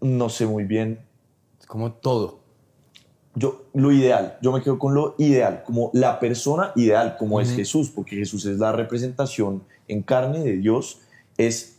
No 0.00 0.28
sé 0.28 0.46
muy 0.46 0.64
bien. 0.64 0.98
es 1.60 1.66
como 1.66 1.92
todo. 1.92 2.40
Yo, 3.34 3.66
lo 3.72 3.92
ideal, 3.92 4.36
yo 4.42 4.50
me 4.50 4.60
quedo 4.62 4.80
con 4.80 4.94
lo 4.94 5.14
ideal, 5.18 5.62
como 5.64 5.90
la 5.94 6.18
persona 6.18 6.72
ideal, 6.74 7.16
como 7.16 7.40
es. 7.40 7.54
Jesús, 7.54 7.88
porque 7.94 8.16
Jesús 8.16 8.44
es 8.46 8.58
la 8.58 8.72
representación 8.72 9.62
en 9.86 10.02
carne 10.02 10.40
de 10.40 10.56
Dios, 10.56 11.02
es, 11.36 11.78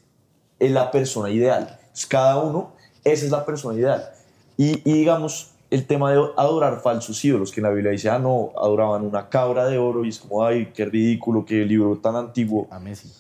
es 0.59 0.71
la 0.71 0.89
persona 0.91 1.29
ideal. 1.31 1.77
Entonces, 1.81 2.05
cada 2.05 2.37
uno, 2.41 2.71
esa 3.03 3.25
es 3.25 3.31
la 3.31 3.45
persona 3.45 3.77
ideal. 3.77 4.05
Y, 4.55 4.79
y 4.89 4.93
digamos, 4.93 5.51
el 5.69 5.85
tema 5.85 6.11
de 6.13 6.21
adorar 6.37 6.79
falsos 6.81 7.23
ídolos, 7.25 7.51
que 7.51 7.59
en 7.59 7.65
la 7.65 7.71
Biblia 7.71 7.91
dice, 7.91 8.09
ah, 8.09 8.19
no, 8.19 8.51
adoraban 8.57 9.03
una 9.03 9.27
cabra 9.27 9.65
de 9.67 9.77
oro 9.77 10.05
y 10.05 10.09
es 10.09 10.19
como, 10.19 10.45
ay, 10.45 10.71
qué 10.73 10.85
ridículo, 10.85 11.45
qué 11.45 11.65
libro 11.65 11.97
tan 11.97 12.15
antiguo. 12.15 12.67
A 12.71 12.79
Messi. 12.79 13.11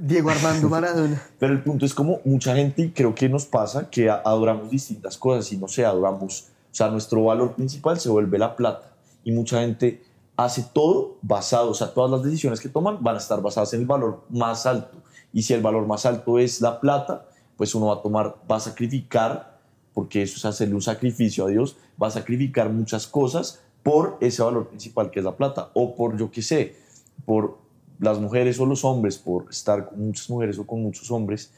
Diego 0.00 0.30
Armando 0.30 0.68
Maradona. 0.68 1.22
Pero 1.38 1.52
el 1.52 1.62
punto 1.62 1.84
es 1.84 1.94
como 1.94 2.20
mucha 2.24 2.54
gente, 2.54 2.92
creo 2.94 3.14
que 3.14 3.28
nos 3.28 3.44
pasa, 3.44 3.90
que 3.90 4.08
adoramos 4.10 4.70
distintas 4.70 5.18
cosas 5.18 5.50
y 5.52 5.56
no 5.56 5.68
sé, 5.68 5.84
adoramos, 5.84 6.48
o 6.72 6.74
sea, 6.74 6.88
nuestro 6.88 7.24
valor 7.24 7.54
principal 7.54 7.98
se 7.98 8.08
vuelve 8.08 8.38
la 8.38 8.56
plata. 8.56 8.92
Y 9.24 9.32
mucha 9.32 9.60
gente 9.60 10.02
hace 10.36 10.64
todo 10.72 11.16
basado, 11.22 11.70
o 11.70 11.74
sea, 11.74 11.92
todas 11.92 12.10
las 12.10 12.22
decisiones 12.22 12.60
que 12.60 12.68
toman 12.68 13.02
van 13.02 13.16
a 13.16 13.18
estar 13.18 13.40
basadas 13.40 13.72
en 13.74 13.80
el 13.80 13.86
valor 13.86 14.22
más 14.30 14.66
alto. 14.66 14.98
Y 15.32 15.42
si 15.42 15.52
el 15.52 15.62
valor 15.62 15.86
más 15.86 16.06
alto 16.06 16.38
es 16.38 16.60
la 16.60 16.80
plata, 16.80 17.26
pues 17.56 17.74
uno 17.74 17.86
va 17.86 17.94
a 17.94 18.02
tomar, 18.02 18.36
va 18.50 18.56
a 18.56 18.60
sacrificar, 18.60 19.58
porque 19.92 20.22
eso 20.22 20.36
es 20.36 20.44
hacerle 20.44 20.74
un 20.74 20.82
sacrificio 20.82 21.46
a 21.46 21.48
Dios, 21.48 21.76
va 22.00 22.08
a 22.08 22.10
sacrificar 22.10 22.70
muchas 22.70 23.06
cosas 23.06 23.60
por 23.82 24.16
ese 24.20 24.42
valor 24.42 24.68
principal 24.68 25.10
que 25.10 25.20
es 25.20 25.24
la 25.24 25.36
plata, 25.36 25.70
o 25.74 25.94
por, 25.94 26.16
yo 26.16 26.30
qué 26.30 26.42
sé, 26.42 26.76
por 27.24 27.58
las 27.98 28.18
mujeres 28.18 28.58
o 28.60 28.66
los 28.66 28.84
hombres, 28.84 29.18
por 29.18 29.46
estar 29.50 29.88
con 29.88 30.06
muchas 30.06 30.28
mujeres 30.28 30.58
o 30.58 30.66
con 30.66 30.82
muchos 30.82 31.10
hombres, 31.10 31.52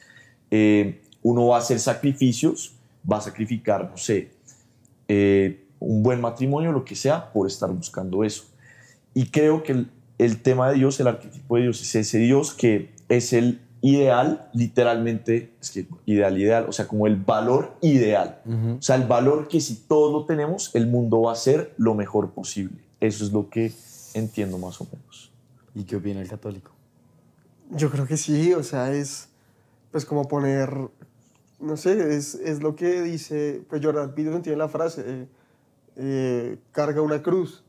eh, 0.51 1.03
uno 1.23 1.47
va 1.47 1.57
a 1.57 1.59
hacer 1.61 1.79
sacrificios, 1.79 2.75
va 3.11 3.19
a 3.19 3.21
sacrificar, 3.21 3.91
no 3.91 3.97
sé, 3.97 4.31
eh, 5.09 5.65
un 5.79 6.03
buen 6.03 6.21
matrimonio, 6.21 6.73
lo 6.73 6.85
que 6.85 6.95
sea, 6.95 7.33
por 7.33 7.47
estar 7.47 7.71
buscando 7.71 8.25
eso. 8.25 8.45
Y 9.15 9.27
creo 9.27 9.63
que 9.63 9.73
el, 9.73 9.91
el 10.19 10.43
tema 10.43 10.71
de 10.71 10.77
Dios, 10.77 11.01
el 11.01 11.09
arquetipo 11.09 11.57
de 11.57 11.63
Dios, 11.63 11.81
es 11.83 11.95
ese 11.95 12.19
Dios 12.19 12.53
que 12.53 12.91
es 13.09 13.33
el 13.33 13.61
ideal, 13.83 14.49
literalmente, 14.53 15.53
es 15.61 15.71
que 15.71 15.87
ideal, 16.07 16.39
ideal, 16.39 16.67
o 16.69 16.73
sea, 16.73 16.89
como 16.89 17.07
el 17.07 17.17
valor 17.17 17.77
ideal. 17.83 18.41
O 18.79 18.83
sea, 18.83 18.97
el 18.97 19.05
valor 19.05 19.49
que 19.49 19.61
si 19.61 19.77
todos 19.77 20.13
lo 20.13 20.25
tenemos, 20.25 20.75
el 20.75 20.87
mundo 20.87 21.23
va 21.23 21.33
a 21.33 21.37
ser 21.37 21.75
lo 21.77 21.95
mejor 21.95 22.33
posible. 22.33 22.79
Eso 23.01 23.25
es 23.25 23.33
lo 23.33 23.49
que 23.49 23.73
entiendo 24.15 24.59
más 24.59 24.81
o 24.81 24.89
menos. 24.91 25.31
¿Y 25.77 25.85
qué 25.85 25.97
opina 25.97 26.23
el 26.23 26.29
católico? 26.29 26.71
Yo 27.71 27.91
creo 27.91 28.07
que 28.07 28.17
sí, 28.17 28.55
o 28.55 28.63
sea, 28.63 28.93
es 28.95 29.29
pues 29.93 30.07
como 30.07 30.27
poner, 30.27 30.71
no 31.61 31.77
sé, 31.77 32.17
es, 32.17 32.35
es 32.35 32.63
lo 32.63 32.75
que 32.75 33.03
dice, 33.03 33.63
pues 33.69 33.85
Jordan 33.85 34.15
Peterson 34.15 34.41
tiene 34.43 34.57
la 34.57 34.69
frase, 34.69 35.03
eh, 35.07 35.29
eh, 35.97 36.59
carga 36.73 37.03
una 37.03 37.23
cruz 37.23 37.63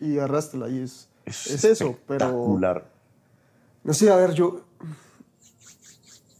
y 0.00 0.18
arrástrala 0.18 0.68
y 0.68 0.78
es, 0.78 1.08
es, 1.26 1.64
eso, 1.64 1.98
pero... 2.06 2.30
No 3.82 3.92
sé, 3.92 4.10
a 4.10 4.16
ver, 4.16 4.32
yo... 4.34 4.64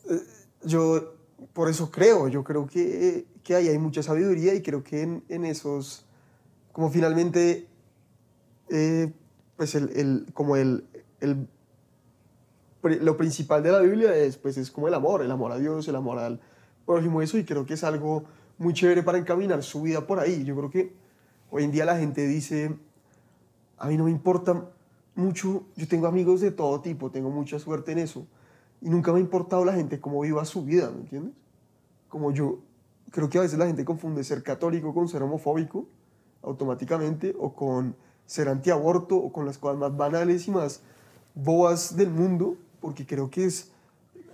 eh, 0.08 0.20
Yo 0.64 1.14
por 1.52 1.68
eso 1.68 1.90
creo, 1.90 2.28
yo 2.28 2.44
creo 2.44 2.66
que, 2.66 3.26
que 3.42 3.54
ahí 3.56 3.66
hay 3.68 3.78
mucha 3.78 4.02
sabiduría 4.02 4.54
y 4.54 4.62
creo 4.62 4.84
que 4.84 5.02
en, 5.02 5.24
en 5.28 5.44
esos, 5.44 6.06
como 6.72 6.88
finalmente, 6.90 7.66
eh, 8.70 9.12
pues 9.56 9.74
el, 9.74 9.90
el- 9.96 10.26
como 10.34 10.56
el, 10.56 10.84
el, 11.20 11.48
lo 13.00 13.16
principal 13.16 13.62
de 13.62 13.72
la 13.72 13.80
Biblia 13.80 14.14
es, 14.14 14.36
pues 14.36 14.56
es 14.58 14.70
como 14.70 14.88
el 14.88 14.94
amor, 14.94 15.22
el 15.22 15.30
amor 15.30 15.52
a 15.52 15.58
Dios, 15.58 15.88
el 15.88 15.96
amor 15.96 16.18
al 16.18 16.40
prójimo, 16.84 17.22
eso, 17.22 17.38
y 17.38 17.44
creo 17.44 17.64
que 17.64 17.74
es 17.74 17.84
algo 17.84 18.24
muy 18.58 18.74
chévere 18.74 19.02
para 19.02 19.18
encaminar 19.18 19.62
su 19.62 19.82
vida 19.82 20.06
por 20.06 20.18
ahí. 20.20 20.44
Yo 20.44 20.54
creo 20.54 20.70
que 20.70 20.92
hoy 21.50 21.64
en 21.64 21.72
día 21.72 21.84
la 21.86 21.96
gente 21.96 22.26
dice, 22.26 22.76
a 23.78 23.88
mí 23.88 23.96
no 23.96 24.04
me 24.04 24.10
importa 24.10 24.68
mucho, 25.14 25.64
yo 25.76 25.88
tengo 25.88 26.06
amigos 26.06 26.40
de 26.40 26.50
todo 26.50 26.80
tipo, 26.80 27.10
tengo 27.10 27.30
mucha 27.30 27.58
suerte 27.58 27.92
en 27.92 27.98
eso, 27.98 28.26
y 28.82 28.90
nunca 28.90 29.12
me 29.12 29.18
ha 29.18 29.22
importado 29.22 29.64
la 29.64 29.72
gente 29.72 30.00
cómo 30.00 30.20
viva 30.20 30.44
su 30.44 30.64
vida, 30.64 30.90
¿me 30.90 31.00
entiendes? 31.00 31.32
Como 32.08 32.32
yo, 32.32 32.58
creo 33.10 33.30
que 33.30 33.38
a 33.38 33.40
veces 33.40 33.58
la 33.58 33.66
gente 33.66 33.84
confunde 33.84 34.22
ser 34.24 34.42
católico 34.42 34.92
con 34.92 35.08
ser 35.08 35.22
homofóbico 35.22 35.86
automáticamente, 36.42 37.34
o 37.38 37.54
con 37.54 37.96
ser 38.26 38.48
antiaborto, 38.48 39.16
o 39.16 39.32
con 39.32 39.46
las 39.46 39.58
cosas 39.58 39.78
más 39.78 39.96
banales 39.96 40.48
y 40.48 40.50
más 40.50 40.80
bobas 41.34 41.96
del 41.96 42.10
mundo, 42.10 42.56
porque 42.80 43.06
creo 43.06 43.30
que 43.30 43.44
es 43.46 43.70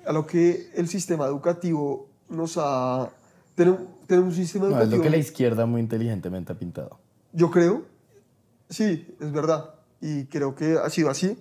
a 0.07 0.13
lo 0.13 0.27
que 0.27 0.71
el 0.75 0.89
sistema 0.89 1.27
educativo 1.27 2.07
nos 2.29 2.57
ha... 2.59 3.11
Tenemos, 3.55 3.81
tenemos 4.07 4.31
un 4.39 4.45
sistema 4.45 4.65
No, 4.67 4.71
es 4.71 4.77
educativo... 4.77 4.97
lo 4.99 5.03
que 5.03 5.11
la 5.11 5.17
izquierda 5.19 5.67
muy 5.67 5.81
inteligentemente 5.81 6.53
ha 6.53 6.59
pintado. 6.59 6.99
Yo 7.33 7.51
creo, 7.51 7.83
sí, 8.69 9.15
es 9.21 9.33
verdad. 9.33 9.75
Y 10.01 10.25
creo 10.27 10.55
que 10.55 10.79
ha 10.83 10.89
sido 10.89 11.11
así. 11.11 11.37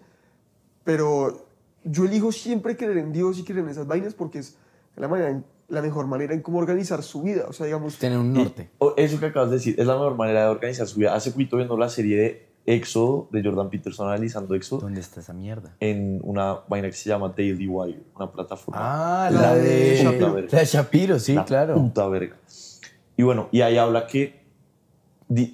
Pero 0.83 1.45
yo 1.83 2.05
elijo 2.05 2.31
siempre 2.31 2.75
creer 2.75 2.97
en 2.97 3.13
Dios 3.13 3.37
y 3.39 3.43
creer 3.43 3.63
en 3.63 3.69
esas 3.69 3.87
vainas 3.87 4.13
porque 4.13 4.39
es 4.39 4.55
la, 4.95 5.07
manera 5.07 5.29
en- 5.29 5.45
la 5.69 5.81
mejor 5.81 6.07
manera 6.07 6.33
en 6.33 6.41
cómo 6.41 6.59
organizar 6.59 7.03
su 7.03 7.21
vida. 7.21 7.45
O 7.47 7.53
sea, 7.53 7.65
digamos, 7.65 7.97
Tener 7.97 8.17
un 8.17 8.33
norte. 8.33 8.69
Eso 8.97 9.19
que 9.19 9.27
acabas 9.27 9.49
de 9.49 9.57
decir 9.57 9.75
es 9.77 9.85
la 9.85 9.93
mejor 9.93 10.15
manera 10.15 10.43
de 10.43 10.49
organizar 10.49 10.87
su 10.87 10.99
vida. 10.99 11.15
Hace 11.15 11.31
poquito 11.31 11.57
viendo 11.57 11.77
la 11.77 11.89
serie 11.89 12.17
de 12.17 12.49
Éxodo 12.65 13.27
de 13.31 13.43
Jordan 13.43 13.69
Peterson 13.69 14.07
analizando 14.07 14.53
Éxodo 14.53 14.81
¿Dónde 14.81 15.01
está 15.01 15.21
esa 15.21 15.33
mierda? 15.33 15.75
en 15.79 16.19
una 16.23 16.59
vaina 16.67 16.87
que 16.87 16.95
se 16.95 17.09
llama 17.09 17.33
Daily 17.35 17.67
Wire, 17.67 17.99
una 18.15 18.31
plataforma. 18.31 18.79
Ah, 18.79 19.31
la, 19.31 19.55
de 19.55 19.99
Shapiro. 20.03 20.39
La 20.51 20.59
de 20.59 20.65
Shapiro, 20.65 21.19
sí, 21.19 21.33
la 21.33 21.45
claro. 21.45 21.75
Puta 21.75 22.07
verga. 22.07 22.35
Y 23.17 23.23
bueno, 23.23 23.49
y 23.51 23.61
ahí 23.61 23.77
habla 23.77 24.07
que, 24.07 24.43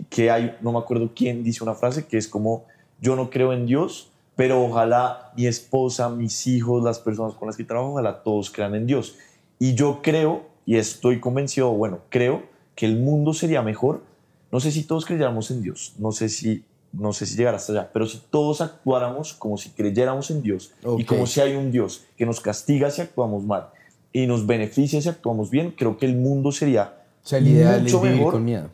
que 0.10 0.30
hay, 0.30 0.58
no 0.62 0.72
me 0.72 0.80
acuerdo 0.80 1.12
quién 1.16 1.44
dice 1.44 1.64
una 1.64 1.74
frase 1.74 2.06
que 2.06 2.18
es 2.18 2.28
como, 2.28 2.66
yo 3.00 3.16
no 3.16 3.30
creo 3.30 3.54
en 3.54 3.66
Dios, 3.66 4.12
pero 4.36 4.62
ojalá 4.62 5.32
mi 5.38 5.48
esposa, 5.48 6.10
mis 6.10 6.46
hijos, 6.48 6.84
las 6.84 7.00
personas 7.00 7.34
con 7.36 7.48
las 7.48 7.56
que 7.56 7.64
trabajo, 7.64 7.92
ojalá 7.92 8.22
todos 8.24 8.52
crean 8.52 8.76
en 8.76 8.86
Dios. 8.86 9.16
Y 9.60 9.76
yo 9.76 10.02
creo, 10.02 10.44
y 10.66 10.76
estoy 10.78 11.20
convencido, 11.20 11.72
bueno, 11.72 12.00
creo 12.10 12.44
que 12.76 12.86
el 12.86 12.98
mundo 13.00 13.34
sería 13.34 13.62
mejor, 13.62 14.04
no 14.52 14.60
sé 14.60 14.72
si 14.72 14.84
todos 14.84 15.06
creyéramos 15.06 15.50
en 15.52 15.62
Dios, 15.62 15.94
no 15.98 16.12
sé 16.12 16.30
si, 16.30 16.66
no 16.92 17.14
sé 17.14 17.26
si 17.26 17.36
llegar 17.38 17.56
hasta 17.56 17.72
allá, 17.74 17.90
pero 17.94 18.06
si 18.06 18.22
todos 18.30 18.62
actuáramos 18.62 19.34
como 19.34 19.58
si 19.58 19.70
creyéramos 19.70 20.30
en 20.32 20.42
Dios 20.42 20.74
y 20.82 20.86
Ok. 20.88 21.06
como 21.06 21.28
si 21.28 21.42
hay 21.42 21.56
un 21.56 21.72
Dios 21.72 22.06
que 22.18 22.26
nos 22.26 22.40
castiga 22.42 22.90
si 22.92 23.02
actuamos 23.02 23.44
mal 23.44 23.70
y 24.14 24.28
nos 24.28 24.46
beneficia 24.46 25.02
si 25.02 25.10
actuamos 25.10 25.50
bien, 25.50 25.72
creo 25.72 25.98
que 25.98 26.06
el 26.06 26.16
mundo 26.16 26.52
sería 26.52 27.04
O 27.24 27.28
sea, 27.28 27.40
el 27.40 27.48
ideal 27.48 27.82
mucho 27.84 27.98
es 27.98 28.02
vivir 28.04 28.18
mejor. 28.18 28.34
con 28.34 28.46
miedo. 28.46 28.70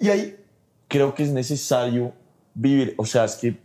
y 0.00 0.08
ahí, 0.08 0.36
Creo 0.88 1.14
que 1.14 1.24
es 1.24 1.30
necesario 1.32 2.12
vivir, 2.54 2.94
o 2.96 3.04
sea, 3.04 3.24
es 3.24 3.34
que 3.34 3.56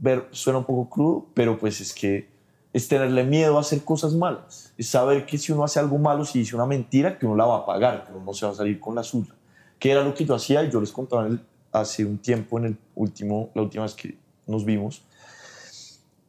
ver 0.00 0.26
suena 0.32 0.58
un 0.58 0.64
poco 0.64 0.90
crudo, 0.90 1.26
pero 1.32 1.56
pues 1.58 1.80
es 1.80 1.92
que 1.94 2.28
es 2.74 2.88
tenerle 2.88 3.22
miedo 3.22 3.56
a 3.56 3.60
hacer 3.60 3.84
cosas 3.84 4.14
malas, 4.14 4.74
es 4.76 4.88
saber 4.88 5.24
que 5.24 5.38
si 5.38 5.52
uno 5.52 5.62
hace 5.62 5.78
algo 5.78 5.96
malo, 5.96 6.24
si 6.24 6.40
dice 6.40 6.56
una 6.56 6.66
mentira, 6.66 7.16
que 7.16 7.24
uno 7.24 7.36
la 7.36 7.46
va 7.46 7.58
a 7.58 7.64
pagar, 7.64 8.04
que 8.04 8.12
uno 8.12 8.24
no 8.26 8.34
se 8.34 8.44
va 8.44 8.52
a 8.52 8.54
salir 8.56 8.80
con 8.80 8.96
la 8.96 9.04
suya. 9.04 9.32
Que 9.78 9.92
era 9.92 10.02
lo 10.02 10.12
que 10.12 10.24
yo 10.24 10.34
hacía 10.34 10.64
y 10.64 10.72
yo 10.72 10.80
les 10.80 10.90
contaba 10.90 11.28
hace 11.70 12.04
un 12.04 12.18
tiempo, 12.18 12.58
en 12.58 12.64
el 12.64 12.76
último, 12.96 13.50
la 13.54 13.62
última 13.62 13.84
vez 13.84 13.94
que 13.94 14.18
nos 14.48 14.64
vimos, 14.64 15.02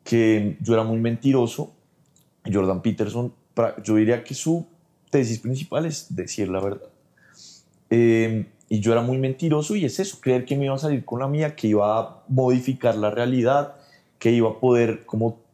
que 0.04 0.56
yo 0.62 0.76
era 0.76 0.84
muy 0.84 1.00
mentiroso. 1.00 1.74
Jordan 2.46 2.84
Peterson, 2.84 3.34
yo 3.84 3.96
diría 3.96 4.24
que 4.24 4.36
su 4.36 4.68
tesis 5.10 5.40
principal 5.40 5.88
es 5.88 6.16
decir 6.16 6.48
la 6.50 6.62
verdad. 6.62 6.90
Eh, 7.90 8.46
y 8.70 8.80
yo 8.82 8.92
era 8.92 9.02
muy 9.02 9.18
mentiroso 9.18 9.76
y 9.76 9.86
es 9.86 10.00
eso, 10.00 10.20
creer 10.22 10.46
que 10.46 10.56
me 10.56 10.66
iba 10.66 10.76
a 10.76 10.78
salir 10.80 11.04
con 11.06 11.20
la 11.20 11.28
mía, 11.28 11.56
que 11.56 11.70
iba 11.70 12.00
a 12.00 12.24
modificar 12.28 12.96
la 12.98 13.10
realidad, 13.10 13.78
que 14.20 14.32
iba 14.32 14.50
a 14.50 14.60
poder 14.60 15.06
como 15.06 15.45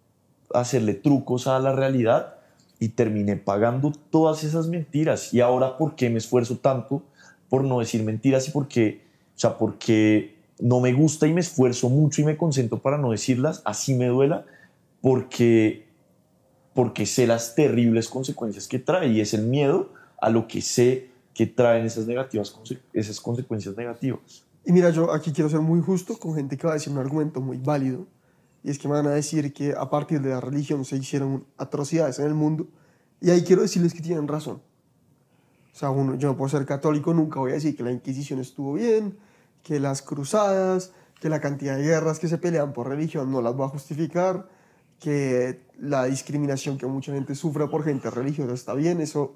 hacerle 0.54 0.94
trucos 0.94 1.48
a 1.48 1.60
la 1.60 1.74
realidad 1.74 2.36
y 2.80 2.90
terminé 2.90 3.36
pagando 3.36 3.92
todas 4.10 4.44
esas 4.44 4.68
mentiras. 4.68 5.34
Y 5.34 5.42
ahora, 5.42 5.78
¿por 5.78 5.96
qué 5.96 6.10
me 6.10 6.18
esfuerzo 6.18 6.58
tanto 6.58 7.04
por 7.50 7.64
no 7.64 7.80
decir 7.80 8.04
mentiras 8.04 8.48
y 8.48 8.52
por 8.52 8.68
qué, 8.68 9.02
o 9.36 9.40
sea, 9.40 9.58
porque 9.58 10.38
no 10.60 10.80
me 10.80 10.94
gusta 10.94 11.28
y 11.28 11.34
me 11.34 11.42
esfuerzo 11.42 11.90
mucho 11.90 12.22
y 12.22 12.26
me 12.26 12.38
concentro 12.38 12.82
para 12.82 12.98
no 12.98 13.12
decirlas, 13.12 13.62
así 13.66 13.94
me 13.94 14.08
duela, 14.08 14.46
porque, 15.02 15.86
porque 16.74 17.06
sé 17.06 17.28
las 17.28 17.56
terribles 17.56 18.08
consecuencias 18.08 18.68
que 18.68 18.80
trae 18.80 19.10
y 19.10 19.20
es 19.20 19.34
el 19.34 19.48
miedo 19.48 19.90
a 20.22 20.30
lo 20.30 20.48
que 20.48 20.62
sé 20.62 21.10
que 21.34 21.46
traen 21.46 21.86
esas, 21.86 22.08
negativas, 22.08 22.56
esas 22.94 23.20
consecuencias 23.20 23.76
negativas. 23.76 24.46
y 24.66 24.72
mira, 24.72 24.90
yo 24.92 25.12
aquí 25.12 25.34
quiero 25.34 25.50
ser 25.50 25.60
muy 25.60 25.82
justo 25.82 26.18
con 26.18 26.36
gente 26.36 26.58
que 26.58 26.68
va 26.68 26.74
a 26.74 26.76
decir 26.76 26.94
un 26.94 27.00
argumento 27.00 27.42
muy 27.42 27.58
válido. 27.58 28.08
Y 28.64 28.70
es 28.70 28.78
que 28.78 28.88
me 28.88 28.94
van 28.96 29.08
a 29.08 29.12
decir 29.12 29.54
que 29.54 29.74
a 29.76 29.90
partir 29.90 30.22
de 30.22 30.30
la 30.30 30.42
religión 30.42 30.86
se 30.86 30.98
hicieron 30.98 31.46
atrocidades 31.58 32.20
en 32.20 32.28
el 32.28 32.34
mundo. 32.34 32.68
Y 33.20 33.30
ahí 33.30 33.44
quiero 33.44 33.62
decirles 33.62 33.94
que 33.94 34.02
tienen 34.02 34.28
razón. 34.28 34.62
O 35.74 35.78
sea, 35.78 35.90
uno, 35.90 36.16
yo 36.16 36.36
por 36.36 36.50
ser 36.50 36.66
católico 36.66 37.14
nunca 37.14 37.40
voy 37.40 37.52
a 37.52 37.54
decir 37.56 37.76
que 37.76 37.84
la 37.84 37.92
Inquisición 37.92 38.40
estuvo 38.40 38.74
bien, 38.74 39.18
que 39.64 39.80
las 39.80 40.02
cruzadas, 40.02 40.92
que 41.20 41.30
la 41.30 41.40
cantidad 41.40 41.78
de 41.78 41.84
guerras 41.84 42.20
que 42.20 42.28
se 42.28 42.38
pelean 42.38 42.74
por 42.74 42.90
religión 42.90 43.32
no 43.32 43.42
las 43.42 43.60
va 43.60 43.66
a 43.66 43.70
justificar, 43.70 44.48
que 45.00 45.62
la 45.80 46.06
discriminación 46.06 46.78
que 46.78 46.86
mucha 46.86 47.14
gente 47.14 47.36
sufre 47.36 47.68
por 47.68 47.84
gente 47.84 48.10
religiosa 48.10 48.54
está 48.54 48.74
bien, 48.74 49.02
eso, 49.02 49.36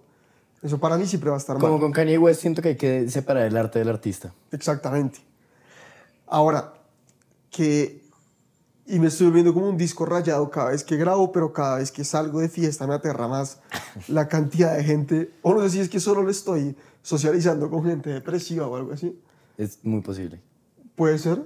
eso 0.62 0.80
para 0.80 0.98
mí 0.98 1.08
siempre 1.08 1.30
va 1.30 1.38
a 1.38 1.40
estar 1.40 1.58
Como 1.58 1.74
mal. 1.74 1.82
con 1.82 1.92
Kanye 1.92 2.18
West 2.18 2.42
siento 2.42 2.62
que 2.62 2.70
hay 2.70 2.76
que 2.76 3.10
separar 3.10 3.46
el 3.46 3.58
arte 3.58 3.80
del 3.80 3.90
artista. 3.90 4.34
Exactamente. 4.52 5.20
Ahora, 6.28 6.74
que... 7.50 8.05
Y 8.88 9.00
me 9.00 9.08
estoy 9.08 9.28
volviendo 9.28 9.54
como 9.54 9.68
un 9.68 9.78
disco 9.78 10.06
rayado 10.06 10.50
cada 10.52 10.70
vez 10.70 10.84
que 10.84 10.96
grabo, 10.96 11.32
pero 11.32 11.52
cada 11.52 11.78
vez 11.78 11.92
que 11.92 12.04
salgo 12.04 12.40
de 12.40 12.50
fiesta 12.50 12.86
me 12.86 12.94
aterra 12.94 13.28
más 13.28 13.60
la 14.08 14.28
cantidad 14.28 14.76
de 14.78 14.84
gente. 14.84 15.32
O 15.42 15.54
no 15.56 15.62
sé 15.62 15.70
si 15.72 15.80
es 15.80 15.90
que 15.90 16.00
solo 16.00 16.24
le 16.24 16.32
estoy 16.32 16.76
socializando 17.02 17.70
con 17.70 17.84
gente 17.84 18.12
depresiva 18.12 18.68
o 18.68 18.76
algo 18.76 18.94
así. 18.94 19.20
Es 19.58 19.80
muy 19.84 20.02
posible. 20.02 20.40
Puede 20.96 21.18
ser. 21.18 21.44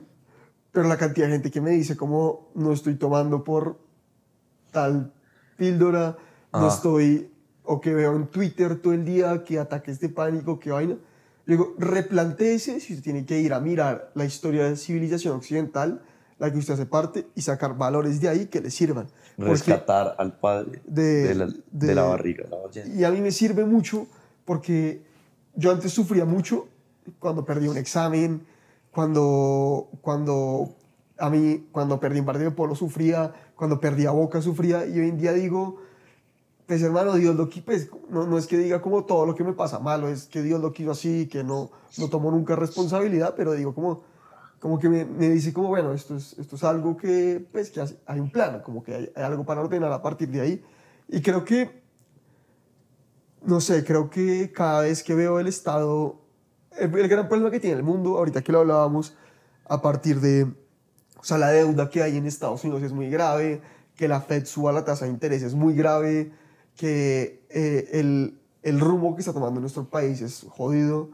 Pero 0.73 0.87
la 0.87 0.97
cantidad 0.97 1.27
de 1.27 1.33
gente 1.33 1.49
que 1.49 1.61
me 1.61 1.71
dice 1.71 1.95
como 1.95 2.49
no 2.55 2.73
estoy 2.73 2.95
tomando 2.95 3.43
por 3.43 3.79
tal 4.71 5.13
píldora, 5.57 6.17
no 6.53 6.65
Ah. 6.65 6.73
estoy, 6.73 7.31
o 7.63 7.79
que 7.79 7.93
veo 7.93 8.15
en 8.15 8.27
Twitter 8.27 8.79
todo 8.81 8.93
el 8.93 9.05
día 9.05 9.43
que 9.43 9.59
ataques 9.59 9.99
de 9.99 10.09
pánico, 10.09 10.59
que 10.59 10.71
vaina. 10.71 10.93
Yo 10.93 11.51
digo, 11.53 11.73
replantéese 11.77 12.79
si 12.79 12.93
usted 12.93 13.03
tiene 13.03 13.25
que 13.25 13.39
ir 13.39 13.53
a 13.53 13.59
mirar 13.59 14.11
la 14.13 14.25
historia 14.25 14.65
de 14.65 14.75
civilización 14.75 15.37
occidental, 15.37 16.01
la 16.39 16.51
que 16.51 16.57
usted 16.57 16.73
hace 16.73 16.85
parte, 16.85 17.27
y 17.35 17.41
sacar 17.41 17.77
valores 17.77 18.19
de 18.21 18.29
ahí 18.29 18.45
que 18.47 18.61
le 18.61 18.71
sirvan. 18.71 19.07
Porque- 19.35 19.51
Rescatar 19.51 20.15
al 20.17 20.37
padre 20.39 20.81
de- 20.85 21.27
de, 21.27 21.35
la, 21.35 21.45
de 21.47 21.53
de- 21.71 21.95
la 21.95 22.03
barriga, 22.03 22.45
la 22.49 22.85
y 22.95 23.03
a 23.03 23.11
mí 23.11 23.19
me 23.21 23.31
sirve 23.31 23.65
mucho 23.65 24.07
porque 24.45 25.01
yo 25.55 25.71
antes 25.71 25.91
sufría 25.91 26.25
mucho 26.25 26.67
cuando 27.19 27.43
perdí 27.45 27.67
un 27.67 27.77
examen, 27.77 28.41
cuando, 28.91 29.89
cuando 30.01 30.75
a 31.17 31.29
mí, 31.29 31.67
cuando 31.71 31.99
perdí 31.99 32.19
un 32.19 32.25
partido 32.25 32.49
de 32.49 32.55
polo 32.55 32.75
sufría, 32.75 33.33
cuando 33.55 33.79
perdí 33.79 34.05
a 34.05 34.11
Boca 34.11 34.41
sufría, 34.41 34.85
y 34.85 34.97
hoy 34.99 35.09
en 35.09 35.17
día 35.17 35.33
digo, 35.33 35.77
pues 36.65 36.81
hermano, 36.81 37.15
Dios 37.15 37.35
lo 37.35 37.49
quiso, 37.49 37.65
pues, 37.65 37.89
no, 38.09 38.25
no 38.25 38.37
es 38.37 38.47
que 38.47 38.57
diga 38.57 38.81
como 38.81 39.03
todo 39.05 39.25
lo 39.25 39.35
que 39.35 39.43
me 39.43 39.53
pasa 39.53 39.79
malo, 39.79 40.07
es 40.07 40.25
que 40.25 40.41
Dios 40.41 40.61
lo 40.61 40.71
quiso 40.71 40.91
así, 40.91 41.27
que 41.27 41.43
no, 41.43 41.69
no 41.97 42.09
tomo 42.09 42.31
nunca 42.31 42.55
responsabilidad, 42.55 43.33
pero 43.35 43.53
digo 43.53 43.73
como, 43.73 44.03
como 44.59 44.77
que 44.79 44.89
me, 44.89 45.05
me 45.05 45.29
dice 45.29 45.53
como, 45.53 45.69
bueno, 45.69 45.93
esto 45.93 46.17
es, 46.17 46.37
esto 46.37 46.55
es 46.55 46.63
algo 46.63 46.97
que, 46.97 47.45
pues, 47.51 47.71
que 47.71 47.81
hay 48.05 48.19
un 48.19 48.31
plan, 48.31 48.61
como 48.61 48.83
que 48.83 48.93
hay, 48.93 49.11
hay 49.15 49.23
algo 49.23 49.45
para 49.45 49.61
ordenar 49.61 49.91
a 49.91 50.01
partir 50.01 50.29
de 50.29 50.41
ahí. 50.41 50.63
Y 51.07 51.21
creo 51.21 51.45
que, 51.45 51.81
no 53.43 53.61
sé, 53.61 53.83
creo 53.83 54.09
que 54.09 54.51
cada 54.51 54.81
vez 54.81 55.01
que 55.03 55.15
veo 55.15 55.39
el 55.39 55.47
Estado, 55.47 56.21
el, 56.77 56.93
el 56.97 57.07
gran 57.07 57.27
problema 57.27 57.51
que 57.51 57.59
tiene 57.59 57.77
el 57.77 57.83
mundo, 57.83 58.17
ahorita 58.17 58.41
que 58.41 58.51
lo 58.51 58.59
hablábamos, 58.59 59.15
a 59.65 59.81
partir 59.81 60.19
de, 60.19 60.43
o 60.43 61.23
sea, 61.23 61.37
la 61.37 61.49
deuda 61.49 61.89
que 61.89 62.03
hay 62.03 62.17
en 62.17 62.25
Estados 62.25 62.63
Unidos 62.63 62.83
es 62.83 62.91
muy 62.91 63.09
grave, 63.09 63.61
que 63.95 64.07
la 64.07 64.21
Fed 64.21 64.45
suba 64.45 64.71
la 64.71 64.85
tasa 64.85 65.05
de 65.05 65.11
interés 65.11 65.43
es 65.43 65.55
muy 65.55 65.73
grave, 65.73 66.31
que 66.75 67.45
eh, 67.49 67.89
el, 67.93 68.39
el 68.63 68.79
rumbo 68.79 69.13
que 69.15 69.21
está 69.21 69.33
tomando 69.33 69.59
nuestro 69.59 69.89
país 69.89 70.21
es 70.21 70.45
jodido. 70.49 71.11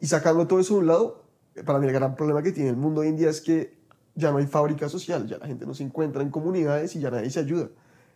Y 0.00 0.06
sacando 0.06 0.46
todo 0.46 0.60
eso 0.60 0.74
de 0.74 0.80
un 0.80 0.86
lado, 0.86 1.23
para 1.64 1.78
mí 1.78 1.86
el 1.86 1.92
gran 1.92 2.14
problema 2.16 2.42
que 2.42 2.52
tiene 2.52 2.70
el 2.70 2.76
mundo 2.76 3.02
hoy 3.02 3.08
en 3.08 3.16
día 3.16 3.30
es 3.30 3.40
que 3.40 3.74
ya 4.14 4.30
no 4.30 4.38
hay 4.38 4.46
fábrica 4.46 4.88
social, 4.88 5.26
ya 5.26 5.38
la 5.38 5.46
gente 5.46 5.66
no 5.66 5.74
se 5.74 5.82
encuentra 5.82 6.22
en 6.22 6.30
comunidades 6.30 6.94
y 6.96 7.00
ya 7.00 7.10
nadie 7.10 7.30
se 7.30 7.40
ayuda. 7.40 7.68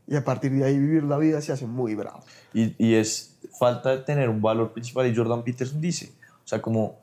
Y 0.06 0.16
a 0.16 0.24
partir 0.24 0.52
de 0.52 0.64
ahí 0.64 0.78
vivir 0.78 1.02
la 1.04 1.18
vida 1.18 1.40
se 1.42 1.52
hace 1.52 1.66
muy 1.66 1.94
bravo. 1.94 2.20
Y, 2.54 2.74
y 2.78 2.94
es 2.94 3.36
falta 3.58 3.90
de 3.90 3.98
tener 3.98 4.28
un 4.28 4.40
valor 4.40 4.72
principal. 4.72 5.06
Y 5.06 5.14
Jordan 5.14 5.42
Peterson 5.42 5.80
dice, 5.80 6.12
o 6.44 6.48
sea, 6.48 6.62
como, 6.62 6.96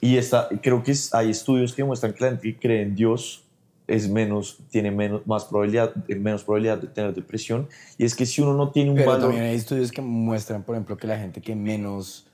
y 0.00 0.16
está, 0.18 0.48
creo 0.62 0.82
que 0.82 0.92
es- 0.92 1.14
hay 1.14 1.30
estudios 1.30 1.72
que 1.72 1.82
demuestran 1.82 2.12
que 2.12 2.24
la 2.24 2.30
gente 2.30 2.52
que 2.52 2.58
cree 2.58 2.82
en 2.82 2.94
Dios 2.94 3.42
es 3.86 4.08
menos, 4.10 4.58
tiene 4.70 4.90
menos, 4.90 5.26
más 5.26 5.44
probabilidad, 5.44 5.94
menos 6.08 6.42
probabilidad 6.44 6.78
de 6.78 6.88
tener 6.88 7.14
depresión. 7.14 7.68
Y 7.96 8.04
es 8.04 8.14
que 8.14 8.26
si 8.26 8.42
uno 8.42 8.52
no 8.54 8.70
tiene 8.70 8.90
un 8.90 8.96
Pero 8.96 9.12
valor... 9.12 9.28
también 9.28 9.44
hay 9.44 9.54
estudios 9.54 9.90
que 9.92 10.02
muestran, 10.02 10.62
por 10.64 10.74
ejemplo, 10.74 10.96
que 10.96 11.06
la 11.06 11.16
gente 11.18 11.40
que 11.40 11.54
menos 11.54 12.26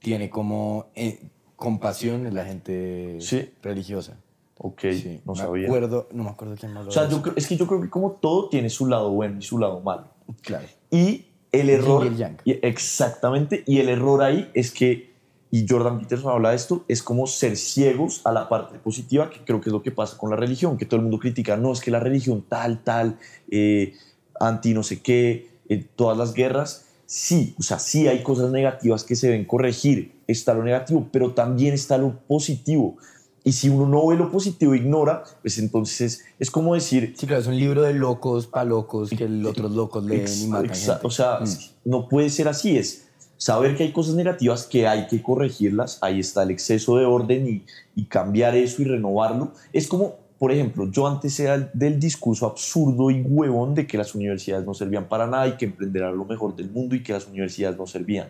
tiene 0.00 0.30
como 0.30 0.86
eh, 0.94 1.18
compasión 1.58 2.26
es 2.26 2.32
la 2.32 2.44
gente 2.44 3.16
Sí. 3.20 3.50
religiosa. 3.62 4.16
Ok, 4.60 4.80
Sí, 4.92 5.20
no 5.24 5.34
me 5.34 5.38
sabía. 5.38 5.66
Acuerdo, 5.66 6.08
no 6.12 6.24
me 6.24 6.30
acuerdo 6.30 6.54
quién 6.58 6.72
más 6.72 6.84
lo 6.84 6.88
O 6.90 6.92
sea, 6.92 7.08
yo 7.08 7.20
creo- 7.20 7.34
es 7.36 7.46
que 7.46 7.56
yo 7.56 7.66
creo 7.66 7.80
que 7.80 7.90
como 7.90 8.12
todo 8.12 8.48
tiene 8.48 8.70
su 8.70 8.86
lado 8.86 9.10
bueno 9.10 9.38
y 9.38 9.42
su 9.42 9.58
lado 9.58 9.80
malo. 9.80 10.06
Claro. 10.42 10.66
Y 10.90 11.26
el 11.52 11.68
error... 11.70 12.04
y 12.06 12.22
el 12.22 12.36
y- 12.44 12.58
exactamente. 12.66 13.62
Y 13.66 13.78
el 13.80 13.88
error 13.88 14.22
ahí 14.22 14.50
es 14.54 14.70
que, 14.72 15.12
y 15.50 15.66
Jordan 15.68 15.98
Peterson 16.00 16.32
habla 16.32 16.50
de 16.50 16.56
esto, 16.56 16.84
es 16.88 17.02
como 17.02 17.26
ser 17.26 17.56
ciegos 17.56 18.20
a 18.24 18.32
la 18.32 18.48
parte 18.48 18.78
positiva, 18.78 19.30
que 19.30 19.40
creo 19.44 19.60
que 19.60 19.68
es 19.70 19.72
lo 19.72 19.82
que 19.82 19.90
pasa 19.92 20.16
con 20.18 20.30
la 20.30 20.36
religión, 20.36 20.76
que 20.76 20.86
todo 20.86 20.96
el 20.96 21.02
mundo 21.02 21.18
critica, 21.18 21.56
no, 21.56 21.72
es 21.72 21.80
que 21.80 21.90
la 21.90 22.00
religión 22.00 22.44
tal, 22.48 22.82
tal, 22.82 23.18
eh, 23.50 23.94
anti 24.40 24.74
no 24.74 24.82
sé 24.82 25.00
qué, 25.02 25.48
eh, 25.68 25.86
todas 25.96 26.16
las 26.18 26.34
guerras. 26.34 26.84
Sí, 27.10 27.54
o 27.58 27.62
sea, 27.62 27.78
sí 27.78 28.06
hay 28.06 28.22
cosas 28.22 28.50
negativas 28.50 29.02
que 29.02 29.16
se 29.16 29.28
deben 29.28 29.46
corregir, 29.46 30.20
está 30.26 30.52
lo 30.52 30.62
negativo, 30.62 31.08
pero 31.10 31.32
también 31.32 31.72
está 31.72 31.96
lo 31.96 32.18
positivo. 32.26 32.98
Y 33.44 33.52
si 33.52 33.70
uno 33.70 33.86
no 33.88 34.06
ve 34.08 34.16
lo 34.16 34.30
positivo 34.30 34.74
e 34.74 34.76
ignora, 34.76 35.22
pues 35.40 35.56
entonces 35.56 36.22
es 36.38 36.50
como 36.50 36.74
decir, 36.74 37.14
Sí, 37.16 37.26
claro, 37.26 37.40
es 37.40 37.48
un 37.48 37.56
libro 37.56 37.80
de 37.80 37.94
locos 37.94 38.46
para 38.46 38.64
locos 38.66 39.08
que 39.08 39.26
los 39.26 39.52
otros 39.52 39.72
locos 39.72 40.04
leen 40.04 40.26
y 40.42 40.46
matan 40.48 40.68
gente. 40.76 40.92
O 41.02 41.10
sea, 41.10 41.38
Mm. 41.40 41.46
no 41.86 42.08
puede 42.10 42.28
ser 42.28 42.46
así. 42.46 42.76
Es 42.76 43.06
saber 43.38 43.74
que 43.74 43.84
hay 43.84 43.92
cosas 43.92 44.14
negativas 44.14 44.66
que 44.66 44.86
hay 44.86 45.06
que 45.06 45.22
corregirlas. 45.22 45.96
Ahí 46.02 46.20
está 46.20 46.42
el 46.42 46.50
exceso 46.50 46.98
de 46.98 47.06
orden 47.06 47.48
y, 47.48 47.64
y 47.98 48.04
cambiar 48.04 48.54
eso 48.54 48.82
y 48.82 48.84
renovarlo. 48.84 49.52
Es 49.72 49.86
como, 49.88 50.16
por 50.38 50.52
ejemplo, 50.52 50.88
yo 50.90 51.06
antes 51.06 51.38
era 51.40 51.58
del 51.58 51.98
discurso 51.98 52.46
absurdo 52.46 53.10
y 53.10 53.22
huevón 53.22 53.74
de 53.74 53.86
que 53.86 53.98
las 53.98 54.14
universidades 54.14 54.64
no 54.64 54.72
servían 54.72 55.08
para 55.08 55.26
nada 55.26 55.48
y 55.48 55.56
que 55.56 55.64
emprender 55.64 56.02
era 56.02 56.12
lo 56.12 56.24
mejor 56.24 56.54
del 56.54 56.70
mundo 56.70 56.94
y 56.94 57.02
que 57.02 57.12
las 57.12 57.26
universidades 57.26 57.76
no 57.76 57.86
servían. 57.86 58.28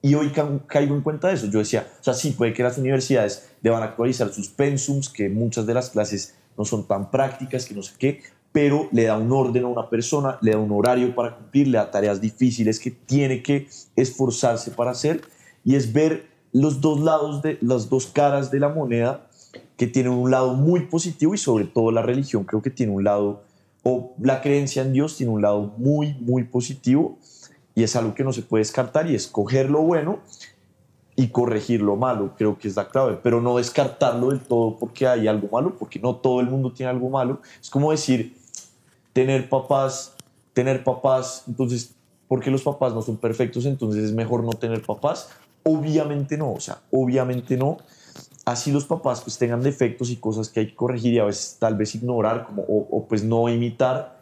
Y 0.00 0.14
hoy 0.14 0.30
ca- 0.30 0.60
caigo 0.66 0.94
en 0.94 1.02
cuenta 1.02 1.28
de 1.28 1.34
eso. 1.34 1.46
Yo 1.48 1.58
decía, 1.58 1.86
o 2.00 2.04
sea, 2.04 2.14
sí, 2.14 2.30
puede 2.30 2.54
que 2.54 2.62
las 2.62 2.78
universidades 2.78 3.50
deban 3.60 3.82
actualizar 3.82 4.32
sus 4.32 4.48
pensums, 4.48 5.08
que 5.08 5.28
muchas 5.28 5.66
de 5.66 5.74
las 5.74 5.90
clases 5.90 6.34
no 6.56 6.64
son 6.64 6.86
tan 6.86 7.10
prácticas, 7.10 7.66
que 7.66 7.74
no 7.74 7.82
sé 7.82 7.92
qué, 7.98 8.22
pero 8.52 8.88
le 8.92 9.04
da 9.04 9.18
un 9.18 9.30
orden 9.30 9.64
a 9.64 9.68
una 9.68 9.90
persona, 9.90 10.38
le 10.40 10.52
da 10.52 10.58
un 10.58 10.72
horario 10.72 11.14
para 11.14 11.36
cumplir, 11.36 11.68
le 11.68 11.78
da 11.78 11.90
tareas 11.90 12.20
difíciles 12.20 12.80
que 12.80 12.90
tiene 12.90 13.42
que 13.42 13.68
esforzarse 13.96 14.70
para 14.70 14.92
hacer. 14.92 15.20
Y 15.64 15.74
es 15.74 15.92
ver 15.92 16.26
los 16.52 16.80
dos 16.80 17.00
lados, 17.00 17.42
de 17.42 17.58
las 17.60 17.90
dos 17.90 18.06
caras 18.06 18.50
de 18.50 18.60
la 18.60 18.70
moneda, 18.70 19.27
que 19.78 19.86
tienen 19.86 20.12
un 20.12 20.30
lado 20.30 20.54
muy 20.54 20.80
positivo 20.80 21.34
y 21.34 21.38
sobre 21.38 21.64
todo 21.64 21.92
la 21.92 22.02
religión 22.02 22.44
creo 22.44 22.60
que 22.60 22.68
tiene 22.68 22.92
un 22.92 23.04
lado, 23.04 23.44
o 23.84 24.12
la 24.20 24.42
creencia 24.42 24.82
en 24.82 24.92
Dios 24.92 25.16
tiene 25.16 25.32
un 25.32 25.40
lado 25.40 25.72
muy, 25.78 26.14
muy 26.20 26.44
positivo 26.44 27.16
y 27.76 27.84
es 27.84 27.94
algo 27.94 28.12
que 28.12 28.24
no 28.24 28.32
se 28.32 28.42
puede 28.42 28.62
descartar 28.62 29.08
y 29.08 29.14
escoger 29.14 29.70
lo 29.70 29.80
bueno 29.80 30.18
y 31.14 31.28
corregir 31.28 31.80
lo 31.80 31.94
malo, 31.96 32.34
creo 32.36 32.58
que 32.58 32.66
es 32.66 32.74
la 32.74 32.88
clave, 32.88 33.18
pero 33.22 33.40
no 33.40 33.56
descartarlo 33.56 34.30
del 34.30 34.40
todo 34.40 34.76
porque 34.76 35.06
hay 35.06 35.28
algo 35.28 35.48
malo, 35.48 35.76
porque 35.78 36.00
no 36.00 36.16
todo 36.16 36.40
el 36.40 36.50
mundo 36.50 36.72
tiene 36.72 36.90
algo 36.90 37.08
malo. 37.08 37.40
Es 37.60 37.70
como 37.70 37.92
decir, 37.92 38.36
tener 39.12 39.48
papás, 39.48 40.14
tener 40.52 40.82
papás, 40.82 41.44
entonces, 41.46 41.94
porque 42.26 42.50
los 42.50 42.62
papás 42.62 42.94
no 42.94 43.02
son 43.02 43.16
perfectos, 43.16 43.64
entonces 43.64 44.04
es 44.04 44.12
mejor 44.12 44.42
no 44.42 44.50
tener 44.50 44.82
papás. 44.82 45.28
Obviamente 45.62 46.36
no, 46.36 46.52
o 46.52 46.60
sea, 46.60 46.78
obviamente 46.90 47.56
no. 47.56 47.78
Así 48.48 48.72
los 48.72 48.86
papás 48.86 49.20
pues 49.20 49.36
tengan 49.38 49.62
defectos 49.62 50.10
y 50.10 50.16
cosas 50.16 50.48
que 50.48 50.60
hay 50.60 50.68
que 50.68 50.74
corregir 50.74 51.14
y 51.14 51.18
a 51.18 51.24
veces 51.24 51.56
tal 51.58 51.76
vez 51.76 51.94
ignorar 51.94 52.46
como, 52.46 52.62
o, 52.62 52.88
o 52.90 53.06
pues 53.06 53.22
no 53.22 53.48
imitar, 53.48 54.20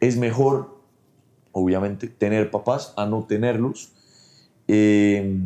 es 0.00 0.16
mejor 0.16 0.74
obviamente, 1.54 2.08
tener 2.08 2.50
papás 2.50 2.92
a 2.96 3.06
no 3.06 3.24
tenerlos. 3.24 3.92
Eh, 4.66 5.38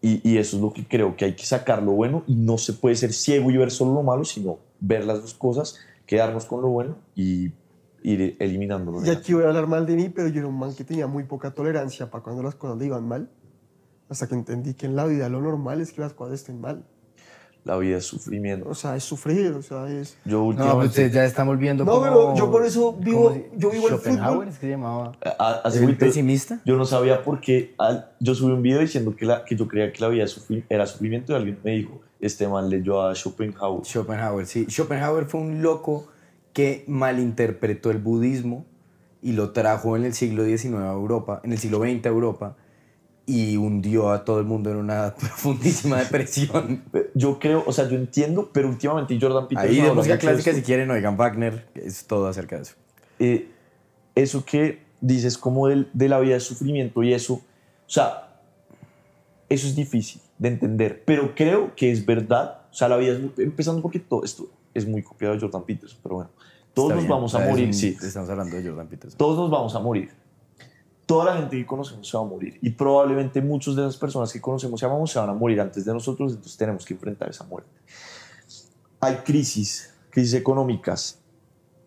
y, 0.00 0.30
y 0.30 0.38
eso 0.38 0.56
es 0.56 0.62
lo 0.62 0.72
que 0.72 0.86
creo 0.86 1.16
que 1.16 1.24
hay 1.24 1.34
que 1.34 1.44
sacar 1.44 1.82
lo 1.82 1.92
bueno 1.92 2.24
y 2.26 2.34
no 2.34 2.58
se 2.58 2.72
puede 2.74 2.94
ser 2.96 3.12
ciego 3.12 3.50
y 3.50 3.56
ver 3.56 3.70
solo 3.70 3.94
lo 3.94 4.02
malo, 4.02 4.24
sino 4.24 4.58
ver 4.80 5.04
las 5.04 5.22
dos 5.22 5.34
cosas, 5.34 5.78
quedarnos 6.06 6.44
con 6.44 6.60
lo 6.60 6.68
bueno 6.68 6.96
y 7.14 7.52
ir 8.02 8.36
eliminando 8.38 8.92
lo 8.92 9.04
Y 9.04 9.10
aquí 9.10 9.32
voy 9.32 9.44
a 9.44 9.48
hablar 9.48 9.66
mal 9.66 9.86
de 9.86 9.96
mí, 9.96 10.08
pero 10.08 10.28
yo 10.28 10.40
era 10.40 10.48
un 10.48 10.58
man 10.58 10.74
que 10.74 10.84
tenía 10.84 11.06
muy 11.06 11.24
poca 11.24 11.52
tolerancia 11.52 12.10
para 12.10 12.22
cuando 12.22 12.42
las 12.42 12.54
cosas 12.54 12.76
le 12.78 12.86
iban 12.86 13.06
mal. 13.08 13.30
Hasta 14.10 14.26
que 14.26 14.34
entendí 14.34 14.74
que 14.74 14.84
en 14.86 14.94
la 14.94 15.06
vida 15.06 15.28
lo 15.30 15.40
normal 15.40 15.80
es 15.80 15.92
que 15.92 16.02
las 16.02 16.12
cosas 16.12 16.34
estén 16.34 16.60
mal. 16.60 16.84
La 17.64 17.76
vida 17.76 17.98
es 17.98 18.04
sufrimiento. 18.06 18.68
O 18.68 18.74
sea, 18.74 18.96
es 18.96 19.04
sufrir, 19.04 19.52
o 19.52 19.62
sea, 19.62 19.88
es... 19.88 20.16
Yo 20.24 20.38
No, 20.38 20.44
últimamente... 20.46 20.78
pues 20.78 20.88
ustedes 20.90 21.12
ya 21.12 21.24
están 21.24 21.46
volviendo 21.46 21.84
No, 21.84 21.92
como- 21.92 22.02
pero 22.02 22.34
yo 22.34 22.50
por 22.50 22.64
eso 22.66 22.92
vivo- 22.98 23.36
yo 23.56 23.70
vivo 23.70 23.86
el 23.88 23.94
Schopenhauer, 23.94 24.32
fútbol. 24.34 24.48
es 24.48 24.58
que 24.58 24.68
llamaba. 24.68 25.12
a- 25.38 25.60
hace 25.64 25.78
¿El 25.78 25.84
poquito- 25.84 26.06
pesimista? 26.06 26.60
Yo 26.64 26.76
no 26.76 26.84
sabía 26.84 27.22
por 27.22 27.40
qué. 27.40 27.74
al- 27.78 28.10
yo 28.18 28.34
subí 28.34 28.50
un 28.52 28.62
video 28.62 28.80
diciendo 28.80 29.14
que, 29.14 29.26
la, 29.26 29.44
que 29.44 29.54
yo 29.54 29.68
creía 29.68 29.92
que 29.92 30.00
la 30.00 30.08
vida 30.08 30.24
sufri- 30.24 30.64
era 30.68 30.86
sufrimiento 30.86 31.32
y 31.32 31.36
alguien 31.36 31.58
me 31.62 31.70
dijo, 31.70 32.00
este 32.20 32.48
man 32.48 32.68
leyó 32.68 33.00
a 33.00 33.14
Schopenhauer. 33.14 33.84
Schopenhauer, 33.86 34.44
sí. 34.46 34.66
Schopenhauer 34.68 35.26
fue 35.26 35.40
un 35.40 35.62
loco 35.62 36.08
que 36.52 36.84
malinterpretó 36.88 37.90
el 37.92 37.98
budismo 37.98 38.64
y 39.22 39.32
lo 39.32 39.50
trajo 39.52 39.96
en 39.96 40.04
el 40.04 40.14
siglo 40.14 40.44
XIX 40.44 40.74
a 40.80 40.92
Europa, 40.92 41.40
en 41.44 41.52
el 41.52 41.58
siglo 41.58 41.78
XX 41.78 42.06
a 42.06 42.08
Europa, 42.08 42.56
y 43.34 43.56
hundió 43.56 44.10
a 44.10 44.24
todo 44.24 44.40
el 44.40 44.44
mundo 44.46 44.70
en 44.70 44.76
una 44.76 45.14
profundísima 45.18 45.98
depresión. 45.98 46.82
Yo 47.14 47.38
creo, 47.38 47.64
o 47.66 47.72
sea, 47.72 47.88
yo 47.88 47.96
entiendo, 47.96 48.50
pero 48.52 48.68
últimamente 48.68 49.18
Jordan 49.20 49.48
Peterson 49.48 49.70
Ahí 49.70 49.80
de 49.80 49.92
música 49.92 50.14
de 50.14 50.20
clásica, 50.20 50.50
esto. 50.50 50.60
si 50.60 50.66
quieren, 50.66 50.90
oigan 50.90 51.16
Wagner, 51.16 51.66
es 51.74 52.06
todo 52.06 52.26
acerca 52.26 52.56
de 52.56 52.62
eso. 52.62 52.74
eh, 53.18 53.48
eso 54.14 54.44
que 54.44 54.82
dices 55.00 55.38
como 55.38 55.68
del- 55.68 55.88
de 55.94 56.08
la 56.08 56.20
vida 56.20 56.34
de 56.34 56.40
sufrimiento 56.40 57.02
y 57.02 57.14
eso, 57.14 57.34
o 57.34 57.40
sea, 57.86 58.28
eso 59.48 59.66
es 59.66 59.74
difícil 59.74 60.20
de 60.38 60.48
entender, 60.48 61.02
pero 61.06 61.34
creo 61.34 61.74
que 61.74 61.90
es 61.90 62.04
verdad, 62.04 62.60
o 62.70 62.74
sea, 62.74 62.88
la 62.88 62.96
vida 62.98 63.12
es 63.14 63.20
muy- 63.20 63.32
empezando 63.38 63.80
porque 63.80 63.98
todo 64.00 64.24
esto 64.24 64.46
es 64.74 64.86
muy 64.86 65.02
copiado 65.02 65.34
de 65.34 65.40
Jordan 65.40 65.62
Peterson, 65.64 65.98
pero 66.02 66.16
bueno, 66.16 66.30
todos 66.74 66.88
Está 66.90 66.94
nos 66.96 67.04
bien, 67.04 67.10
vamos 67.10 67.34
a 67.34 67.38
morir, 67.40 67.72
sí, 67.74 67.96
Estamos 68.02 68.28
hablando 68.28 68.56
de 68.56 68.68
Jordan 68.68 68.86
Peterson. 68.88 69.16
todos 69.18 69.38
nos 69.38 69.50
vamos 69.50 69.74
a 69.74 69.78
morir. 69.78 70.10
Toda 71.12 71.26
la 71.26 71.36
gente 71.36 71.58
que 71.58 71.66
conocemos 71.66 72.08
se 72.08 72.16
va 72.16 72.22
a 72.22 72.26
morir 72.26 72.58
y 72.62 72.70
probablemente 72.70 73.42
muchas 73.42 73.76
de 73.76 73.82
las 73.82 73.98
personas 73.98 74.32
que 74.32 74.40
conocemos 74.40 74.80
y 74.80 74.84
amamos 74.86 75.10
se 75.10 75.18
van 75.18 75.28
a 75.28 75.34
morir 75.34 75.60
antes 75.60 75.84
de 75.84 75.92
nosotros, 75.92 76.32
entonces 76.32 76.56
tenemos 76.56 76.86
que 76.86 76.94
enfrentar 76.94 77.28
esa 77.28 77.44
muerte. 77.44 77.68
Hay 78.98 79.16
crisis, 79.16 79.92
crisis 80.08 80.32
económicas, 80.32 81.18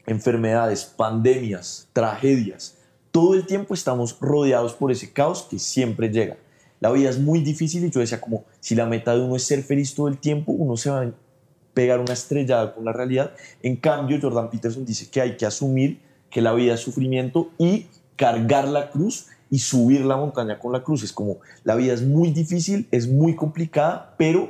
enfermedades, 0.05 0.85
pandemias, 0.85 1.89
tragedias. 1.91 2.77
Todo 3.09 3.33
el 3.33 3.47
tiempo 3.47 3.73
estamos 3.73 4.15
rodeados 4.21 4.75
por 4.75 4.91
ese 4.91 5.11
caos 5.11 5.47
que 5.49 5.57
siempre 5.57 6.09
llega. 6.09 6.37
La 6.79 6.91
vida 6.91 7.09
es 7.09 7.17
muy 7.17 7.39
difícil 7.39 7.83
y 7.83 7.89
yo 7.89 8.01
decía 8.01 8.21
como 8.21 8.45
si 8.59 8.75
la 8.75 8.85
meta 8.85 9.15
de 9.15 9.21
uno 9.21 9.37
es 9.37 9.43
ser 9.43 9.63
feliz 9.63 9.95
todo 9.95 10.07
el 10.07 10.19
tiempo, 10.19 10.51
uno 10.51 10.77
se 10.77 10.91
va 10.91 11.01
a 11.01 11.11
pegar 11.73 11.99
una 11.99 12.13
estrellada 12.13 12.75
con 12.75 12.85
la 12.85 12.93
realidad. 12.93 13.31
En 13.63 13.75
cambio, 13.75 14.19
Jordan 14.21 14.51
Peterson 14.51 14.85
dice 14.85 15.09
que 15.09 15.19
hay 15.19 15.35
que 15.35 15.47
asumir 15.47 15.99
que 16.29 16.41
la 16.41 16.53
vida 16.53 16.75
es 16.75 16.81
sufrimiento 16.81 17.49
y 17.57 17.87
cargar 18.15 18.67
la 18.67 18.89
cruz 18.89 19.27
y 19.49 19.59
subir 19.59 20.05
la 20.05 20.17
montaña 20.17 20.59
con 20.59 20.71
la 20.71 20.83
cruz. 20.83 21.03
Es 21.03 21.11
como 21.11 21.37
la 21.63 21.75
vida 21.75 21.93
es 21.93 22.01
muy 22.01 22.31
difícil, 22.31 22.87
es 22.91 23.07
muy 23.07 23.35
complicada, 23.35 24.15
pero 24.17 24.49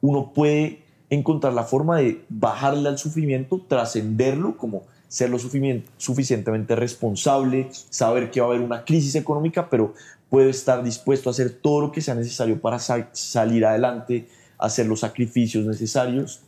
uno 0.00 0.32
puede 0.32 0.82
encontrar 1.10 1.52
la 1.52 1.64
forma 1.64 1.98
de 1.98 2.24
bajarle 2.28 2.88
al 2.88 2.98
sufrimiento, 2.98 3.60
trascenderlo, 3.68 4.56
como 4.56 4.84
ser 5.08 5.28
lo 5.28 5.38
suficientemente 5.38 6.74
responsable, 6.74 7.68
saber 7.90 8.30
que 8.30 8.40
va 8.40 8.46
a 8.46 8.50
haber 8.50 8.62
una 8.62 8.84
crisis 8.84 9.14
económica, 9.14 9.68
pero 9.68 9.92
puedo 10.30 10.48
estar 10.48 10.82
dispuesto 10.82 11.28
a 11.28 11.32
hacer 11.32 11.50
todo 11.50 11.82
lo 11.82 11.92
que 11.92 12.00
sea 12.00 12.14
necesario 12.14 12.58
para 12.58 12.78
sa- 12.78 13.10
salir 13.12 13.66
adelante, 13.66 14.26
hacer 14.56 14.86
los 14.86 15.00
sacrificios 15.00 15.66
necesarios. 15.66 16.40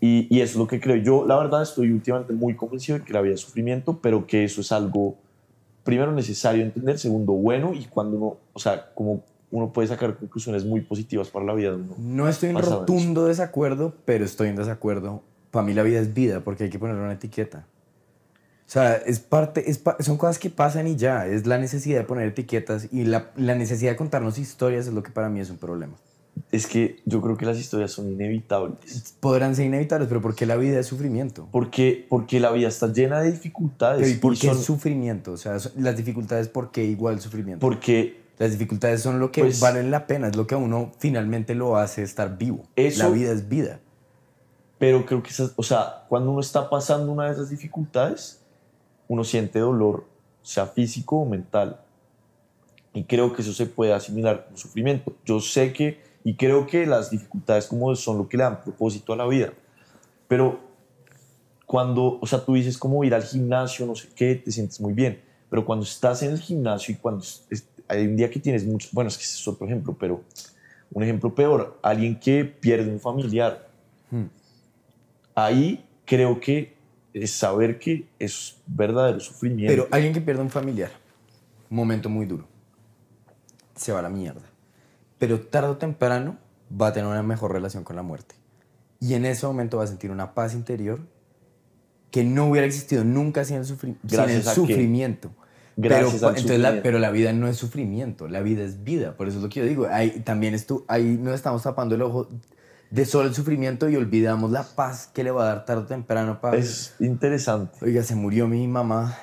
Y, 0.00 0.34
y 0.34 0.40
eso 0.40 0.52
es 0.52 0.56
lo 0.56 0.66
que 0.66 0.80
creo. 0.80 0.96
Yo, 0.96 1.26
la 1.26 1.36
verdad, 1.36 1.62
estoy 1.62 1.92
últimamente 1.92 2.32
muy 2.32 2.56
convencido 2.56 2.98
de 2.98 3.04
que 3.04 3.12
la 3.12 3.20
vida 3.20 3.34
es 3.34 3.40
sufrimiento, 3.42 3.98
pero 4.00 4.26
que 4.26 4.44
eso 4.44 4.62
es 4.62 4.72
algo, 4.72 5.16
primero, 5.84 6.12
necesario 6.12 6.62
entender, 6.62 6.98
segundo, 6.98 7.32
bueno, 7.32 7.72
y 7.74 7.84
cuando 7.86 8.16
uno, 8.16 8.36
o 8.52 8.58
sea, 8.58 8.90
como 8.94 9.22
uno 9.50 9.72
puede 9.72 9.88
sacar 9.88 10.16
conclusiones 10.16 10.64
muy 10.64 10.80
positivas 10.80 11.28
para 11.28 11.44
la 11.44 11.54
vida 11.54 11.70
de 11.70 11.76
uno. 11.76 11.94
No 11.98 12.28
estoy 12.28 12.50
en 12.50 12.56
rotundo 12.80 13.24
desacuerdo, 13.26 13.94
pero 14.04 14.24
estoy 14.24 14.48
en 14.48 14.56
desacuerdo. 14.56 15.22
Para 15.50 15.66
mí 15.66 15.74
la 15.74 15.82
vida 15.82 15.98
es 15.98 16.14
vida, 16.14 16.40
porque 16.40 16.64
hay 16.64 16.70
que 16.70 16.78
ponerle 16.78 17.02
una 17.02 17.14
etiqueta. 17.14 17.66
O 18.66 18.72
sea, 18.72 18.94
es 18.94 19.18
parte, 19.18 19.68
es 19.68 19.78
pa- 19.78 19.96
son 19.98 20.16
cosas 20.16 20.38
que 20.38 20.48
pasan 20.48 20.86
y 20.86 20.94
ya. 20.94 21.26
Es 21.26 21.44
la 21.46 21.58
necesidad 21.58 21.98
de 21.98 22.04
poner 22.04 22.28
etiquetas 22.28 22.86
y 22.92 23.04
la, 23.04 23.32
la 23.34 23.56
necesidad 23.56 23.90
de 23.90 23.96
contarnos 23.96 24.38
historias 24.38 24.86
es 24.86 24.92
lo 24.92 25.02
que 25.02 25.10
para 25.10 25.28
mí 25.28 25.40
es 25.40 25.50
un 25.50 25.56
problema. 25.56 25.94
Es 26.52 26.66
que 26.66 27.00
yo 27.04 27.20
creo 27.20 27.36
que 27.36 27.44
las 27.46 27.58
historias 27.58 27.90
son 27.92 28.10
inevitables. 28.12 29.14
Podrán 29.20 29.54
ser 29.56 29.66
inevitables, 29.66 30.08
pero 30.08 30.20
¿por 30.22 30.34
qué 30.34 30.46
la 30.46 30.56
vida 30.56 30.78
es 30.80 30.86
sufrimiento? 30.86 31.48
Porque, 31.52 32.06
porque 32.08 32.40
la 32.40 32.50
vida 32.50 32.68
está 32.68 32.92
llena 32.92 33.20
de 33.20 33.32
dificultades. 33.32 34.00
Pero 34.02 34.12
¿Y 34.12 34.18
por 34.18 34.34
qué 34.38 34.46
son- 34.48 34.58
es 34.58 34.64
sufrimiento? 34.64 35.32
O 35.32 35.36
sea, 35.36 35.56
las 35.76 35.96
dificultades, 35.96 36.48
¿por 36.48 36.70
qué 36.70 36.84
igual 36.84 37.20
sufrimiento? 37.20 37.60
Porque 37.60 38.20
Las 38.38 38.52
dificultades 38.52 39.02
son 39.02 39.20
lo 39.20 39.30
que 39.30 39.42
Pues- 39.42 39.60
valen 39.60 39.90
la 39.90 40.06
pena, 40.06 40.28
es 40.28 40.34
lo 40.36 40.46
que 40.46 40.54
a 40.54 40.58
uno 40.58 40.92
finalmente 40.98 41.54
lo 41.54 41.76
hace 41.76 42.02
estar 42.02 42.38
vivo. 42.38 42.62
Eso- 42.74 43.02
la 43.02 43.10
vida 43.10 43.32
es 43.32 43.50
vida. 43.50 43.80
Pero 44.78 45.04
creo 45.04 45.22
que, 45.22 45.28
esas, 45.28 45.52
o 45.56 45.62
sea, 45.62 46.06
cuando 46.08 46.30
uno 46.30 46.40
está 46.40 46.70
pasando 46.70 47.12
una 47.12 47.26
de 47.26 47.32
esas 47.32 47.50
dificultades, 47.50 48.40
uno 49.08 49.24
siente 49.24 49.58
dolor, 49.58 50.06
sea 50.42 50.64
físico 50.64 51.16
o 51.18 51.26
mental. 51.26 51.80
Y 52.94 53.04
creo 53.04 53.34
que 53.34 53.42
eso 53.42 53.52
se 53.52 53.66
puede 53.66 53.92
asimilar 53.92 54.46
como 54.46 54.56
sufrimiento. 54.56 55.12
Yo 55.26 55.40
sé 55.40 55.74
que, 55.74 56.00
y 56.24 56.36
creo 56.36 56.66
que 56.66 56.86
las 56.86 57.10
dificultades 57.10 57.66
como 57.66 57.94
son 57.96 58.18
lo 58.18 58.28
que 58.28 58.36
le 58.36 58.42
dan 58.44 58.60
propósito 58.62 59.12
a 59.12 59.16
la 59.16 59.26
vida. 59.26 59.52
Pero 60.28 60.60
cuando, 61.66 62.18
o 62.20 62.26
sea, 62.26 62.44
tú 62.44 62.54
dices 62.54 62.76
como 62.76 63.02
ir 63.04 63.14
al 63.14 63.22
gimnasio, 63.22 63.86
no 63.86 63.94
sé 63.94 64.08
qué, 64.14 64.34
te 64.34 64.50
sientes 64.50 64.80
muy 64.80 64.92
bien. 64.92 65.22
Pero 65.48 65.64
cuando 65.64 65.84
estás 65.84 66.22
en 66.22 66.32
el 66.32 66.38
gimnasio 66.40 66.94
y 66.94 66.98
cuando 66.98 67.24
es- 67.50 67.68
hay 67.88 68.06
un 68.06 68.16
día 68.16 68.30
que 68.30 68.38
tienes 68.38 68.64
mucho, 68.66 68.88
bueno, 68.92 69.08
es 69.08 69.16
que 69.16 69.24
ese 69.24 69.36
es 69.36 69.48
otro 69.48 69.66
ejemplo, 69.66 69.96
pero 69.98 70.22
un 70.92 71.02
ejemplo 71.02 71.34
peor, 71.34 71.78
alguien 71.82 72.18
que 72.18 72.44
pierde 72.44 72.90
un 72.90 73.00
familiar, 73.00 73.68
ahí 75.34 75.84
creo 76.04 76.38
que 76.40 76.74
es 77.12 77.32
saber 77.32 77.78
que 77.78 78.06
es 78.18 78.56
verdadero 78.66 79.18
sufrimiento. 79.20 79.72
Pero 79.72 79.88
alguien 79.90 80.12
que 80.12 80.20
pierde 80.20 80.42
un 80.42 80.50
familiar, 80.50 80.90
un 81.70 81.76
momento 81.76 82.08
muy 82.08 82.26
duro, 82.26 82.44
se 83.74 83.92
va 83.92 84.00
a 84.00 84.02
la 84.02 84.08
mierda. 84.08 84.42
Pero 85.20 85.38
tarde 85.40 85.68
o 85.68 85.76
temprano 85.76 86.38
va 86.68 86.88
a 86.88 86.92
tener 86.92 87.08
una 87.08 87.22
mejor 87.22 87.52
relación 87.52 87.84
con 87.84 87.94
la 87.94 88.02
muerte. 88.02 88.34
Y 88.98 89.14
en 89.14 89.24
ese 89.24 89.46
momento 89.46 89.76
va 89.76 89.84
a 89.84 89.86
sentir 89.86 90.10
una 90.10 90.34
paz 90.34 90.54
interior 90.54 90.98
que 92.10 92.24
no 92.24 92.46
hubiera 92.46 92.66
existido 92.66 93.04
nunca 93.04 93.44
sin 93.44 93.58
el, 93.58 93.64
sufri- 93.64 93.96
sin 94.04 94.20
el 94.20 94.42
sufrimiento. 94.42 95.30
Gracias 95.76 96.14
pero, 96.14 96.28
al 96.28 96.36
entonces 96.36 96.60
la, 96.60 96.82
pero 96.82 96.98
la 96.98 97.10
vida 97.10 97.32
no 97.32 97.46
es 97.46 97.56
sufrimiento, 97.56 98.26
la 98.28 98.40
vida 98.40 98.64
es 98.64 98.82
vida. 98.82 99.16
Por 99.16 99.28
eso 99.28 99.36
es 99.36 99.42
lo 99.44 99.48
que 99.48 99.60
yo 99.60 99.66
digo. 99.66 99.86
Ahí, 99.90 100.20
también 100.24 100.54
esto, 100.54 100.84
ahí 100.88 101.16
nos 101.20 101.34
estamos 101.34 101.62
tapando 101.62 101.94
el 101.94 102.02
ojo 102.02 102.28
de 102.90 103.06
solo 103.06 103.28
el 103.28 103.34
sufrimiento 103.34 103.88
y 103.88 103.96
olvidamos 103.96 104.50
la 104.50 104.64
paz 104.64 105.06
que 105.14 105.22
le 105.22 105.30
va 105.30 105.44
a 105.44 105.46
dar 105.46 105.64
tarde 105.64 105.82
o 105.82 105.86
temprano 105.86 106.40
para... 106.40 106.56
es 106.56 106.96
interesante. 106.98 107.78
Oiga, 107.82 108.02
se 108.02 108.16
murió 108.16 108.48
mi 108.48 108.66
mamá. 108.66 109.16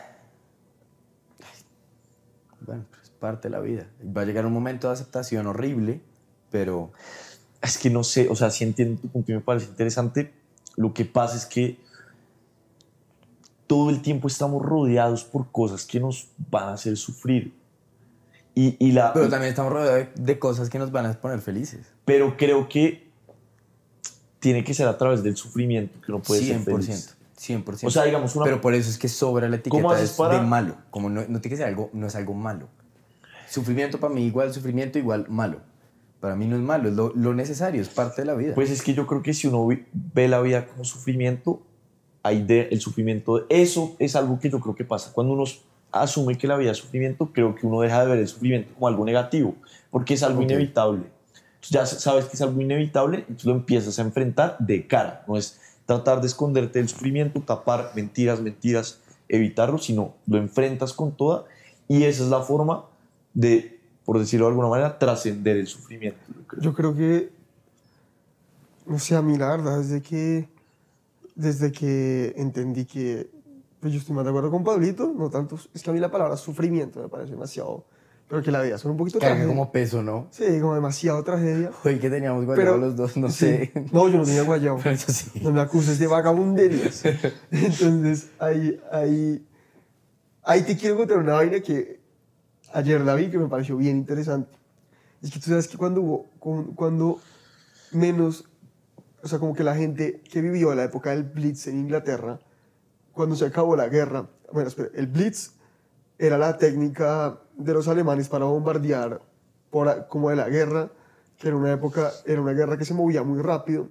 Bueno, 2.66 2.86
parte 3.20 3.48
de 3.50 3.52
la 3.52 3.60
vida. 3.60 3.88
Va 4.16 4.22
a 4.22 4.26
llegar 4.26 4.46
un 4.46 4.54
momento 4.54 4.88
de 4.88 4.94
aceptación 4.94 5.48
horrible, 5.48 6.02
pero 6.52 6.92
Es 7.62 7.78
que 7.80 7.90
no 7.90 8.04
sé, 8.04 8.28
o 8.30 8.36
sea, 8.36 8.52
sí 8.52 8.64
entiendo 8.64 9.02
tu 9.02 9.08
punto 9.10 9.32
y 9.32 9.36
me 9.36 9.42
parece 9.42 9.66
interesante. 9.68 10.32
Lo 10.76 10.94
que 10.94 11.06
pasa 11.06 11.36
es 11.36 11.46
que 11.48 11.80
todo 13.66 13.90
el 13.90 14.02
tiempo 14.02 14.28
estamos 14.28 14.62
rodeados 14.64 15.24
por 15.24 15.52
cosas 15.52 15.86
que 15.86 16.00
nos 16.00 16.30
van 16.50 16.70
a 16.70 16.74
hacer 16.74 16.96
sufrir. 16.98 17.54
Y, 18.56 18.76
y 18.80 18.92
la, 18.92 19.14
pero 19.14 19.30
también 19.30 19.50
estamos 19.50 19.72
rodeados 19.74 20.08
de, 20.16 20.24
de 20.24 20.40
cosas 20.40 20.70
que 20.70 20.80
nos 20.80 20.92
van 20.92 21.06
a 21.06 21.14
poner 21.14 21.40
felices. 21.42 21.86
pero 22.06 22.38
creo 22.38 22.68
que 22.70 23.08
tiene 24.40 24.64
que 24.64 24.74
ser 24.74 24.88
a 24.88 24.98
través 24.98 25.22
del 25.24 25.36
sufrimiento 25.36 26.00
que 26.02 26.12
uno 26.12 26.22
puede 26.22 26.42
ser 26.44 26.60
feliz. 26.62 27.16
100%. 27.38 27.64
100%. 27.66 27.88
O 27.88 27.92
sea, 27.92 28.04
digamos 28.04 28.36
una- 28.36 28.46
Pero 28.46 28.62
por 28.62 28.74
eso 28.74 28.90
es 28.90 28.98
que 28.98 29.10
sobra 29.10 29.48
la 29.50 29.62
¿Cómo 29.62 29.92
etiqueta 29.94 30.16
para- 30.18 30.40
de 30.40 30.46
malo. 30.46 30.76
Como 30.90 31.10
no, 31.10 31.22
no 31.22 31.40
tiene 31.42 31.50
que 31.50 31.58
ser 31.58 31.68
algo, 31.68 31.90
no 31.94 32.08
es 32.08 32.16
algo 32.16 32.34
malo. 32.34 32.68
Sufrimiento 33.50 34.00
para 34.00 34.14
mí 34.14 34.24
igual 34.24 34.54
sufrimiento 34.54 35.00
igual 35.00 35.26
malo. 35.30 35.60
Para 36.20 36.36
mí 36.36 36.48
no 36.48 36.56
es 36.56 36.62
malo, 36.62 36.90
es 36.90 36.96
lo, 36.96 37.14
lo 37.16 37.34
necesario, 37.34 37.82
es 37.82 37.90
parte 37.90 38.22
de 38.22 38.26
la 38.26 38.34
vida. 38.34 38.56
Pues 38.56 38.72
es 38.72 38.82
que 38.82 38.94
yo 38.94 39.06
creo 39.06 39.22
que 39.22 39.34
si 39.34 39.48
uno 39.48 39.68
ve 39.94 40.28
la 40.28 40.42
vida 40.42 40.66
como 40.66 40.84
sufrimiento, 40.84 41.62
hay 42.24 42.42
de, 42.44 42.70
el 42.72 42.82
sufrimiento, 42.82 43.46
eso 43.50 43.96
es 44.00 44.16
algo 44.16 44.40
que 44.40 44.50
yo 44.50 44.60
creo 44.60 44.76
que 44.76 44.84
pasa. 44.84 45.12
Cuando 45.14 45.34
uno 45.34 45.44
asume 45.92 46.38
que 46.38 46.48
la 46.48 46.58
vida 46.58 46.72
es 46.72 46.78
sufrimiento, 46.78 47.32
creo 47.32 47.56
que 47.56 47.66
uno 47.68 47.82
deja 47.82 48.02
de 48.02 48.10
ver 48.10 48.20
el 48.20 48.28
sufrimiento 48.28 48.74
como 48.74 48.88
algo 48.88 49.06
negativo, 49.06 49.56
porque 49.92 50.16
es 50.16 50.24
algo 50.24 50.40
Ok. 50.40 50.50
inevitable. 50.50 51.04
Entonces 51.56 51.70
ya 51.70 51.86
sabes 51.86 52.26
que 52.26 52.36
es 52.36 52.42
algo 52.42 52.60
inevitable, 52.62 53.20
entonces 53.20 53.46
lo 53.46 53.54
empiezas 53.54 54.00
a 54.00 54.02
enfrentar 54.02 54.58
de 54.60 54.88
cara. 54.88 55.24
No 55.28 55.38
es 55.38 55.60
tratar 55.86 56.20
de 56.22 56.28
esconderte 56.28 56.80
del 56.80 56.90
sufrimiento, 56.90 57.42
tapar 57.42 57.92
mentiras, 57.96 58.42
mentiras, 58.42 59.02
evitarlo, 59.30 59.78
sino 59.78 60.16
lo 60.26 60.38
enfrentas 60.38 60.94
con 60.94 61.12
toda 61.16 61.46
y 61.88 62.04
esa 62.04 62.24
es 62.24 62.30
la 62.30 62.42
forma 62.42 62.86
de, 63.38 63.80
por 64.04 64.18
decirlo 64.18 64.48
de 64.48 64.50
alguna 64.50 64.68
manera, 64.68 64.98
trascender 64.98 65.58
el 65.58 65.68
sufrimiento. 65.68 66.20
yo 66.28 66.48
creo. 66.48 66.62
Yo 66.64 66.74
creo 66.74 66.96
que, 66.96 67.30
no 68.88 68.98
sé, 68.98 69.16
a 69.16 69.22
mí 69.22 69.38
la 69.38 69.50
verdad, 69.50 69.78
desde 69.80 70.02
que, 70.02 70.50
desde 71.36 71.72
que 71.72 72.34
entendí 72.36 72.86
que, 72.86 73.30
pues 73.80 73.94
yo 73.94 74.00
estoy 74.00 74.16
más 74.16 74.24
de 74.26 74.32
acuerdo 74.32 74.50
con 74.50 74.64
Pablito, 74.64 75.14
no 75.16 75.30
tanto, 75.30 75.60
es 75.72 75.84
que 75.84 75.90
a 75.92 75.94
mí 75.94 76.00
la 76.00 76.10
palabra 76.10 76.36
sufrimiento 76.36 77.00
me 77.00 77.10
parece 77.10 77.34
demasiado, 77.34 77.86
pero 78.28 78.42
que 78.42 78.50
la 78.50 78.64
vida 78.64 78.80
son 78.80 78.92
un 78.92 78.98
poquito 78.98 79.20
Carga 79.20 79.36
tragedia. 79.36 79.56
como 79.56 79.72
peso, 79.72 80.02
¿no? 80.02 80.28
Sí, 80.32 80.60
como 80.60 80.74
demasiado 80.74 81.24
tragedia. 81.24 81.70
Hoy 81.84 82.00
que 82.00 82.10
teníamos 82.10 82.44
guayabo 82.44 82.56
Pero, 82.72 82.78
los 82.80 82.96
dos, 82.96 83.18
no 83.18 83.30
sí. 83.30 83.36
sé. 83.36 83.72
No, 83.92 84.10
yo 84.10 84.18
no 84.18 84.24
tenía 84.24 84.42
guayabo. 84.42 84.80
Pero 84.82 84.96
eso 84.96 85.12
sí. 85.12 85.30
No 85.44 85.52
me 85.52 85.62
acuses 85.62 86.00
de 86.00 86.08
vagabunderías. 86.08 87.04
Entonces, 87.52 88.30
ahí, 88.40 88.82
ahí, 88.92 89.46
ahí 90.44 90.64
te 90.64 90.76
quiero 90.76 90.98
contar 90.98 91.20
una 91.20 91.34
vaina 91.34 91.60
que 91.62 91.97
ayer 92.74 93.02
la 93.02 93.16
vi 93.16 93.30
que 93.30 93.38
me 93.38 93.48
pareció 93.48 93.78
bien 93.78 93.98
interesante. 93.98 94.56
Es 95.22 95.32
que 95.32 95.40
tú 95.40 95.50
sabes 95.50 95.68
que 95.68 95.78
cuando 95.78 96.02
hubo, 96.02 96.26
cu- 96.40 96.74
cuando 96.76 97.20
menos, 97.92 98.46
o 99.24 99.28
sea, 99.28 99.40
como 99.40 99.54
que 99.54 99.64
la 99.64 99.76
gente 99.76 100.22
que 100.30 100.42
vivió 100.42 100.74
la 100.76 100.84
época 100.84 101.12
del 101.12 101.24
Blitz 101.24 101.68
en 101.68 101.80
Inglaterra, 101.80 102.40
cuando 103.14 103.36
se 103.36 103.46
acabó 103.46 103.76
la 103.76 103.88
guerra, 103.90 104.28
bueno, 104.54 104.68
espera, 104.68 104.90
el 104.94 105.08
Blitz 105.08 105.52
era 106.20 106.38
la 106.38 106.58
técnica 106.58 107.40
de 107.58 107.74
los 107.74 107.88
alemanes 107.88 108.30
para 108.30 108.46
bombardear 108.46 109.22
por, 109.72 110.08
como 110.08 110.30
de 110.30 110.36
la 110.36 110.50
guerra, 110.50 110.92
que 111.38 111.48
era 111.48 111.58
una 111.58 111.72
época, 111.72 112.12
era 112.26 112.42
una 112.42 112.54
guerra 112.54 112.78
que 112.78 112.86
se 112.86 112.94
movía 112.94 113.24
muy 113.24 113.42
rápido, 113.42 113.90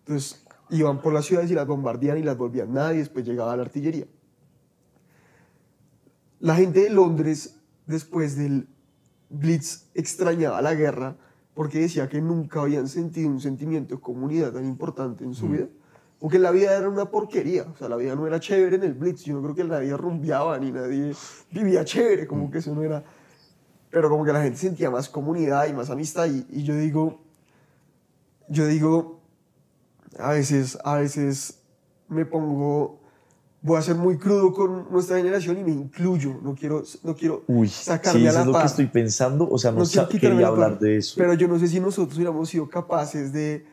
entonces 0.00 0.44
iban 0.70 1.00
por 1.00 1.12
las 1.12 1.24
ciudades 1.26 1.50
y 1.50 1.54
las 1.54 1.66
bombardeaban 1.66 2.20
y 2.20 2.24
las 2.24 2.36
volvían 2.36 2.72
nada 2.72 2.94
y 2.94 2.98
después 2.98 3.24
llegaba 3.26 3.56
la 3.56 3.62
artillería. 3.62 4.06
La 6.40 6.54
gente 6.54 6.80
de 6.82 6.90
Londres, 6.90 7.57
después 7.88 8.36
del 8.36 8.68
Blitz, 9.30 9.86
extrañaba 9.94 10.62
la 10.62 10.74
guerra 10.74 11.16
porque 11.54 11.80
decía 11.80 12.08
que 12.08 12.20
nunca 12.20 12.60
habían 12.60 12.86
sentido 12.86 13.28
un 13.28 13.40
sentimiento 13.40 13.96
de 13.96 14.00
comunidad 14.00 14.52
tan 14.52 14.64
importante 14.64 15.24
en 15.24 15.34
su 15.34 15.48
vida. 15.48 15.66
Porque 16.20 16.38
la 16.38 16.52
vida 16.52 16.76
era 16.76 16.88
una 16.88 17.10
porquería, 17.10 17.64
o 17.64 17.76
sea, 17.76 17.88
la 17.88 17.96
vida 17.96 18.14
no 18.14 18.26
era 18.26 18.38
chévere 18.38 18.76
en 18.76 18.84
el 18.84 18.94
Blitz, 18.94 19.24
yo 19.24 19.34
no 19.34 19.42
creo 19.42 19.54
que 19.54 19.64
nadie 19.64 19.96
rumbeaba 19.96 20.58
ni 20.58 20.70
nadie 20.70 21.12
vivía 21.50 21.84
chévere, 21.84 22.28
como 22.28 22.50
que 22.50 22.58
eso 22.58 22.72
no 22.74 22.82
era... 22.82 23.02
Pero 23.90 24.10
como 24.10 24.24
que 24.24 24.32
la 24.32 24.42
gente 24.42 24.58
sentía 24.58 24.90
más 24.90 25.08
comunidad 25.08 25.66
y 25.66 25.72
más 25.72 25.90
amistad 25.90 26.26
y, 26.26 26.46
y 26.50 26.62
yo 26.62 26.76
digo, 26.76 27.20
yo 28.48 28.66
digo, 28.66 29.20
a 30.18 30.32
veces, 30.32 30.78
a 30.84 30.96
veces 30.96 31.62
me 32.08 32.24
pongo, 32.24 33.00
voy 33.60 33.78
a 33.78 33.82
ser 33.82 33.96
muy 33.96 34.18
crudo 34.18 34.52
con 34.52 34.90
nuestra 34.90 35.16
generación 35.16 35.58
y 35.58 35.64
me 35.64 35.72
incluyo, 35.72 36.38
no 36.42 36.54
quiero, 36.54 36.82
no 37.02 37.14
quiero 37.14 37.44
Uy, 37.48 37.68
sacarme 37.68 38.20
sí, 38.20 38.26
a 38.26 38.30
eso 38.30 38.38
la 38.38 38.44
es 38.44 38.46
lo 38.46 38.58
que 38.60 38.66
estoy 38.66 38.86
pensando. 38.86 39.48
O 39.50 39.58
sea, 39.58 39.72
no, 39.72 39.82
No 39.82 40.08
quería 40.08 40.30
la 40.30 40.36
par, 40.36 40.44
hablar 40.46 40.78
de 40.78 40.98
eso. 40.98 41.14
Pero 41.16 41.34
yo 41.34 41.48
no 41.48 41.58
sé 41.58 41.68
si 41.68 41.80
nosotros 41.80 42.16
hubiéramos 42.16 42.48
sido 42.48 42.68
capaces 42.68 43.32
de, 43.32 43.66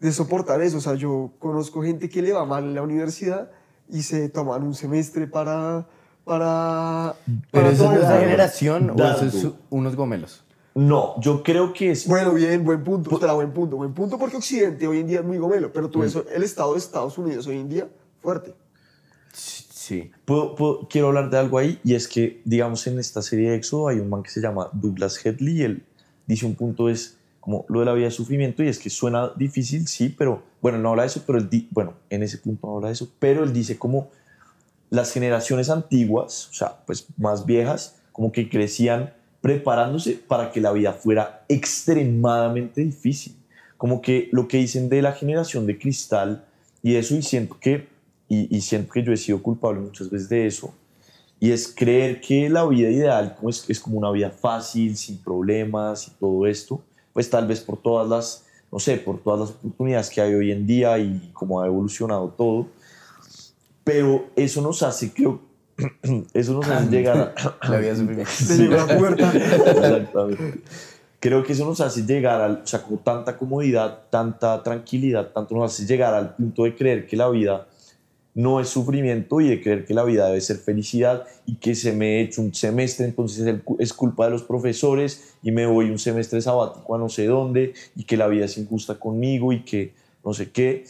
de 0.00 0.12
soportar 0.12 0.60
eso. 0.60 0.78
O 0.78 0.80
sea, 0.80 0.94
yo 0.94 1.32
conozco 1.38 1.82
gente 1.82 2.08
que 2.08 2.20
le 2.20 2.32
va 2.32 2.44
mal 2.44 2.64
en 2.64 2.74
la 2.74 2.82
universidad 2.82 3.50
y 3.88 4.02
se 4.02 4.28
toman 4.28 4.62
un 4.62 4.74
semestre 4.74 5.26
para... 5.26 5.86
para 6.24 7.14
Pero 7.50 7.64
para 7.64 7.70
eso 7.70 7.84
es 7.84 7.90
nuestra 7.90 8.20
generación 8.20 8.90
o 8.90 9.04
eso 9.04 9.26
es 9.26 9.48
unos 9.70 9.96
gomelos. 9.96 10.44
No, 10.74 11.20
yo 11.20 11.42
creo 11.44 11.72
que 11.72 11.92
es. 11.92 12.08
Bueno, 12.08 12.34
bien, 12.34 12.64
buen 12.64 12.82
punto. 12.82 13.14
Espera, 13.14 13.32
buen 13.32 13.52
punto. 13.52 13.76
Buen 13.76 13.94
punto 13.94 14.18
porque 14.18 14.36
Occidente 14.36 14.88
hoy 14.88 14.98
en 14.98 15.06
día 15.06 15.20
es 15.20 15.24
muy 15.24 15.38
gomelo. 15.38 15.72
Pero 15.72 15.88
tú 15.88 16.00
ves 16.00 16.18
el 16.34 16.42
estado 16.42 16.72
de 16.72 16.80
Estados 16.80 17.16
Unidos 17.16 17.46
hoy 17.46 17.58
en 17.58 17.68
día 17.68 17.88
fuerte. 18.20 18.54
Sí. 19.34 20.10
Quiero 20.88 21.08
hablar 21.08 21.28
de 21.28 21.38
algo 21.38 21.58
ahí 21.58 21.78
y 21.84 21.94
es 21.94 22.08
que, 22.08 22.40
digamos, 22.44 22.86
en 22.86 22.98
esta 22.98 23.20
serie 23.20 23.50
de 23.50 23.56
Éxodo 23.56 23.88
hay 23.88 23.98
un 23.98 24.08
man 24.08 24.22
que 24.22 24.30
se 24.30 24.40
llama 24.40 24.70
Douglas 24.72 25.24
Headley 25.24 25.58
y 25.58 25.62
él 25.62 25.82
dice 26.26 26.46
un 26.46 26.54
punto 26.54 26.88
es 26.88 27.18
como 27.40 27.66
lo 27.68 27.80
de 27.80 27.86
la 27.86 27.92
vida 27.92 28.06
de 28.06 28.10
sufrimiento 28.10 28.62
y 28.62 28.68
es 28.68 28.78
que 28.78 28.88
suena 28.88 29.30
difícil, 29.36 29.86
sí, 29.86 30.08
pero 30.08 30.42
bueno, 30.62 30.78
no 30.78 30.90
habla 30.90 31.02
de 31.02 31.08
eso, 31.08 31.22
pero 31.26 31.38
él 31.38 31.68
bueno, 31.70 31.92
en 32.08 32.22
ese 32.22 32.38
punto 32.38 32.66
no 32.66 32.76
habla 32.76 32.88
de 32.88 32.94
eso, 32.94 33.10
pero 33.18 33.44
él 33.44 33.52
dice 33.52 33.76
como 33.76 34.10
las 34.88 35.12
generaciones 35.12 35.68
antiguas, 35.68 36.48
o 36.50 36.54
sea, 36.54 36.78
pues 36.86 37.06
más 37.18 37.44
viejas, 37.44 37.96
como 38.12 38.32
que 38.32 38.48
crecían 38.48 39.12
preparándose 39.40 40.12
para 40.12 40.50
que 40.52 40.60
la 40.60 40.72
vida 40.72 40.94
fuera 40.94 41.44
extremadamente 41.48 42.80
difícil. 42.80 43.36
Como 43.76 44.00
que 44.00 44.30
lo 44.32 44.48
que 44.48 44.56
dicen 44.56 44.88
de 44.88 45.02
la 45.02 45.12
generación 45.12 45.66
de 45.66 45.78
cristal 45.78 46.46
y 46.82 46.94
eso, 46.94 47.14
y 47.14 47.20
siento 47.20 47.58
que, 47.60 47.88
y, 48.28 48.56
y 48.56 48.60
siento 48.60 48.92
que 48.92 49.02
yo 49.02 49.12
he 49.12 49.16
sido 49.16 49.42
culpable 49.42 49.80
muchas 49.80 50.10
veces 50.10 50.28
de 50.28 50.46
eso, 50.46 50.74
y 51.40 51.52
es 51.52 51.72
creer 51.74 52.20
que 52.20 52.48
la 52.48 52.64
vida 52.64 52.88
ideal 52.88 53.36
es, 53.48 53.68
es 53.68 53.80
como 53.80 53.98
una 53.98 54.10
vida 54.10 54.30
fácil, 54.30 54.96
sin 54.96 55.18
problemas 55.18 56.08
y 56.08 56.10
todo 56.12 56.46
esto, 56.46 56.80
pues 57.12 57.28
tal 57.28 57.46
vez 57.46 57.60
por 57.60 57.76
todas 57.76 58.08
las, 58.08 58.44
no 58.72 58.78
sé, 58.78 58.96
por 58.96 59.18
todas 59.18 59.40
las 59.40 59.50
oportunidades 59.50 60.10
que 60.10 60.20
hay 60.20 60.34
hoy 60.34 60.52
en 60.52 60.66
día 60.66 60.98
y 60.98 61.30
cómo 61.32 61.60
ha 61.60 61.66
evolucionado 61.66 62.28
todo, 62.28 62.68
pero 63.84 64.26
eso 64.36 64.62
nos 64.62 64.82
hace, 64.82 65.12
creo, 65.12 65.42
eso 66.32 66.54
nos 66.54 66.68
hace 66.68 66.90
llegar 66.90 67.34
a... 67.36 67.68
La 67.68 67.78
vida. 67.78 67.94
Te 67.94 68.56
llegó 68.56 68.76
la 68.76 68.98
puerta. 68.98 69.32
Exactamente. 69.32 70.60
Creo 71.20 71.42
que 71.42 71.52
eso 71.52 71.64
nos 71.64 71.80
hace 71.80 72.02
llegar 72.04 72.40
al, 72.40 72.62
o 72.64 72.66
sea, 72.66 72.84
tanta 73.02 73.36
comodidad, 73.36 74.04
tanta 74.10 74.62
tranquilidad, 74.62 75.30
tanto 75.32 75.54
nos 75.54 75.72
hace 75.72 75.86
llegar 75.86 76.14
al 76.14 76.34
punto 76.34 76.64
de 76.64 76.74
creer 76.74 77.06
que 77.06 77.16
la 77.16 77.28
vida 77.30 77.66
no 78.34 78.58
es 78.60 78.68
sufrimiento 78.68 79.40
y 79.40 79.48
de 79.48 79.62
creer 79.62 79.84
que 79.86 79.94
la 79.94 80.02
vida 80.04 80.26
debe 80.26 80.40
ser 80.40 80.56
felicidad 80.56 81.24
y 81.46 81.56
que 81.56 81.74
se 81.74 81.92
me 81.92 82.20
hecho 82.20 82.42
un 82.42 82.52
semestre, 82.52 83.06
entonces 83.06 83.60
es 83.78 83.92
culpa 83.92 84.24
de 84.24 84.32
los 84.32 84.42
profesores 84.42 85.34
y 85.42 85.52
me 85.52 85.66
voy 85.66 85.90
un 85.90 85.98
semestre 86.00 86.40
sabático 86.42 86.94
a 86.94 86.98
no 86.98 87.08
sé 87.08 87.26
dónde 87.26 87.74
y 87.94 88.04
que 88.04 88.16
la 88.16 88.26
vida 88.26 88.46
es 88.46 88.58
injusta 88.58 88.96
conmigo 88.98 89.52
y 89.52 89.62
que 89.64 89.92
no 90.24 90.32
sé 90.34 90.50
qué. 90.50 90.84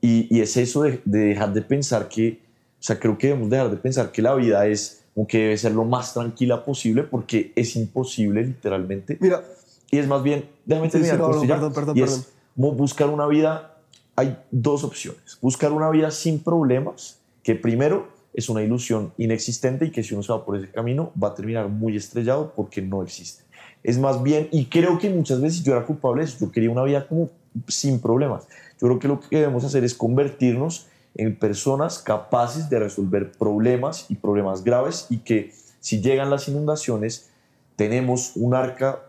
Y, 0.00 0.34
y 0.34 0.40
es 0.40 0.56
eso 0.56 0.82
de, 0.82 1.00
de 1.04 1.18
dejar 1.20 1.52
de 1.52 1.62
pensar 1.62 2.08
que, 2.08 2.40
o 2.80 2.82
sea, 2.82 2.98
creo 2.98 3.18
que 3.18 3.28
debemos 3.28 3.50
dejar 3.50 3.70
de 3.70 3.76
pensar 3.76 4.10
que 4.10 4.22
la 4.22 4.34
vida 4.34 4.66
es 4.66 5.04
como 5.14 5.26
que 5.26 5.38
debe 5.38 5.58
ser 5.58 5.72
lo 5.72 5.84
más 5.84 6.14
tranquila 6.14 6.64
posible 6.64 7.02
porque 7.02 7.52
es 7.54 7.76
imposible 7.76 8.42
literalmente. 8.44 9.18
Mira, 9.20 9.42
Y 9.90 9.98
es 9.98 10.06
más 10.08 10.22
bien, 10.22 10.48
déjame 10.64 10.90
Sí, 10.90 11.02
sí, 11.02 11.10
terminar 11.10 11.18
no, 11.18 11.28
no, 11.28 11.46
perdón, 11.46 11.72
perdón, 11.74 11.98
y 11.98 12.00
perdón. 12.00 12.20
es 12.20 12.32
buscar 12.56 13.10
una 13.10 13.26
vida, 13.26 13.71
hay 14.16 14.38
dos 14.50 14.84
opciones. 14.84 15.38
Buscar 15.40 15.72
una 15.72 15.90
vida 15.90 16.10
sin 16.10 16.38
problemas, 16.40 17.20
que 17.42 17.54
primero 17.54 18.08
es 18.34 18.48
una 18.48 18.62
ilusión 18.62 19.12
inexistente 19.18 19.86
y 19.86 19.90
que 19.90 20.02
si 20.02 20.14
uno 20.14 20.22
se 20.22 20.32
va 20.32 20.44
por 20.44 20.56
ese 20.56 20.70
camino 20.70 21.12
va 21.22 21.28
a 21.28 21.34
terminar 21.34 21.68
muy 21.68 21.96
estrellado 21.96 22.52
porque 22.54 22.80
no 22.82 23.02
existe. 23.02 23.44
Es 23.82 23.98
más 23.98 24.22
bien, 24.22 24.48
y 24.52 24.66
creo 24.66 24.98
que 24.98 25.10
muchas 25.10 25.40
veces 25.40 25.62
yo 25.62 25.72
era 25.72 25.84
culpable 25.84 26.22
de 26.22 26.28
eso, 26.28 26.38
yo 26.40 26.52
quería 26.52 26.70
una 26.70 26.84
vida 26.84 27.06
como 27.06 27.30
sin 27.68 28.00
problemas. 28.00 28.46
Yo 28.80 28.88
creo 28.88 28.98
que 28.98 29.08
lo 29.08 29.20
que 29.20 29.36
debemos 29.36 29.64
hacer 29.64 29.84
es 29.84 29.94
convertirnos 29.94 30.86
en 31.14 31.36
personas 31.36 31.98
capaces 31.98 32.70
de 32.70 32.78
resolver 32.78 33.32
problemas 33.32 34.06
y 34.08 34.14
problemas 34.14 34.64
graves 34.64 35.06
y 35.10 35.18
que 35.18 35.52
si 35.80 36.00
llegan 36.00 36.30
las 36.30 36.48
inundaciones 36.48 37.28
tenemos 37.76 38.32
un 38.36 38.54
arca 38.54 39.02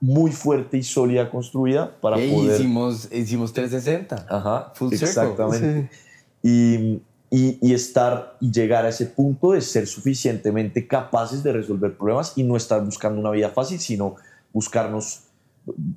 muy 0.00 0.32
fuerte 0.32 0.78
y 0.78 0.82
sólida 0.82 1.30
construida 1.30 2.00
para 2.00 2.16
Ey, 2.18 2.32
poder... 2.34 2.54
hicimos, 2.58 3.08
hicimos 3.12 3.52
360. 3.52 4.26
Ajá, 4.28 4.72
Full 4.74 4.90
circle. 4.90 5.08
exactamente. 5.08 5.90
sí. 5.90 5.98
Y, 6.42 7.02
y, 7.30 7.58
y 7.60 7.74
estar 7.74 8.36
y 8.40 8.50
llegar 8.50 8.86
a 8.86 8.88
ese 8.88 9.06
punto 9.06 9.52
de 9.52 9.60
ser 9.60 9.86
suficientemente 9.86 10.86
capaces 10.86 11.42
de 11.42 11.52
resolver 11.52 11.96
problemas 11.96 12.32
y 12.36 12.42
no 12.42 12.56
estar 12.56 12.82
buscando 12.84 13.20
una 13.20 13.30
vida 13.30 13.50
fácil, 13.50 13.78
sino 13.78 14.16
buscarnos, 14.52 15.24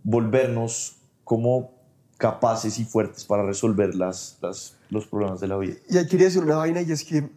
volvernos 0.04 0.98
como 1.24 1.72
capaces 2.18 2.78
y 2.80 2.86
fuertes 2.86 3.26
para 3.26 3.44
resolver 3.46 3.96
las, 3.96 4.38
las- 4.42 4.76
los 4.90 5.08
problemas 5.08 5.40
de 5.40 5.48
la 5.48 5.58
vida. 5.58 5.74
Y 5.90 5.98
ahí 5.98 6.08
quería 6.08 6.28
decir 6.28 6.44
una 6.44 6.58
vaina 6.58 6.82
y 6.82 6.92
es 6.92 7.04
que, 7.04 7.28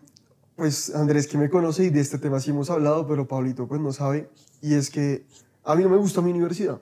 pues 0.57 0.95
Andrés 0.95 1.27
que 1.27 1.39
me 1.39 1.49
conoce 1.49 1.85
y 1.85 1.91
de 1.91 2.01
este 2.01 2.19
tema 2.19 2.39
sí 2.41 2.51
hemos 2.51 2.69
hablado, 2.71 3.07
pero 3.07 3.27
Pablito 3.27 3.67
pues 3.67 3.81
no 3.81 3.93
sabe, 3.93 4.29
y 4.61 4.75
es 4.75 4.91
que 4.91 5.25
a 5.67 5.75
mí 5.75 5.83
no 5.83 5.89
me 5.91 5.97
gusta 5.99 6.21
mi 6.23 6.31
universidad. 6.31 6.79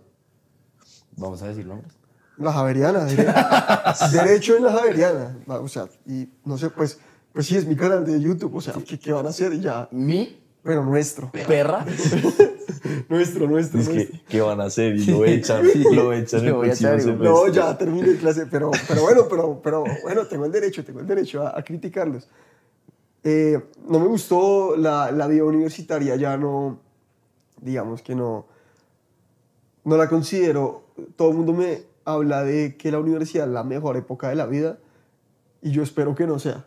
Vamos 1.17 1.43
a 1.43 1.49
decir 1.49 1.67
nombres. 1.67 1.93
La 2.39 2.53
Javeriana, 2.53 3.07
dere- 3.09 4.11
derecho 4.13 4.57
en 4.57 4.65
la 4.65 4.73
Javeriana. 4.73 5.37
O 5.47 5.69
sea, 5.69 5.87
y 6.07 6.29
no 6.45 6.59
sé, 6.59 6.71
pues, 6.71 6.99
pues 7.33 7.47
sí, 7.47 7.57
es 7.57 7.67
mi 7.67 7.77
canal 7.77 8.05
de 8.05 8.21
YouTube, 8.21 8.55
o 8.57 8.61
sea, 8.61 8.75
¿qué, 8.87 8.99
qué 8.99 9.13
van 9.13 9.27
a 9.27 9.31
hacer? 9.31 9.53
Y 9.55 9.61
ya, 9.61 9.89
Mi 9.93 10.41
pero 10.63 10.85
nuestro, 10.85 11.31
perra. 11.31 11.85
nuestro, 13.09 13.47
nuestro, 13.47 13.81
Es 13.81 13.89
nuestro. 13.89 13.93
que, 14.19 14.21
¿qué 14.29 14.41
van 14.41 14.61
a 14.61 14.65
hacer? 14.65 14.97
Y 14.97 15.05
lo 15.07 15.25
echan, 15.27 15.65
Sí. 15.73 15.85
lo 15.95 16.13
echan 16.13 16.47
Lo 16.47 16.63
el. 16.65 17.19
No, 17.19 17.49
ya 17.49 17.77
terminé 17.77 18.17
clase, 18.17 18.47
pero, 18.47 18.71
pero 18.89 19.03
bueno, 19.03 19.23
pero, 19.29 19.61
pero 19.63 19.85
bueno, 20.03 20.27
tengo 20.27 20.45
el 20.47 20.53
derecho, 20.53 20.85
tengo 20.85 21.01
el 21.01 21.07
derecho 21.07 21.47
a, 21.47 21.59
a 21.59 21.63
criticarlos. 21.63 22.29
Eh, 23.23 23.59
no 23.89 23.99
me 24.01 24.07
gustó 24.07 24.77
la, 24.77 25.11
la 25.13 25.27
vida 25.29 25.45
universitaria, 25.45 26.17
ya 26.17 26.37
no, 26.37 26.79
digamos 27.61 28.03
que 28.03 28.15
no, 28.15 28.47
no 29.85 29.97
la 29.97 30.09
considero. 30.09 30.85
Todo 31.17 31.31
el 31.31 31.37
mundo 31.37 31.53
me 31.53 31.83
habla 32.05 32.45
de 32.45 32.77
que 32.77 32.91
la 32.91 32.99
universidad 32.99 33.47
es 33.47 33.53
la 33.53 33.65
mejor 33.65 33.97
época 33.97 34.29
de 34.29 34.35
la 34.35 34.47
vida 34.47 34.79
y 35.63 35.71
yo 35.71 35.83
espero 35.83 36.15
que 36.15 36.27
no 36.27 36.39
sea. 36.39 36.67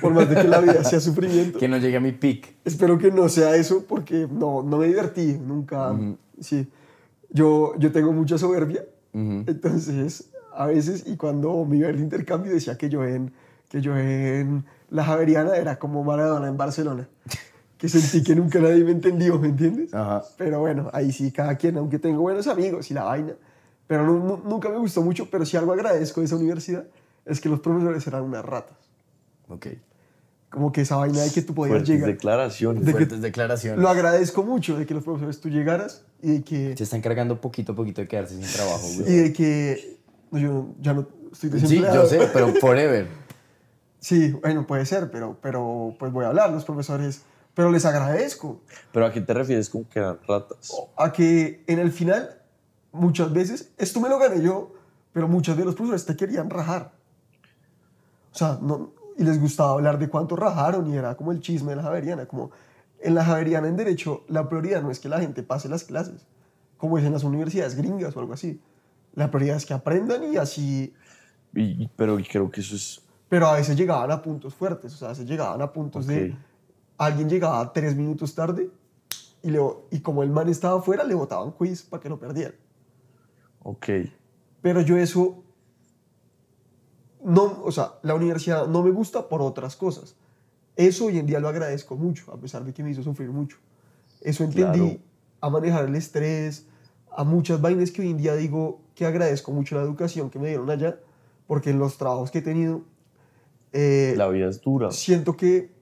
Por 0.00 0.12
más 0.12 0.28
de 0.28 0.36
que 0.36 0.48
la 0.48 0.60
vida 0.60 0.82
sea 0.82 1.00
sufrimiento. 1.00 1.58
Que 1.58 1.68
no 1.68 1.76
llegue 1.76 1.96
a 1.96 2.00
mi 2.00 2.12
pic. 2.12 2.56
Espero 2.64 2.98
que 2.98 3.10
no 3.10 3.28
sea 3.28 3.54
eso 3.56 3.84
porque 3.86 4.26
no, 4.30 4.62
no 4.62 4.78
me 4.78 4.86
divertí, 4.86 5.38
nunca. 5.38 5.94
Sí. 6.40 6.66
Yo, 7.30 7.74
yo 7.78 7.92
tengo 7.92 8.12
mucha 8.12 8.38
soberbia, 8.38 8.84
entonces 9.12 10.30
a 10.54 10.66
veces, 10.66 11.04
y 11.06 11.16
cuando 11.16 11.64
me 11.64 11.78
iba 11.78 11.88
al 11.88 11.98
intercambio 11.98 12.52
decía 12.52 12.78
que 12.78 12.88
yo 12.88 13.04
en, 13.04 13.32
que 13.68 13.80
yo 13.80 13.96
en 13.96 14.64
la 14.90 15.04
Javeriana 15.04 15.56
era 15.56 15.78
como 15.78 16.04
Maradona 16.04 16.48
en 16.48 16.56
Barcelona, 16.56 17.08
que 17.92 17.98
sentí 18.00 18.22
que 18.24 18.34
nunca 18.34 18.58
nadie 18.60 18.82
me 18.84 18.92
entendió, 18.92 19.38
¿me 19.38 19.48
entiendes? 19.48 19.92
Ajá. 19.92 20.22
Pero 20.38 20.60
bueno, 20.60 20.90
ahí 20.92 21.12
sí, 21.12 21.30
cada 21.30 21.56
quien, 21.56 21.76
aunque 21.76 21.98
tengo 21.98 22.20
buenos 22.22 22.46
amigos 22.46 22.90
y 22.90 22.94
la 22.94 23.04
vaina, 23.04 23.34
pero 23.86 24.04
nu- 24.06 24.18
nu- 24.24 24.42
nunca 24.44 24.68
me 24.70 24.78
gustó 24.78 25.02
mucho, 25.02 25.28
pero 25.30 25.44
si 25.44 25.56
algo 25.56 25.72
agradezco 25.72 26.20
de 26.20 26.26
esa 26.26 26.36
universidad 26.36 26.84
es 27.26 27.40
que 27.40 27.48
los 27.48 27.60
profesores 27.60 28.06
eran 28.06 28.22
unas 28.22 28.44
ratas. 28.44 28.76
Ok. 29.48 29.66
Como 30.50 30.72
que 30.72 30.82
esa 30.82 30.96
vaina 30.96 31.20
de 31.20 31.30
que 31.30 31.42
tú 31.42 31.52
podías 31.54 31.72
Fuertes 31.72 31.88
llegar. 31.90 32.08
declaraciones. 32.10 32.84
De 32.86 32.92
Fuertes 32.92 33.20
declaraciones. 33.20 33.80
Lo 33.80 33.88
agradezco 33.88 34.42
mucho 34.44 34.78
de 34.78 34.86
que 34.86 34.94
los 34.94 35.02
profesores 35.04 35.40
tú 35.40 35.48
llegaras 35.50 36.04
y 36.22 36.30
de 36.38 36.42
que, 36.42 36.76
Se 36.76 36.84
está 36.84 36.96
encargando 36.96 37.40
poquito 37.40 37.72
a 37.72 37.74
poquito 37.76 38.00
de 38.00 38.08
quedarse 38.08 38.34
sin 38.40 38.50
trabajo, 38.54 38.86
güey. 38.98 39.12
y 39.12 39.16
de 39.16 39.32
que 39.32 39.98
no, 40.30 40.38
yo 40.38 40.68
ya 40.80 40.94
no 40.94 41.06
estoy 41.32 41.50
Sí, 41.50 41.56
desempleado. 41.60 42.02
yo 42.04 42.08
sé, 42.08 42.28
pero 42.32 42.48
forever. 42.54 43.06
Sí, 43.98 44.32
bueno, 44.32 44.66
puede 44.66 44.84
ser, 44.84 45.10
pero, 45.10 45.38
pero 45.40 45.94
pues 45.98 46.12
voy 46.12 46.24
a 46.26 46.28
hablar, 46.28 46.50
los 46.52 46.64
profesores, 46.66 47.22
pero 47.54 47.70
les 47.70 47.84
agradezco 47.84 48.60
¿Pero 48.92 49.06
a 49.06 49.12
qué 49.12 49.20
te 49.20 49.32
refieres 49.34 49.70
con 49.70 49.84
que 49.84 49.98
eran 50.00 50.18
ratas? 50.26 50.72
a 50.96 51.12
que 51.12 51.64
en 51.66 51.78
el 51.78 51.92
final, 51.92 52.40
muchas 52.92 53.32
veces, 53.32 53.72
esto 53.78 54.00
me 54.00 54.08
lo 54.08 54.18
gané 54.18 54.42
yo, 54.42 54.72
pero 55.12 55.28
muchas 55.28 55.56
de 55.56 55.64
los 55.64 55.74
profesores 55.74 56.04
te 56.06 56.16
querían 56.16 56.50
rajar. 56.50 56.92
O 58.32 58.36
sea, 58.36 58.58
no, 58.60 58.92
y 59.16 59.22
les 59.22 59.40
gustaba 59.40 59.72
hablar 59.72 59.98
de 59.98 60.08
cuánto 60.08 60.34
rajaron 60.36 60.92
y 60.92 60.96
era 60.96 61.16
como 61.16 61.30
el 61.32 61.40
chisme 61.40 61.70
de 61.70 61.76
la 61.76 61.82
Javeriana, 61.84 62.26
como 62.26 62.50
en 63.00 63.14
la 63.14 63.24
Javeriana 63.24 63.68
en 63.68 63.76
Derecho 63.76 64.24
la 64.28 64.48
prioridad 64.48 64.82
no 64.82 64.90
es 64.90 64.98
que 64.98 65.08
la 65.08 65.20
gente 65.20 65.42
pase 65.42 65.68
las 65.68 65.84
clases, 65.84 66.26
como 66.78 66.98
es 66.98 67.04
en 67.04 67.12
las 67.12 67.22
universidades 67.22 67.76
gringas 67.76 68.16
o 68.16 68.20
algo 68.20 68.32
así. 68.32 68.60
La 69.14 69.30
prioridad 69.30 69.56
es 69.58 69.66
que 69.66 69.74
aprendan 69.74 70.24
y 70.24 70.36
así 70.36 70.92
Y- 71.54 71.86
pero 71.94 72.16
creo 72.28 72.50
que 72.50 72.60
eso 72.60 72.74
es 72.74 73.00
pero 73.28 73.46
a 73.48 73.54
veces 73.54 73.76
llegaban 73.76 74.10
a 74.12 74.20
puntos 74.22 74.54
fuertes, 74.54 74.92
o 74.94 74.96
sea, 74.96 75.08
a 75.08 75.10
veces 75.12 75.26
llegaban 75.26 75.60
a 75.60 75.72
puntos 75.72 76.06
de... 76.06 76.36
Alguien 76.98 77.28
llegaba 77.28 77.72
tres 77.72 77.96
minutos 77.96 78.34
tarde 78.34 78.70
y, 79.42 79.50
le, 79.50 79.60
y 79.90 80.00
como 80.00 80.22
el 80.22 80.30
man 80.30 80.48
estaba 80.48 80.78
afuera, 80.78 81.04
le 81.04 81.14
botaban 81.14 81.52
quiz 81.52 81.82
para 81.82 82.02
que 82.02 82.08
no 82.08 82.18
perdiera. 82.18 82.54
Ok. 83.62 83.88
Pero 84.62 84.80
yo 84.80 84.96
eso... 84.96 85.42
No, 87.22 87.62
o 87.64 87.72
sea, 87.72 87.94
la 88.02 88.14
universidad 88.14 88.66
no 88.66 88.82
me 88.82 88.90
gusta 88.90 89.28
por 89.28 89.40
otras 89.40 89.76
cosas. 89.76 90.14
Eso 90.76 91.06
hoy 91.06 91.18
en 91.18 91.26
día 91.26 91.40
lo 91.40 91.48
agradezco 91.48 91.96
mucho, 91.96 92.30
a 92.32 92.36
pesar 92.36 92.64
de 92.64 92.74
que 92.74 92.82
me 92.82 92.90
hizo 92.90 93.02
sufrir 93.02 93.30
mucho. 93.30 93.56
Eso 94.20 94.44
entendí 94.44 94.78
Claro. 94.78 94.98
a 95.40 95.50
manejar 95.50 95.84
el 95.86 95.94
estrés, 95.96 96.66
a 97.10 97.24
muchas 97.24 97.60
vainas 97.60 97.90
que 97.90 98.02
hoy 98.02 98.10
en 98.10 98.18
día 98.18 98.34
digo 98.34 98.80
que 98.94 99.06
agradezco 99.06 99.52
mucho 99.52 99.74
la 99.76 99.82
educación 99.82 100.30
que 100.30 100.38
me 100.38 100.48
dieron 100.48 100.68
allá, 100.70 100.98
porque 101.46 101.70
en 101.70 101.78
los 101.78 101.96
trabajos 101.96 102.30
que 102.30 102.38
he 102.38 102.42
tenido... 102.42 102.82
eh, 103.72 104.14
La 104.16 104.28
vida 104.28 104.48
es 104.48 104.60
dura. 104.60 104.90
siento 104.90 105.36
que 105.36 105.72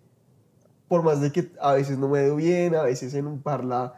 por 0.93 1.03
más 1.03 1.23
de 1.23 1.33
que 1.33 1.51
a 1.59 1.73
veces 1.73 1.97
no 1.97 2.07
me 2.07 2.21
veo 2.21 2.37
bien, 2.37 2.75
a 2.75 2.83
veces 2.83 3.15
en 3.15 3.27
un 3.27 3.41
parla 3.41 3.95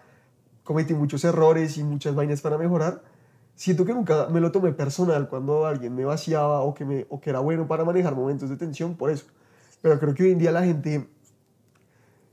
cometí 0.62 0.94
muchos 0.94 1.24
errores 1.24 1.76
y 1.76 1.82
muchas 1.82 2.14
vainas 2.14 2.40
para 2.40 2.56
mejorar, 2.56 3.02
siento 3.56 3.84
que 3.84 3.92
nunca 3.92 4.28
me 4.28 4.38
lo 4.38 4.52
tomé 4.52 4.70
personal 4.70 5.28
cuando 5.28 5.66
alguien 5.66 5.92
me 5.92 6.04
vaciaba 6.04 6.60
o 6.60 6.72
que, 6.72 6.84
me, 6.84 7.04
o 7.08 7.20
que 7.20 7.30
era 7.30 7.40
bueno 7.40 7.66
para 7.66 7.84
manejar 7.84 8.14
momentos 8.14 8.48
de 8.48 8.56
tensión 8.56 8.94
por 8.94 9.10
eso. 9.10 9.24
pero 9.82 9.98
creo 9.98 10.14
que 10.14 10.22
hoy 10.22 10.30
en 10.30 10.38
día 10.38 10.52
la 10.52 10.62
gente, 10.62 11.08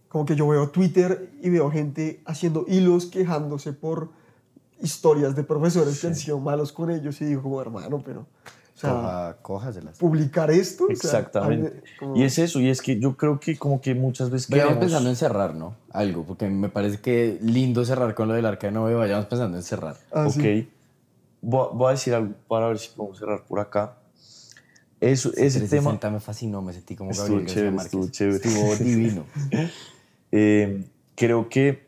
como 0.07 0.26
que 0.26 0.36
yo 0.36 0.47
veo 0.47 0.70
Twitter 0.70 1.32
y 1.41 1.49
veo 1.49 1.72
gente 1.72 2.22
haciendo 2.28 2.64
hilos 2.68 3.07
quejándose 3.07 3.74
por 3.74 4.12
historias 4.80 5.36
de 5.36 5.43
profesores 5.43 5.99
que 5.99 6.05
han 6.05 6.16
sido 6.16 6.39
malos 6.39 6.72
con 6.72 6.91
ellos 6.91 7.20
y 7.20 7.26
digo 7.26 7.41
como 7.41 7.59
hermano, 7.59 7.99
pero... 8.05 8.28
O 8.84 8.88
sea, 8.88 8.91
Coja, 8.93 9.38
cójaselas. 9.41 9.97
publicar 9.99 10.49
esto. 10.49 10.86
o 10.86 10.88
sea, 10.88 10.93
Exactamente. 10.95 11.67
a 11.67 11.71
mí- 11.71 11.82
como- 11.99 12.15
Y 12.17 12.23
es 12.23 12.39
eso, 12.39 12.59
y 12.59 12.69
es 12.69 12.82
que 12.82 12.99
yo 12.99 13.15
creo 13.15 13.39
que 13.39 13.55
como 13.57 13.79
que 13.79 13.93
muchas 13.93 14.29
veces 14.32 14.49
Vayamos 14.49 14.69
queremos... 14.73 14.86
pensando 14.86 15.09
en 15.11 15.15
cerrar, 15.15 15.53
¿no? 15.53 15.75
Algo, 15.91 16.23
porque 16.23 16.47
me 16.49 16.69
parece 16.69 16.99
que 16.99 17.38
lindo 17.41 17.86
cerrar 17.86 18.15
con 18.15 18.27
lo 18.27 18.34
del 18.34 18.45
arca 18.45 18.67
de 18.67 18.73
Noé. 18.73 18.95
Vayamos 18.95 19.27
pensando 19.27 19.57
en 19.57 19.63
cerrar. 19.63 19.97
Ah, 20.11 20.25
ok. 20.27 20.34
sí. 20.34 20.69
Voy, 21.41 21.67
a- 21.67 21.73
voy 21.75 21.88
a 21.89 21.91
decir 21.91 22.13
algo 22.15 22.34
para 22.47 22.67
ver 22.67 22.79
si 22.79 22.89
podemos 22.95 23.19
cerrar 23.19 23.43
por 23.45 23.59
acá. 23.59 23.97
Eso, 24.99 25.29
ese 25.29 25.59
360 25.59 25.99
tema... 25.99 26.13
me 26.13 26.19
fascinó, 26.19 26.61
me 26.61 26.73
sentí 26.73 26.95
como 26.95 27.11
Estuvo 27.11 27.27
Gabriel 27.38 27.47
chévere, 27.47 27.75
estuvo 27.77 28.07
chévere. 28.09 28.36
Estuvo 28.47 28.75
divino. 28.84 29.25
Eh, 30.32 30.84
creo 31.15 31.49
que 31.49 31.88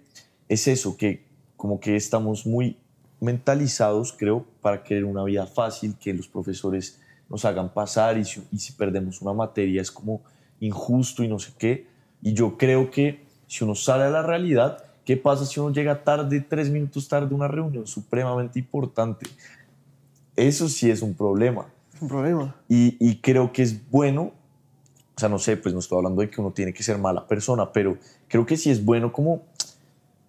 es 0.49 0.67
eso, 0.67 0.97
que 0.97 1.23
como 1.57 1.79
que 1.79 1.95
estamos 1.95 2.45
muy 2.45 2.77
mentalizados, 3.23 4.11
creo, 4.11 4.45
para 4.61 4.83
querer 4.83 5.05
una 5.05 5.23
vida 5.23 5.47
fácil, 5.47 5.95
que 5.97 6.13
los 6.13 6.27
profesores 6.27 6.99
nos 7.29 7.45
hagan 7.45 7.73
pasar 7.73 8.17
y 8.17 8.25
si, 8.25 8.45
y 8.51 8.59
si 8.59 8.73
perdemos 8.73 9.21
una 9.21 9.31
materia 9.31 9.81
es 9.81 9.89
como 9.89 10.21
injusto 10.59 11.23
y 11.23 11.29
no 11.29 11.39
sé 11.39 11.53
qué. 11.57 11.87
Y 12.21 12.33
yo 12.33 12.57
creo 12.57 12.91
que 12.91 13.23
si 13.47 13.63
uno 13.63 13.75
sale 13.75 14.03
a 14.03 14.09
la 14.09 14.23
realidad, 14.23 14.83
¿qué 15.05 15.15
pasa 15.15 15.45
si 15.45 15.57
uno 15.61 15.73
llega 15.73 16.03
tarde, 16.03 16.41
tres 16.41 16.69
minutos 16.69 17.07
tarde 17.07 17.29
a 17.31 17.35
una 17.35 17.47
reunión 17.47 17.87
supremamente 17.87 18.59
importante? 18.59 19.25
Eso 20.35 20.67
sí 20.67 20.91
es 20.91 21.01
un 21.01 21.13
problema. 21.13 21.67
Es 21.95 22.01
un 22.01 22.09
problema. 22.09 22.53
Y, 22.67 22.97
y 22.99 23.21
creo 23.21 23.53
que 23.53 23.61
es 23.61 23.89
bueno, 23.89 24.33
o 25.15 25.19
sea, 25.19 25.29
no 25.29 25.39
sé, 25.39 25.55
pues 25.55 25.73
no 25.73 25.79
estoy 25.79 25.97
hablando 25.97 26.21
de 26.21 26.29
que 26.29 26.41
uno 26.41 26.51
tiene 26.51 26.73
que 26.73 26.83
ser 26.83 26.97
mala 26.97 27.25
persona, 27.25 27.71
pero 27.71 27.97
creo 28.27 28.45
que 28.45 28.57
sí 28.57 28.69
es 28.69 28.83
bueno 28.83 29.13
como, 29.13 29.43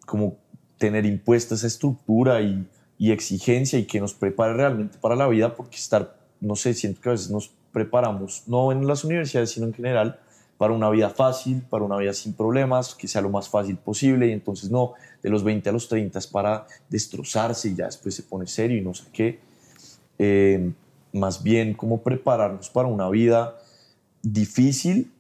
como 0.07 0.37
tener 0.79 1.05
impuesta 1.07 1.57
esa 1.57 1.67
estructura 1.67 2.41
y, 2.41 2.69
y 2.99 3.13
exigencia 3.13 3.79
y 3.79 3.85
que 3.85 4.01
nos 4.01 4.15
prepare 4.15 4.55
realmente 4.55 4.99
para 4.99 5.17
la 5.17 5.27
vida, 5.29 5.55
porque 5.55 5.77
estar, 5.77 6.17
no 6.41 6.57
sé, 6.57 6.75
siento 6.75 7.01
que 7.01 7.09
a 7.09 7.13
veces 7.13 7.31
nos 7.31 7.51
preparamos, 7.73 8.45
no 8.47 8.73
en 8.73 8.87
las 8.87 9.05
universidades, 9.05 9.51
sino 9.51 9.67
en 9.67 9.75
general, 9.75 10.21
para 10.57 10.73
una 10.73 10.89
vida 10.91 11.11
fácil, 11.11 11.63
para 11.69 11.85
una 11.85 11.97
vida 11.97 12.13
sin 12.13 12.33
problemas, 12.33 12.95
que 12.95 13.09
sea 13.09 13.21
lo 13.21 13.31
más 13.31 13.49
fácil 13.49 13.77
posible, 13.77 14.29
y 14.29 14.33
entonces 14.33 14.71
no, 14.71 14.95
de 15.23 15.31
los 15.31 15.43
20 15.43 15.69
a 15.69 15.73
los 15.73 15.89
30 15.89 16.19
es 16.19 16.27
para 16.27 16.67
destrozarse 16.89 17.71
y 17.71 17.75
ya 17.75 17.87
después 17.87 18.15
se 18.15 18.23
pone 18.23 18.47
serio 18.47 18.79
y 18.79 18.81
no 18.81 18.95
sé 18.95 19.05
qué. 19.13 19.41
Eh, 20.19 20.71
más 21.13 21.43
bien 21.43 21.75
como 21.75 22.03
prepararnos 22.03 22.71
para 22.71 22.89
una 22.89 23.09
vida 23.09 23.57
difícil, 24.23 25.13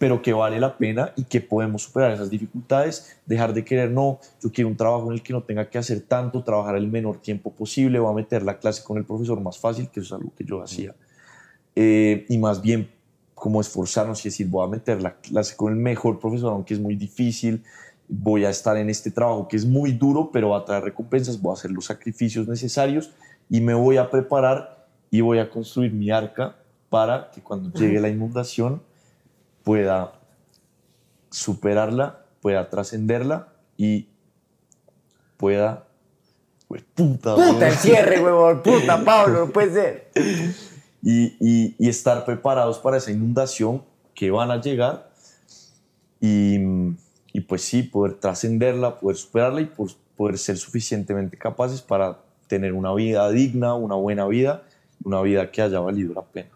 pero 0.00 0.22
que 0.22 0.32
vale 0.32 0.58
la 0.58 0.78
pena 0.78 1.12
y 1.14 1.24
que 1.24 1.42
podemos 1.42 1.82
superar 1.82 2.12
esas 2.12 2.30
dificultades, 2.30 3.20
dejar 3.26 3.52
de 3.52 3.62
querer, 3.66 3.90
no, 3.90 4.18
yo 4.42 4.50
quiero 4.50 4.70
un 4.70 4.76
trabajo 4.78 5.08
en 5.08 5.12
el 5.12 5.22
que 5.22 5.34
no 5.34 5.42
tenga 5.42 5.68
que 5.68 5.76
hacer 5.76 6.00
tanto, 6.00 6.42
trabajar 6.42 6.76
el 6.76 6.88
menor 6.88 7.18
tiempo 7.18 7.52
posible, 7.52 7.98
voy 7.98 8.10
a 8.10 8.14
meter 8.14 8.42
la 8.42 8.58
clase 8.58 8.82
con 8.82 8.96
el 8.96 9.04
profesor 9.04 9.38
más 9.42 9.58
fácil, 9.58 9.90
que 9.90 10.00
eso 10.00 10.14
es 10.16 10.20
algo 10.20 10.32
que 10.34 10.42
yo 10.44 10.62
hacía, 10.62 10.94
Eh, 11.76 12.24
y 12.30 12.38
más 12.38 12.62
bien 12.62 12.90
como 13.34 13.60
esforzarnos 13.60 14.24
y 14.24 14.30
decir, 14.30 14.46
voy 14.48 14.66
a 14.66 14.70
meter 14.70 15.02
la 15.02 15.16
clase 15.16 15.54
con 15.54 15.70
el 15.70 15.78
mejor 15.78 16.18
profesor, 16.18 16.50
aunque 16.54 16.72
es 16.72 16.80
muy 16.80 16.96
difícil, 16.96 17.62
voy 18.08 18.46
a 18.46 18.50
estar 18.50 18.78
en 18.78 18.88
este 18.88 19.10
trabajo 19.10 19.48
que 19.48 19.56
es 19.56 19.66
muy 19.66 19.92
duro, 19.92 20.30
pero 20.32 20.48
va 20.48 20.60
a 20.60 20.64
traer 20.64 20.82
recompensas, 20.82 21.42
voy 21.42 21.50
a 21.50 21.58
hacer 21.58 21.72
los 21.72 21.84
sacrificios 21.84 22.48
necesarios 22.48 23.10
y 23.50 23.60
me 23.60 23.74
voy 23.74 23.98
a 23.98 24.08
preparar 24.08 24.88
y 25.10 25.20
voy 25.20 25.40
a 25.40 25.50
construir 25.50 25.92
mi 25.92 26.10
arca 26.10 26.56
para 26.88 27.30
que 27.30 27.42
cuando 27.42 27.70
llegue 27.78 28.00
la 28.00 28.08
inundación 28.08 28.80
pueda 29.64 30.12
superarla, 31.30 32.24
pueda 32.40 32.68
trascenderla 32.68 33.48
y 33.76 34.08
pueda... 35.36 35.86
Pues, 36.68 36.82
puta, 36.94 37.34
Puta, 37.34 37.68
el 37.68 37.74
cierre, 37.74 38.20
huevón. 38.22 38.62
Puta, 38.64 39.04
Pablo, 39.04 39.46
no 39.46 39.52
puede 39.52 39.72
ser. 39.72 40.10
y, 41.02 41.24
y- 41.40 41.74
y 41.78 41.88
estar 41.88 42.24
preparados 42.24 42.78
para 42.78 42.96
esa 42.98 43.10
inundación 43.10 43.82
que 44.14 44.30
van 44.30 44.50
a 44.52 44.60
llegar 44.60 45.10
y, 46.20 46.58
y 47.32 47.40
pues 47.40 47.62
sí, 47.62 47.82
poder 47.82 48.14
trascenderla, 48.14 49.00
poder 49.00 49.16
superarla 49.16 49.62
y 49.62 49.66
pues, 49.66 49.96
poder 50.16 50.38
ser 50.38 50.58
suficientemente 50.58 51.36
capaces 51.36 51.80
para 51.82 52.18
tener 52.46 52.72
una 52.72 52.92
vida 52.94 53.28
digna, 53.30 53.74
una 53.74 53.94
buena 53.96 54.26
vida, 54.26 54.62
una 55.02 55.22
vida 55.22 55.50
que 55.50 55.62
haya 55.62 55.80
valido 55.80 56.14
la 56.14 56.22
pena. 56.22 56.50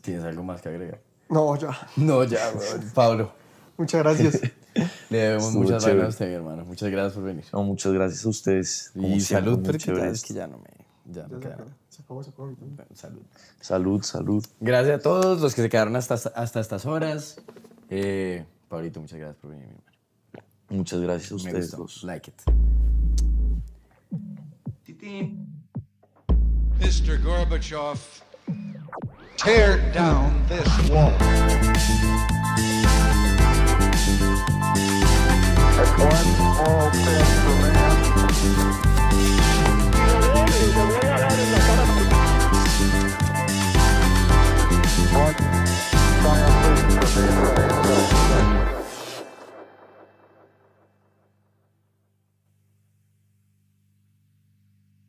¿Tienes 0.00 0.24
algo 0.24 0.42
más 0.42 0.60
que 0.62 0.68
agregar? 0.68 1.00
No, 1.28 1.56
ya. 1.56 1.70
No, 1.96 2.24
ya. 2.24 2.52
Pablo. 2.94 3.32
Muchas 3.76 4.02
gracias. 4.02 4.40
Le 5.10 5.18
debemos 5.18 5.44
Estuvo 5.44 5.62
muchas 5.62 5.84
vainas 5.84 6.04
a 6.04 6.08
usted, 6.08 6.28
mi 6.28 6.34
hermano. 6.34 6.64
Muchas 6.64 6.90
gracias 6.90 7.12
por 7.14 7.22
venir. 7.24 7.44
No, 7.52 7.62
muchas 7.62 7.92
gracias 7.92 8.24
a 8.24 8.28
ustedes. 8.28 8.90
como 8.92 9.08
Y 9.08 9.20
siempre, 9.20 9.52
salud, 9.52 9.66
porque 9.66 10.08
es 10.08 10.24
que 10.24 10.34
ya 10.34 10.46
no 10.46 10.58
me... 10.58 11.12
Ya 11.12 11.28
no 11.28 11.38
queda 11.38 11.54
acabó, 11.54 11.64
nada. 11.68 11.76
se 11.90 12.02
acabó, 12.02 12.22
se 12.24 12.30
acabó. 12.30 12.46
Bueno, 12.58 12.84
salud. 12.94 13.22
Salud, 13.60 14.02
salud. 14.02 14.44
Gracias 14.60 14.98
a 14.98 15.02
todos 15.02 15.40
los 15.40 15.54
que 15.54 15.62
se 15.62 15.68
quedaron 15.68 15.94
hasta, 15.96 16.14
hasta 16.14 16.60
estas 16.60 16.86
horas. 16.86 17.36
Eh, 17.90 18.44
Pablito, 18.68 19.00
muchas 19.00 19.18
gracias 19.18 19.36
por 19.40 19.50
venir, 19.50 19.66
mi 19.66 19.72
hermano. 19.74 19.88
Muchas 20.70 21.00
gracias 21.00 21.30
a 21.30 21.34
Me 21.34 21.36
ustedes 21.36 21.70
dos. 21.72 22.02
Like 22.04 22.30
it. 22.30 22.42
Mr. 26.80 27.22
Gorbachev, 27.22 27.98
Tear 29.36 29.78
down 29.92 30.44
this 30.48 30.66
wall. 30.88 31.10
One 35.98 36.26
small 36.34 36.92
step 36.92 37.26
for 37.42 37.56
man. 37.60 37.94
One 45.12 45.34
giant 46.22 46.54
leap 46.88 47.04
for 47.04 47.22
mankind. 47.22 47.73